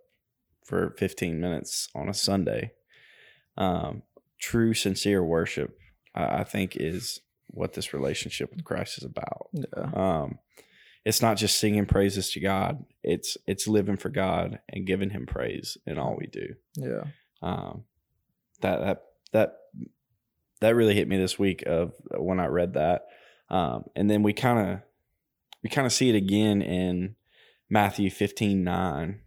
for 0.63 0.93
15 0.97 1.39
minutes 1.39 1.89
on 1.95 2.09
a 2.09 2.13
sunday 2.13 2.72
um, 3.57 4.03
true 4.39 4.74
sincere 4.74 5.24
worship 5.24 5.78
I, 6.13 6.39
I 6.39 6.43
think 6.43 6.76
is 6.76 7.22
what 7.47 7.74
this 7.74 7.93
relationship 7.93 8.51
with 8.51 8.65
christ 8.65 8.97
is 8.97 9.03
about. 9.03 9.49
Yeah. 9.53 9.91
Um, 9.93 10.39
it's 11.05 11.22
not 11.22 11.38
just 11.38 11.57
singing 11.57 11.86
praises 11.86 12.32
to 12.32 12.39
god 12.39 12.84
it's 13.07 13.38
it's 13.47 13.68
living 13.68 13.95
for 13.95 14.09
god 14.09 14.59
and 14.70 14.86
giving 14.86 15.11
him 15.11 15.26
praise 15.26 15.78
in 15.86 15.97
all 15.97 16.18
we 16.20 16.28
do. 16.28 16.55
Yeah. 16.76 17.05
Um, 17.41 17.86
that 18.61 18.82
that 18.82 19.03
that 19.32 19.57
that 20.59 20.76
really 20.76 20.93
hit 20.93 21.07
me 21.07 21.18
this 21.18 21.39
week 21.39 21.63
of 21.65 21.93
when 22.18 22.39
I 22.39 22.47
read 22.47 22.74
that, 22.74 23.05
um, 23.49 23.86
and 23.95 24.09
then 24.09 24.24
we 24.24 24.34
kind 24.34 24.59
of 24.59 24.80
we 25.63 25.70
kind 25.70 25.86
of 25.86 25.93
see 25.93 26.09
it 26.09 26.15
again 26.15 26.61
in 26.61 27.15
Matthew 27.70 28.09
fifteen 28.09 28.63
nine. 28.63 29.22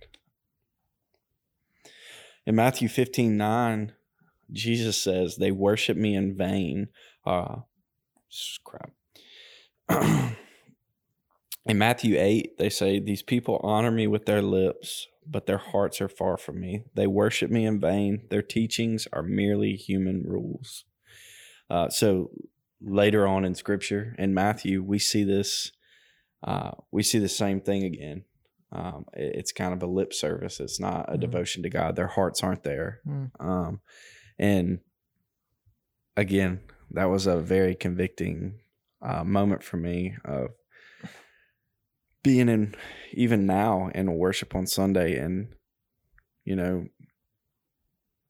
In 2.47 2.55
Matthew 2.55 2.89
fifteen 2.89 3.37
nine, 3.37 3.93
Jesus 4.53 5.01
says, 5.01 5.37
"They 5.37 5.51
worship 5.51 5.97
me 5.97 6.15
in 6.15 6.37
vain." 6.37 6.89
Uh, 7.25 7.61
crap. 8.65 8.93
in 11.67 11.79
Matthew 11.79 12.17
8, 12.19 12.59
they 12.59 12.71
say, 12.71 13.01
These 13.01 13.23
people 13.23 13.61
honor 13.63 13.91
me 13.91 14.07
with 14.07 14.27
their 14.27 14.43
lips, 14.43 15.09
but 15.27 15.47
their 15.47 15.59
hearts 15.59 16.01
are 16.01 16.09
far 16.09 16.37
from 16.37 16.61
me. 16.61 16.85
They 16.95 17.07
worship 17.07 17.51
me 17.51 17.67
in 17.67 17.81
vain. 17.81 18.27
Their 18.31 18.43
teachings 18.43 19.07
are 19.13 19.23
merely 19.23 19.75
human 19.75 20.23
rules. 20.25 20.85
Uh, 21.69 21.89
so 21.89 22.31
later 22.81 23.27
on 23.27 23.45
in 23.45 23.55
scripture, 23.55 24.15
in 24.19 24.35
Matthew, 24.35 24.83
we 24.83 24.99
see 24.99 25.25
this. 25.25 25.73
Uh, 26.43 26.71
we 26.91 27.03
see 27.03 27.19
the 27.19 27.29
same 27.29 27.61
thing 27.61 27.85
again. 27.85 28.25
Um, 28.73 29.05
it- 29.15 29.35
it's 29.37 29.53
kind 29.53 29.73
of 29.75 29.83
a 29.83 29.87
lip 29.87 30.13
service. 30.13 30.61
It's 30.61 30.79
not 30.81 31.13
a 31.13 31.17
Mhm. 31.17 31.21
devotion 31.21 31.63
to 31.65 31.71
God. 31.71 31.97
Their 31.97 32.07
hearts 32.07 32.43
aren't 32.43 32.63
there. 32.63 33.01
Mm. 33.07 33.31
Um, 33.41 33.81
and 34.39 34.81
again, 36.17 36.61
that 36.93 37.07
was 37.07 37.27
a 37.27 37.41
very 37.41 37.75
convicting 37.75 38.61
uh, 39.03 39.25
moment 39.25 39.63
for 39.65 39.79
me 39.79 40.15
of 40.27 40.51
being 42.23 42.51
in 42.51 42.75
even 43.13 43.47
now 43.47 43.89
in 43.95 44.13
worship 44.13 44.55
on 44.55 44.67
Sunday 44.67 45.17
and 45.17 45.55
you 46.45 46.55
know 46.55 46.87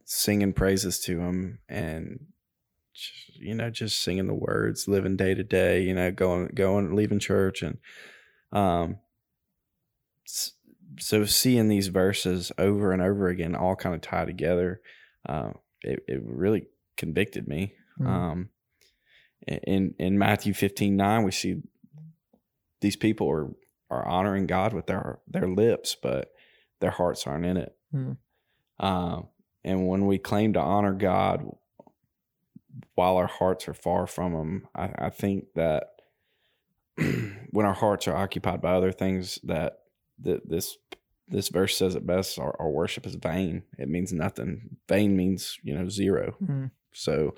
singing 0.05 0.53
praises 0.53 1.01
to 1.01 1.19
him 1.21 1.59
and 1.69 2.27
just, 2.95 3.37
you 3.41 3.55
know 3.55 3.69
just 3.71 4.01
singing 4.01 4.27
the 4.29 4.35
words 4.35 4.87
living 4.87 5.17
day 5.17 5.35
to 5.35 5.43
day 5.43 5.83
you 5.83 5.93
know 5.95 6.11
going 6.13 6.47
going 6.55 6.95
leaving 6.95 7.19
church 7.19 7.63
and 7.63 7.79
um 8.53 8.97
so 10.99 11.25
seeing 11.25 11.69
these 11.69 11.89
verses 11.89 12.51
over 12.59 12.93
and 12.93 13.01
over 13.03 13.29
again 13.29 13.55
all 13.55 13.77
kind 13.77 13.95
of 13.95 14.01
tie 14.01 14.25
together 14.25 14.81
uh, 15.29 15.51
it, 15.83 16.01
it 16.09 16.21
really 16.25 16.67
convicted 16.97 17.47
me 17.49 17.75
Mm. 18.01 18.07
um 18.07 18.49
in 19.47 19.95
in 19.99 20.19
Matthew 20.19 20.55
15 20.55 20.97
9 20.97 21.23
we 21.25 21.31
see 21.31 21.63
these 22.81 22.97
people 22.97 23.29
are 23.31 23.51
are 23.91 24.07
honoring 24.07 24.47
God 24.47 24.73
with 24.73 24.87
their 24.87 25.19
their 25.29 25.49
lips 25.49 25.97
but 26.01 26.31
their 26.81 26.91
hearts 26.93 27.27
aren't 27.27 27.47
in 27.47 27.57
it 27.57 27.77
Hmm. 27.93 28.13
um 28.79 29.29
and 29.65 29.87
when 29.89 30.07
we 30.07 30.19
claim 30.19 30.53
to 30.55 30.61
honor 30.61 30.95
God 30.95 31.45
while 32.95 33.17
our 33.17 33.27
hearts 33.27 33.69
are 33.69 33.75
far 33.75 34.07
from 34.07 34.33
him 34.33 34.69
I, 34.75 34.91
I 35.07 35.11
think 35.11 35.47
that 35.57 35.89
when 37.51 37.67
our 37.67 37.75
hearts 37.75 38.07
are 38.09 38.17
occupied 38.17 38.61
by 38.63 38.73
other 38.73 38.93
things 38.93 39.39
that 39.45 39.79
that 40.23 40.49
this 40.49 40.77
this 41.29 41.49
verse 41.49 41.77
says 41.77 41.95
it 41.95 42.07
best 42.07 42.39
our, 42.39 42.57
our 42.61 42.71
worship 42.71 43.07
is 43.07 43.15
vain 43.15 43.63
it 43.79 43.89
means 43.89 44.13
nothing 44.13 44.77
vain 44.89 45.17
means 45.17 45.59
you 45.63 45.75
know 45.75 45.89
zero 45.89 46.35
Mm. 46.43 46.71
so 46.93 47.35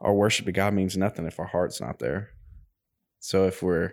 our 0.00 0.14
worship 0.14 0.46
of 0.46 0.54
God 0.54 0.74
means 0.74 0.96
nothing 0.96 1.26
if 1.26 1.40
our 1.40 1.46
heart's 1.46 1.80
not 1.80 1.98
there. 1.98 2.30
So 3.18 3.46
if 3.46 3.62
we're 3.62 3.92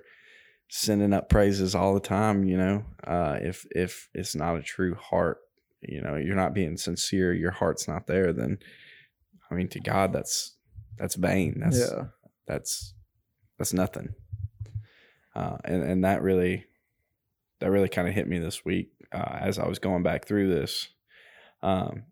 sending 0.70 1.14
up 1.14 1.30
praises 1.30 1.76
all 1.76 1.94
the 1.94 2.00
time, 2.00 2.44
you 2.44 2.58
know, 2.58 2.86
uh, 3.06 3.38
if 3.42 3.66
if 3.72 4.10
it's 4.14 4.36
not 4.36 4.58
a 4.58 4.62
true 4.62 4.96
heart, 4.96 5.40
you 5.82 6.02
know, 6.02 6.16
you're 6.16 6.36
not 6.36 6.54
being 6.54 6.78
sincere, 6.78 7.34
your 7.34 7.52
heart's 7.52 7.88
not 7.88 8.08
there, 8.08 8.34
then 8.34 8.58
I 9.50 9.56
mean, 9.56 9.70
to 9.70 9.80
God, 9.80 10.14
that's 10.14 10.56
that's 10.98 11.16
vain. 11.16 11.60
That's 11.60 11.80
yeah. 11.80 12.06
that's 12.48 12.94
that's 13.58 13.74
nothing. 13.74 14.14
Uh, 15.36 15.58
and 15.64 15.84
and 15.84 16.04
that 16.06 16.22
really 16.22 16.66
that 17.64 17.72
really 17.72 17.88
kind 17.88 18.10
of 18.10 18.14
hit 18.14 18.28
me 18.28 18.40
this 18.40 18.66
week 18.66 18.90
uh, 19.14 19.38
as 19.40 19.58
I 19.58 19.66
was 19.70 19.80
going 19.80 20.04
back 20.04 20.26
through 20.26 20.54
this. 20.54 20.90
Um, 21.62 22.04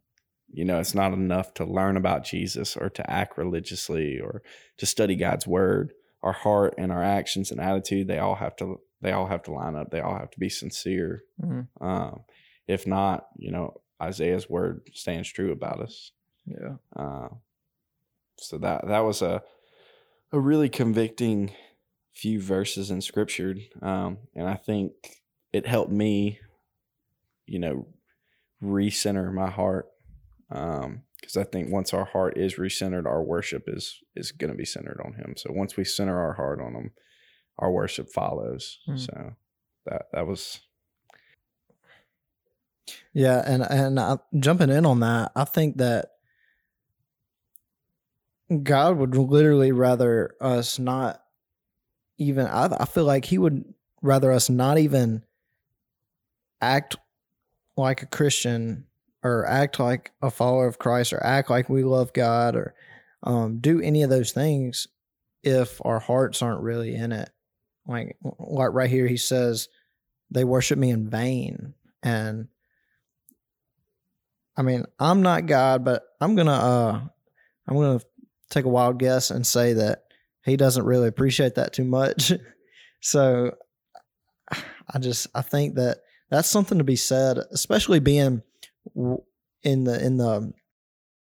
you 0.49 0.63
know, 0.63 0.79
it's 0.79 0.95
not 0.95 1.11
enough 1.11 1.53
to 1.55 1.65
learn 1.65 1.97
about 1.97 2.23
Jesus 2.23 2.77
or 2.77 2.89
to 2.89 3.11
act 3.11 3.37
religiously 3.37 4.17
or 4.17 4.43
to 4.77 4.85
study 4.85 5.17
God's 5.17 5.45
word. 5.45 5.91
Our 6.23 6.31
heart 6.31 6.75
and 6.77 6.89
our 6.89 7.03
actions 7.03 7.51
and 7.51 7.59
attitude, 7.59 8.07
they 8.07 8.17
all 8.17 8.35
have 8.35 8.55
to 8.57 8.79
they 9.01 9.11
all 9.11 9.27
have 9.27 9.43
to 9.43 9.51
line 9.51 9.75
up. 9.75 9.91
They 9.91 9.99
all 9.99 10.17
have 10.17 10.31
to 10.31 10.39
be 10.39 10.47
sincere. 10.47 11.23
Mhm. 11.43 11.67
Um, 11.81 12.21
if 12.65 12.87
not, 12.87 13.27
you 13.35 13.51
know, 13.51 13.81
Isaiah's 14.01 14.49
word 14.49 14.89
stands 14.93 15.29
true 15.29 15.51
about 15.51 15.81
us. 15.81 16.11
Yeah. 16.45 16.75
Uh, 16.95 17.27
so 18.37 18.57
that 18.59 18.87
that 18.87 19.01
was 19.01 19.21
a 19.21 19.43
a 20.31 20.39
really 20.39 20.69
convicting 20.69 21.51
few 22.13 22.39
verses 22.41 22.89
in 22.89 23.01
scripture, 23.01 23.55
um, 23.81 24.19
and 24.33 24.47
I 24.47 24.55
think 24.55 25.20
it 25.53 25.67
helped 25.67 25.91
me, 25.91 26.39
you 27.45 27.59
know, 27.59 27.87
recenter 28.63 29.33
my 29.33 29.49
heart. 29.49 29.87
Because 30.49 31.37
I 31.37 31.43
think 31.43 31.71
once 31.71 31.93
our 31.93 32.05
heart 32.05 32.37
is 32.37 32.55
recentered, 32.55 33.05
our 33.05 33.23
worship 33.23 33.63
is 33.67 33.99
is 34.15 34.31
going 34.31 34.51
to 34.51 34.57
be 34.57 34.65
centered 34.65 35.01
on 35.05 35.13
Him. 35.13 35.35
So 35.37 35.51
once 35.51 35.77
we 35.77 35.85
center 35.85 36.19
our 36.19 36.33
heart 36.33 36.59
on 36.61 36.73
Him, 36.73 36.91
our 37.57 37.71
worship 37.71 38.09
follows. 38.09 38.79
Hmm. 38.85 38.97
So 38.97 39.35
that 39.85 40.07
that 40.11 40.27
was 40.27 40.61
Yeah, 43.13 43.41
and 43.45 43.63
and 43.63 43.99
I, 43.99 44.17
jumping 44.37 44.69
in 44.69 44.85
on 44.85 44.99
that, 45.01 45.31
I 45.35 45.45
think 45.45 45.77
that 45.77 46.07
God 48.63 48.97
would 48.97 49.15
literally 49.15 49.71
rather 49.71 50.35
us 50.41 50.79
not 50.79 51.21
even. 52.17 52.47
I 52.47 52.75
I 52.77 52.85
feel 52.85 53.05
like 53.05 53.25
He 53.25 53.37
would 53.37 53.63
rather 54.01 54.31
us 54.31 54.49
not 54.49 54.77
even 54.77 55.23
act 56.61 56.95
like 57.77 58.01
a 58.01 58.07
Christian 58.07 58.85
or 59.23 59.45
act 59.45 59.79
like 59.79 60.11
a 60.21 60.31
follower 60.31 60.67
of 60.67 60.79
Christ 60.79 61.13
or 61.13 61.23
act 61.23 61.49
like 61.49 61.69
we 61.69 61.83
love 61.83 62.13
God 62.13 62.55
or 62.55 62.73
um, 63.23 63.59
do 63.59 63.81
any 63.81 64.03
of 64.03 64.09
those 64.09 64.31
things 64.31 64.87
if 65.43 65.79
our 65.85 65.99
hearts 65.99 66.41
aren't 66.41 66.61
really 66.61 66.95
in 66.95 67.11
it. 67.11 67.29
Like 67.87 68.17
like 68.39 68.73
right 68.73 68.89
here, 68.89 69.07
He 69.07 69.17
says 69.17 69.69
they 70.29 70.43
worship 70.43 70.77
me 70.77 70.89
in 70.91 71.09
vain 71.09 71.73
and 72.03 72.47
I 74.57 74.63
mean, 74.63 74.85
I'm 74.99 75.21
not 75.21 75.45
God, 75.45 75.83
but 75.83 76.03
I'm 76.19 76.35
gonna 76.35 76.51
uh 76.51 77.01
I'm 77.67 77.75
gonna 77.75 78.01
take 78.49 78.65
a 78.65 78.69
wild 78.69 78.99
guess 78.99 79.31
and 79.31 79.45
say 79.45 79.73
that 79.73 80.03
he 80.43 80.57
doesn't 80.57 80.85
really 80.85 81.07
appreciate 81.07 81.55
that 81.55 81.73
too 81.73 81.85
much. 81.85 82.33
so 82.99 83.55
I 84.51 84.99
just 84.99 85.27
I 85.33 85.41
think 85.41 85.75
that 85.75 85.99
that's 86.31 86.49
something 86.49 86.77
to 86.77 86.83
be 86.83 86.95
said, 86.95 87.37
especially 87.51 87.99
being 87.99 88.41
in 88.95 89.83
the 89.83 90.03
in 90.03 90.17
the 90.17 90.53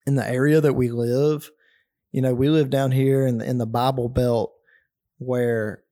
in 0.06 0.16
the 0.16 0.28
area 0.28 0.62
that 0.62 0.74
we 0.74 0.90
live. 0.90 1.50
You 2.12 2.22
know, 2.22 2.34
we 2.34 2.50
live 2.50 2.70
down 2.70 2.92
here 2.92 3.26
in 3.26 3.40
the, 3.40 3.50
in 3.50 3.58
the 3.58 3.66
Bible 3.66 4.10
Belt 4.10 4.54
where 5.18 5.84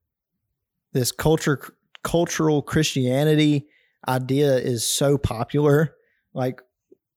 this 0.93 1.12
culture 1.12 1.60
cultural 2.03 2.62
Christianity 2.62 3.68
idea 4.07 4.55
is 4.57 4.86
so 4.86 5.18
popular. 5.18 5.95
Like 6.34 6.62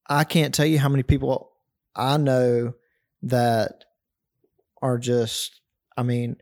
I 0.09 0.25
can't 0.25 0.55
tell 0.55 0.67
you 0.67 0.79
how 0.79 0.89
many 0.89 1.03
people 1.03 1.53
I 1.95 2.17
know 2.17 2.73
that 3.25 3.85
are 4.81 4.99
just 4.99 5.61
I 5.97 6.05
mean 6.05 6.37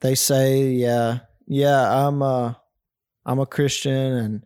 they 0.00 0.14
say 0.14 0.68
yeah 0.68 1.20
yeah 1.46 2.06
I'm 2.06 2.22
a 2.22 2.58
I'm 3.26 3.38
a 3.38 3.46
Christian 3.46 3.92
and 3.92 4.44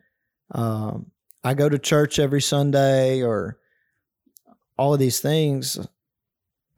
um, 0.53 1.11
I 1.45 1.55
go 1.55 1.69
to 1.69 1.79
church 1.79 2.19
every 2.19 2.43
Sunday 2.43 3.23
or 3.23 3.59
all 4.77 4.95
of 4.95 5.01
these 5.01 5.21
things 5.21 5.79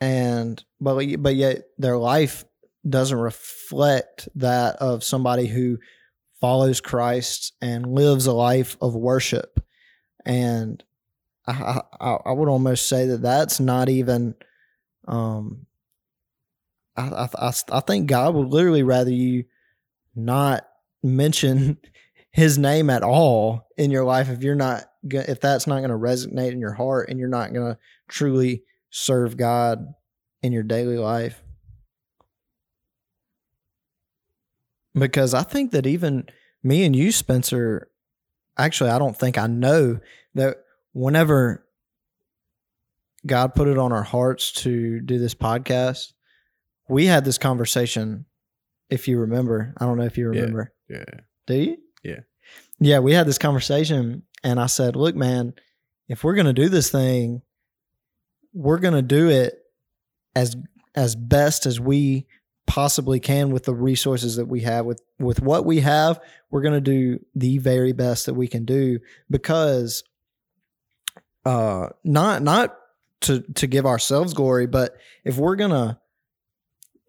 and 0.01 0.63
but 0.81 1.01
but 1.19 1.37
yet 1.37 1.63
their 1.79 1.97
life 1.97 2.45
doesn't 2.89 3.19
reflect 3.19 4.29
that 4.35 4.77
of 4.77 5.05
somebody 5.05 5.47
who 5.47 5.79
follows 6.41 6.81
Christ 6.81 7.55
and 7.63 7.87
lives 7.87 8.27
a 8.27 8.33
life 8.33 8.77
of 8.81 8.95
worship 8.95 9.61
and 10.27 10.83
I, 11.47 11.81
I, 12.01 12.11
I 12.27 12.33
would 12.33 12.49
almost 12.49 12.89
say 12.89 13.07
that 13.07 13.23
that's 13.23 13.61
not 13.61 13.89
even. 13.89 14.35
Um, 15.09 15.67
I, 16.97 17.29
I, 17.37 17.53
I 17.73 17.81
think 17.81 18.07
God 18.07 18.35
would 18.35 18.49
literally 18.49 18.83
rather 18.83 19.11
you 19.11 19.45
not 20.15 20.69
mention 21.03 21.79
His 22.33 22.57
name 22.59 22.89
at 22.91 23.03
all 23.03 23.69
in 23.77 23.91
your 23.91 24.05
life 24.05 24.29
if 24.31 24.43
you're 24.43 24.55
not 24.55 24.85
if 25.05 25.41
that's 25.41 25.67
not 25.67 25.79
going 25.79 25.91
to 25.91 25.97
resonate 25.97 26.53
in 26.53 26.61
your 26.61 26.73
heart 26.73 27.09
and 27.09 27.19
you're 27.19 27.29
not 27.29 27.53
going 27.53 27.75
to 27.75 27.79
truly 28.09 28.63
serve 28.91 29.37
God 29.37 29.87
in 30.43 30.53
your 30.53 30.63
daily 30.63 30.97
life. 30.97 31.43
Because 34.95 35.35
I 35.35 35.43
think 35.43 35.73
that 35.73 35.87
even 35.87 36.27
me 36.63 36.85
and 36.85 36.95
you, 36.95 37.13
Spencer, 37.13 37.89
actually, 38.57 38.91
I 38.91 38.99
don't 38.99 39.17
think 39.17 39.39
I 39.39 39.47
know 39.47 39.99
that 40.35 40.59
whenever 40.93 41.67
God 43.27 43.55
put 43.55 43.69
it 43.69 43.79
on 43.79 43.93
our 43.93 44.03
hearts 44.03 44.53
to 44.63 45.01
do 45.01 45.19
this 45.19 45.35
podcast, 45.35 46.13
we 46.89 47.07
had 47.07 47.25
this 47.25 47.39
conversation. 47.39 48.27
If 48.91 49.09
you 49.09 49.19
remember, 49.19 49.73
I 49.79 49.87
don't 49.87 49.97
know 49.97 50.05
if 50.05 50.19
you 50.19 50.33
Yeah. 50.33 50.41
remember. 50.41 50.73
yeah 50.89 51.05
Do 51.47 51.55
you? 51.55 51.77
Yeah. 52.83 52.99
We 52.99 53.13
had 53.13 53.27
this 53.27 53.39
conversation, 53.39 54.23
and 54.43 54.61
I 54.61 54.67
said, 54.67 54.97
"Look, 54.97 55.15
man, 55.15 55.55
if 56.09 56.25
we're 56.25 56.35
gonna 56.35 56.53
do 56.53 56.69
this 56.69 56.91
thing, 56.91 57.43
we're 58.53 58.79
gonna 58.79 59.03
do 59.03 59.29
it 59.29 59.63
as 60.35 60.57
as 60.95 61.15
best 61.15 61.67
as 61.67 61.81
we 61.81 62.27
possibly 62.67 63.21
can 63.21 63.51
with 63.51 63.65
the 63.65 63.75
resources 63.75 64.37
that 64.37 64.47
we 64.47 64.61
have 64.61 64.87
with 64.87 65.03
with 65.19 65.41
what 65.43 65.67
we 65.67 65.81
have 65.81 66.21
we're 66.51 66.63
going 66.63 66.73
to 66.73 66.81
do 66.81 67.19
the 67.35 67.59
very 67.59 67.93
best 67.93 68.27
that 68.27 68.35
we 68.35 68.47
can 68.47 68.65
do 68.65 68.99
because 69.29 70.05
uh 71.45 71.89
not 72.05 72.41
not 72.41 72.77
to 73.21 73.41
to 73.55 73.67
give 73.67 73.85
ourselves 73.85 74.33
glory 74.33 74.67
but 74.67 74.97
if 75.25 75.37
we're 75.37 75.57
going 75.57 75.71
to 75.71 75.99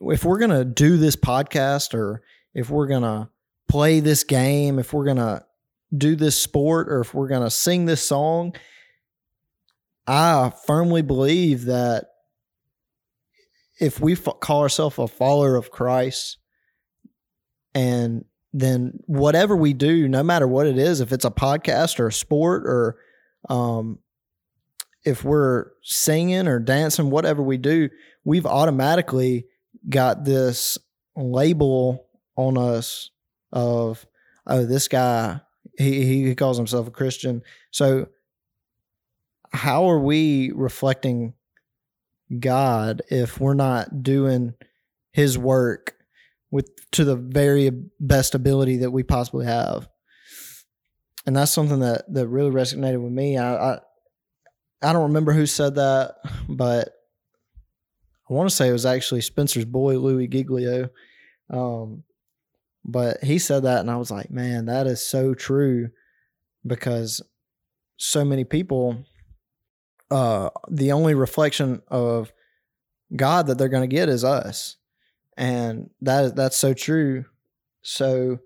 if 0.01 0.25
we're 0.25 0.39
going 0.39 0.49
to 0.49 0.65
do 0.65 0.97
this 0.97 1.15
podcast 1.15 1.93
or 1.93 2.23
if 2.53 2.69
we're 2.69 2.87
going 2.87 3.03
to 3.03 3.29
play 3.69 3.99
this 3.99 4.23
game 4.23 4.79
if 4.79 4.91
we're 4.91 5.05
going 5.05 5.17
to 5.17 5.45
do 5.95 6.15
this 6.15 6.41
sport 6.41 6.89
or 6.89 7.01
if 7.01 7.13
we're 7.13 7.27
going 7.27 7.43
to 7.43 7.51
sing 7.51 7.85
this 7.85 8.05
song 8.05 8.53
i 10.07 10.51
firmly 10.65 11.01
believe 11.01 11.65
that 11.65 12.05
if 13.79 13.99
we 13.99 14.15
call 14.15 14.61
ourselves 14.61 14.97
a 14.97 15.07
follower 15.07 15.55
of 15.55 15.71
Christ, 15.71 16.37
and 17.73 18.23
then 18.53 18.99
whatever 19.07 19.55
we 19.55 19.73
do, 19.73 20.07
no 20.07 20.23
matter 20.23 20.47
what 20.47 20.67
it 20.67 20.77
is, 20.77 21.01
if 21.01 21.11
it's 21.11 21.25
a 21.25 21.31
podcast 21.31 21.99
or 21.99 22.07
a 22.07 22.13
sport 22.13 22.63
or 22.65 22.97
um, 23.49 23.99
if 25.03 25.23
we're 25.23 25.71
singing 25.81 26.47
or 26.47 26.59
dancing, 26.59 27.09
whatever 27.09 27.41
we 27.41 27.57
do, 27.57 27.89
we've 28.23 28.45
automatically 28.45 29.47
got 29.89 30.23
this 30.23 30.77
label 31.15 32.07
on 32.37 32.57
us 32.57 33.09
of 33.51 34.05
oh, 34.47 34.65
this 34.65 34.87
guy 34.87 35.41
he 35.77 36.25
he 36.25 36.35
calls 36.35 36.57
himself 36.57 36.87
a 36.87 36.91
Christian. 36.91 37.41
So 37.71 38.07
how 39.51 39.89
are 39.89 39.99
we 39.99 40.51
reflecting 40.53 41.33
God 42.39 43.01
if 43.09 43.39
we're 43.39 43.53
not 43.53 44.03
doing 44.03 44.53
his 45.11 45.37
work 45.37 45.95
with 46.51 46.69
to 46.91 47.05
the 47.05 47.15
very 47.15 47.71
best 47.99 48.35
ability 48.35 48.77
that 48.77 48.91
we 48.91 49.03
possibly 49.03 49.45
have. 49.45 49.87
And 51.25 51.35
that's 51.35 51.51
something 51.51 51.79
that 51.79 52.11
that 52.13 52.27
really 52.27 52.51
resonated 52.51 53.01
with 53.01 53.11
me. 53.11 53.37
I 53.37 53.73
I, 53.73 53.79
I 54.81 54.93
don't 54.93 55.03
remember 55.03 55.31
who 55.31 55.45
said 55.45 55.75
that, 55.75 56.15
but 56.49 56.89
I 58.29 58.33
want 58.33 58.49
to 58.49 58.55
say 58.55 58.69
it 58.69 58.73
was 58.73 58.85
actually 58.85 59.21
Spencer's 59.21 59.65
boy 59.65 59.97
Louis 59.97 60.27
Giglio. 60.27 60.89
Um, 61.49 62.03
but 62.85 63.23
he 63.23 63.39
said 63.39 63.63
that 63.63 63.79
and 63.79 63.91
I 63.91 63.97
was 63.97 64.11
like, 64.11 64.29
man, 64.31 64.65
that 64.65 64.87
is 64.87 65.05
so 65.05 65.33
true 65.33 65.89
because 66.65 67.21
so 67.97 68.25
many 68.25 68.43
people 68.43 69.05
uh, 70.13 70.51
the 70.69 70.91
only 70.91 71.15
reflection 71.15 71.81
of 71.87 72.31
God 73.15 73.47
that 73.47 73.57
they're 73.57 73.67
going 73.67 73.89
to 73.89 73.95
get 73.95 74.09
is 74.09 74.23
us. 74.23 74.77
And 75.35 75.89
that 76.01 76.35
that's 76.35 76.55
so 76.55 76.75
true. 76.75 77.25
So 77.81 78.37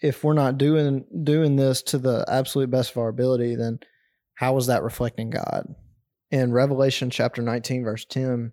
if 0.00 0.22
we're 0.22 0.34
not 0.34 0.56
doing 0.56 1.04
doing 1.24 1.56
this 1.56 1.82
to 1.82 1.98
the 1.98 2.24
absolute 2.28 2.70
best 2.70 2.92
of 2.92 2.98
our 2.98 3.08
ability, 3.08 3.56
then 3.56 3.80
how 4.34 4.56
is 4.56 4.68
that 4.68 4.84
reflecting 4.84 5.30
God? 5.30 5.74
In 6.30 6.52
Revelation 6.52 7.10
chapter 7.10 7.42
19 7.42 7.82
verse 7.82 8.04
10 8.04 8.52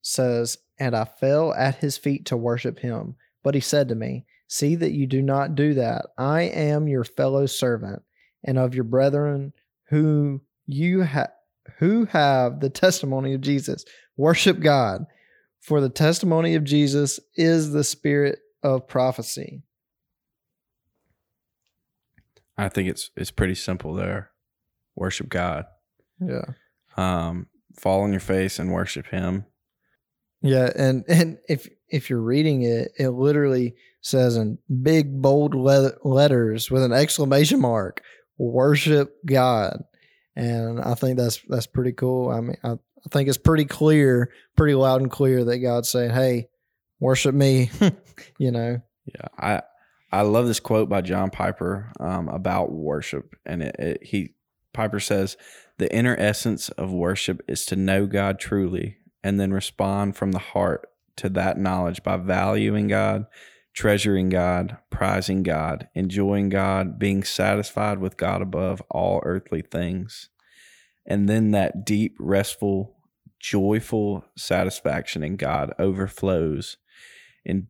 says, 0.00 0.56
"And 0.78 0.96
I 0.96 1.04
fell 1.04 1.52
at 1.52 1.76
his 1.76 1.98
feet 1.98 2.24
to 2.26 2.36
worship 2.38 2.78
him, 2.78 3.16
but 3.44 3.54
he 3.54 3.60
said 3.60 3.88
to 3.88 3.94
me, 3.94 4.26
see 4.48 4.74
that 4.74 4.92
you 4.92 5.06
do 5.06 5.22
not 5.22 5.54
do 5.54 5.74
that. 5.74 6.06
I 6.18 6.42
am 6.42 6.88
your 6.88 7.04
fellow 7.04 7.46
servant 7.46 8.02
and 8.42 8.58
of 8.58 8.74
your 8.74 8.84
brethren 8.84 9.52
who 9.90 10.40
you 10.66 11.02
have 11.02 11.30
who 11.78 12.04
have 12.06 12.60
the 12.60 12.70
testimony 12.70 13.34
of 13.34 13.40
Jesus. 13.40 13.84
Worship 14.16 14.60
God, 14.60 15.06
for 15.60 15.80
the 15.80 15.88
testimony 15.88 16.54
of 16.56 16.64
Jesus 16.64 17.20
is 17.36 17.72
the 17.72 17.84
spirit 17.84 18.40
of 18.62 18.86
prophecy. 18.86 19.62
I 22.56 22.68
think 22.68 22.88
it's 22.88 23.10
it's 23.16 23.30
pretty 23.30 23.54
simple 23.54 23.94
there. 23.94 24.30
Worship 24.94 25.28
God. 25.28 25.66
Yeah. 26.20 26.44
Um, 26.96 27.48
fall 27.76 28.02
on 28.02 28.12
your 28.12 28.20
face 28.20 28.58
and 28.58 28.72
worship 28.72 29.08
Him. 29.08 29.46
Yeah, 30.44 30.70
and 30.76 31.04
and 31.08 31.38
if 31.48 31.66
if 31.88 32.10
you're 32.10 32.20
reading 32.20 32.62
it, 32.62 32.92
it 32.98 33.08
literally 33.08 33.76
says 34.02 34.36
in 34.36 34.58
big 34.82 35.22
bold 35.22 35.54
le- 35.54 35.94
letters 36.04 36.70
with 36.70 36.82
an 36.82 36.92
exclamation 36.92 37.60
mark, 37.60 38.02
"Worship 38.36 39.16
God." 39.24 39.84
And 40.36 40.82
I 40.82 40.94
think 40.94 41.16
that's 41.16 41.40
that's 41.48 41.66
pretty 41.66 41.92
cool. 41.92 42.28
I 42.28 42.42
mean, 42.42 42.58
I, 42.62 42.72
I 42.72 43.08
think 43.10 43.30
it's 43.30 43.38
pretty 43.38 43.64
clear, 43.64 44.30
pretty 44.54 44.74
loud 44.74 45.00
and 45.00 45.10
clear 45.10 45.44
that 45.44 45.60
God's 45.60 45.88
saying, 45.88 46.10
"Hey, 46.10 46.48
worship 47.00 47.34
me." 47.34 47.70
you 48.38 48.50
know. 48.50 48.82
Yeah, 49.06 49.28
I 49.38 49.62
I 50.12 50.22
love 50.22 50.46
this 50.46 50.60
quote 50.60 50.90
by 50.90 51.00
John 51.00 51.30
Piper 51.30 51.90
um, 51.98 52.28
about 52.28 52.70
worship, 52.70 53.34
and 53.46 53.62
it, 53.62 53.76
it, 53.78 54.02
he 54.02 54.34
Piper 54.74 55.00
says 55.00 55.38
the 55.78 55.90
inner 55.90 56.16
essence 56.18 56.68
of 56.68 56.92
worship 56.92 57.40
is 57.48 57.64
to 57.66 57.76
know 57.76 58.06
God 58.06 58.38
truly 58.38 58.98
and 59.24 59.40
then 59.40 59.52
respond 59.52 60.16
from 60.16 60.32
the 60.32 60.38
heart 60.38 60.86
to 61.16 61.30
that 61.30 61.58
knowledge 61.58 62.02
by 62.02 62.18
valuing 62.18 62.88
God, 62.88 63.24
treasuring 63.72 64.28
God, 64.28 64.76
prizing 64.90 65.42
God, 65.42 65.88
enjoying 65.94 66.50
God, 66.50 66.98
being 66.98 67.24
satisfied 67.24 67.98
with 67.98 68.18
God 68.18 68.42
above 68.42 68.82
all 68.90 69.22
earthly 69.24 69.62
things. 69.62 70.28
And 71.06 71.28
then 71.28 71.52
that 71.52 71.84
deep, 71.86 72.16
restful, 72.20 72.96
joyful 73.40 74.24
satisfaction 74.36 75.24
in 75.24 75.36
God 75.36 75.72
overflows 75.78 76.76
in 77.44 77.68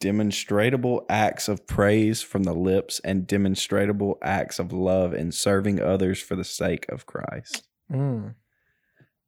demonstrable 0.00 1.04
acts 1.08 1.48
of 1.48 1.66
praise 1.66 2.22
from 2.22 2.44
the 2.44 2.52
lips 2.52 3.00
and 3.04 3.26
demonstrable 3.26 4.18
acts 4.22 4.58
of 4.58 4.72
love 4.72 5.12
in 5.12 5.32
serving 5.32 5.80
others 5.80 6.20
for 6.20 6.36
the 6.36 6.44
sake 6.44 6.86
of 6.88 7.06
Christ. 7.06 7.66
Mm. 7.90 8.34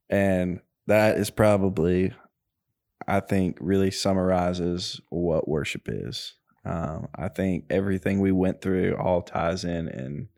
And 0.09 0.61
that 0.87 1.19
is 1.19 1.31
probably, 1.31 2.13
I 3.07 3.21
think, 3.21 3.59
really 3.61 3.91
summarizes 3.91 5.01
what 5.11 5.49
worship 5.49 5.83
is. 5.87 6.35
Um, 6.65 7.09
I 7.15 7.29
think 7.29 7.67
everything 7.71 8.21
we 8.21 8.33
went 8.33 8.61
through 8.61 8.97
all 8.97 9.23
ties 9.23 9.65
in 9.65 9.89
and 9.89 10.29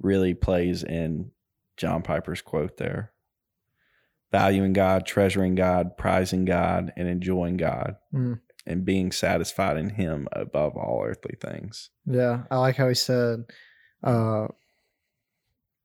really 0.00 0.34
plays 0.34 0.82
in 0.82 1.30
John 1.76 2.02
Piper's 2.02 2.42
quote 2.42 2.76
there 2.76 3.12
valuing 4.32 4.72
God, 4.72 5.06
treasuring 5.06 5.54
God, 5.54 5.96
prizing 5.96 6.46
God, 6.46 6.92
and 6.96 7.06
enjoying 7.06 7.58
God. 7.58 7.96
Mm. 8.12 8.40
And 8.64 8.84
being 8.84 9.10
satisfied 9.10 9.76
in 9.76 9.90
Him 9.90 10.28
above 10.32 10.76
all 10.76 11.02
earthly 11.04 11.36
things. 11.40 11.90
Yeah, 12.06 12.44
I 12.48 12.58
like 12.58 12.76
how 12.76 12.86
he 12.86 12.94
said, 12.94 13.40
uh, 14.04 14.46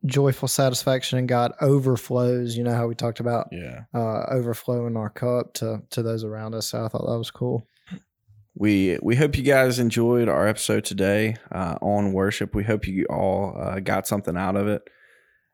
"Joyful 0.08 0.48
satisfaction 0.48 1.20
in 1.20 1.28
God 1.28 1.54
overflows." 1.62 2.58
You 2.58 2.64
know 2.64 2.74
how 2.74 2.88
we 2.88 2.96
talked 2.96 3.20
about 3.20 3.48
Yeah. 3.52 3.84
uh, 3.94 4.24
overflowing 4.30 4.98
our 4.98 5.10
cup 5.10 5.54
to 5.56 5.84
to 5.92 6.02
those 6.02 6.24
around 6.24 6.56
us. 6.56 6.68
So 6.68 6.84
I 6.84 6.88
thought 6.88 7.06
that 7.06 7.18
was 7.18 7.30
cool. 7.32 7.68
we 8.56 8.98
we 9.04 9.16
hope 9.16 9.38
you 9.38 9.44
guys 9.44 9.78
enjoyed 9.78 10.28
our 10.28 10.48
episode 10.48 10.84
today 10.84 11.36
uh, 11.52 11.78
on 11.82 12.14
worship. 12.14 12.56
We 12.56 12.64
hope 12.64 12.88
you 12.88 13.06
all 13.10 13.56
uh, 13.60 13.80
got 13.80 14.08
something 14.08 14.36
out 14.36 14.56
of 14.56 14.68
it, 14.68 14.82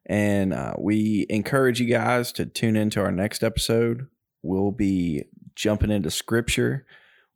and 0.05 0.53
uh, 0.53 0.73
we 0.79 1.25
encourage 1.29 1.81
you 1.81 1.87
guys 1.87 2.31
to 2.33 2.45
tune 2.45 2.75
into 2.77 3.01
our 3.01 3.11
next 3.11 3.43
episode. 3.43 4.07
We'll 4.41 4.71
be 4.71 5.23
jumping 5.55 5.91
into 5.91 6.11
scripture. 6.11 6.85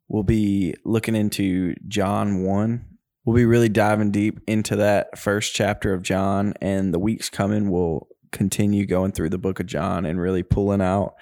We'll 0.08 0.24
be 0.24 0.74
looking 0.86 1.16
into 1.16 1.76
John 1.88 2.44
one. 2.44 2.86
We'll 3.28 3.36
be 3.36 3.46
really 3.46 3.68
diving 3.68 4.12
deep 4.12 4.40
into 4.48 4.78
that 4.78 5.20
first 5.20 5.54
chapter 5.54 5.94
of 5.94 6.02
John, 6.02 6.54
and 6.62 6.94
the 6.94 7.00
weeks 7.00 7.30
coming, 7.30 7.70
we'll 7.70 8.08
continue 8.32 8.86
going 8.86 9.12
through 9.12 9.32
the 9.32 9.38
book 9.38 9.60
of 9.60 9.66
John 9.66 10.06
and 10.06 10.18
really 10.18 10.44
pulling 10.44 10.80
out 10.80 11.16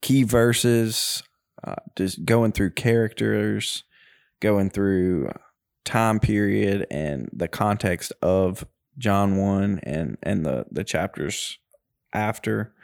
key 0.00 0.22
verses, 0.22 1.24
uh, 1.64 1.74
just 1.96 2.24
going 2.24 2.52
through 2.52 2.74
characters, 2.74 3.82
going 4.38 4.70
through 4.70 5.32
time 5.84 6.20
period 6.20 6.86
and 6.88 7.28
the 7.32 7.48
context 7.48 8.12
of 8.22 8.64
John 8.96 9.36
1 9.36 9.80
and 9.82 10.18
and 10.22 10.46
the 10.46 10.66
the 10.70 10.84
chapters 10.84 11.58
after. 12.12 12.74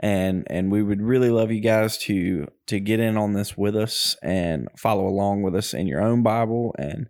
And 0.00 0.46
and 0.48 0.72
we 0.72 0.82
would 0.82 1.02
really 1.02 1.28
love 1.28 1.52
you 1.52 1.60
guys 1.60 1.98
to 2.04 2.46
to 2.68 2.80
get 2.80 3.00
in 3.00 3.18
on 3.18 3.34
this 3.34 3.54
with 3.54 3.76
us 3.76 4.16
and 4.22 4.68
follow 4.78 5.06
along 5.06 5.42
with 5.42 5.54
us 5.54 5.74
in 5.74 5.86
your 5.86 6.00
own 6.00 6.22
Bible 6.22 6.74
and 6.78 7.08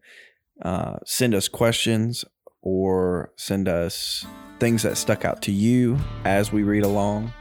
uh, 0.62 0.96
send 1.04 1.34
us 1.34 1.48
questions 1.48 2.24
or 2.62 3.32
send 3.36 3.68
us 3.68 4.26
things 4.58 4.82
that 4.82 4.96
stuck 4.96 5.24
out 5.24 5.42
to 5.42 5.52
you 5.52 5.98
as 6.24 6.52
we 6.52 6.62
read 6.62 6.84
along. 6.84 7.32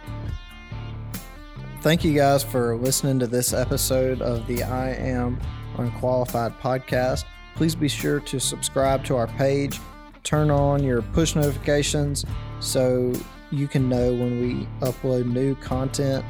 Thank 1.82 2.04
you 2.04 2.14
guys 2.14 2.44
for 2.44 2.76
listening 2.76 3.20
to 3.20 3.28
this 3.28 3.54
episode 3.54 4.22
of 4.22 4.46
the 4.48 4.64
I 4.64 4.90
Am 4.92 5.40
Unqualified 5.78 6.60
podcast. 6.60 7.26
Please 7.56 7.76
be 7.76 7.88
sure 7.88 8.20
to 8.22 8.40
subscribe 8.40 9.04
to 9.06 9.16
our 9.16 9.28
page, 9.28 9.80
turn 10.24 10.52
on 10.52 10.84
your 10.84 11.02
push 11.02 11.36
notifications 11.36 12.26
so 12.60 13.14
you 13.52 13.68
can 13.68 13.88
know 13.88 14.12
when 14.14 14.42
we 14.42 14.68
upload 14.86 15.32
new 15.32 15.56
content. 15.56 16.26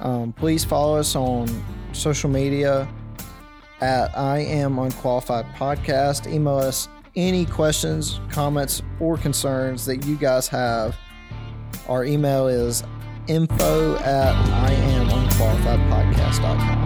Um, 0.00 0.32
please 0.32 0.64
follow 0.64 0.98
us 0.98 1.14
on 1.14 1.48
social 1.92 2.28
media 2.28 2.88
at 3.80 4.16
I 4.16 4.38
Am 4.38 4.78
Unqualified 4.78 5.46
Podcast. 5.54 6.32
Email 6.32 6.56
us 6.58 6.88
any 7.14 7.46
questions, 7.46 8.20
comments, 8.30 8.82
or 9.00 9.16
concerns 9.16 9.86
that 9.86 10.04
you 10.06 10.16
guys 10.16 10.48
have. 10.48 10.96
Our 11.88 12.04
email 12.04 12.48
is 12.48 12.82
info 13.26 13.96
at 13.96 14.34
I 14.34 14.72
am 14.72 15.08
unqualified 15.08 15.80
podcast.com. 15.90 16.85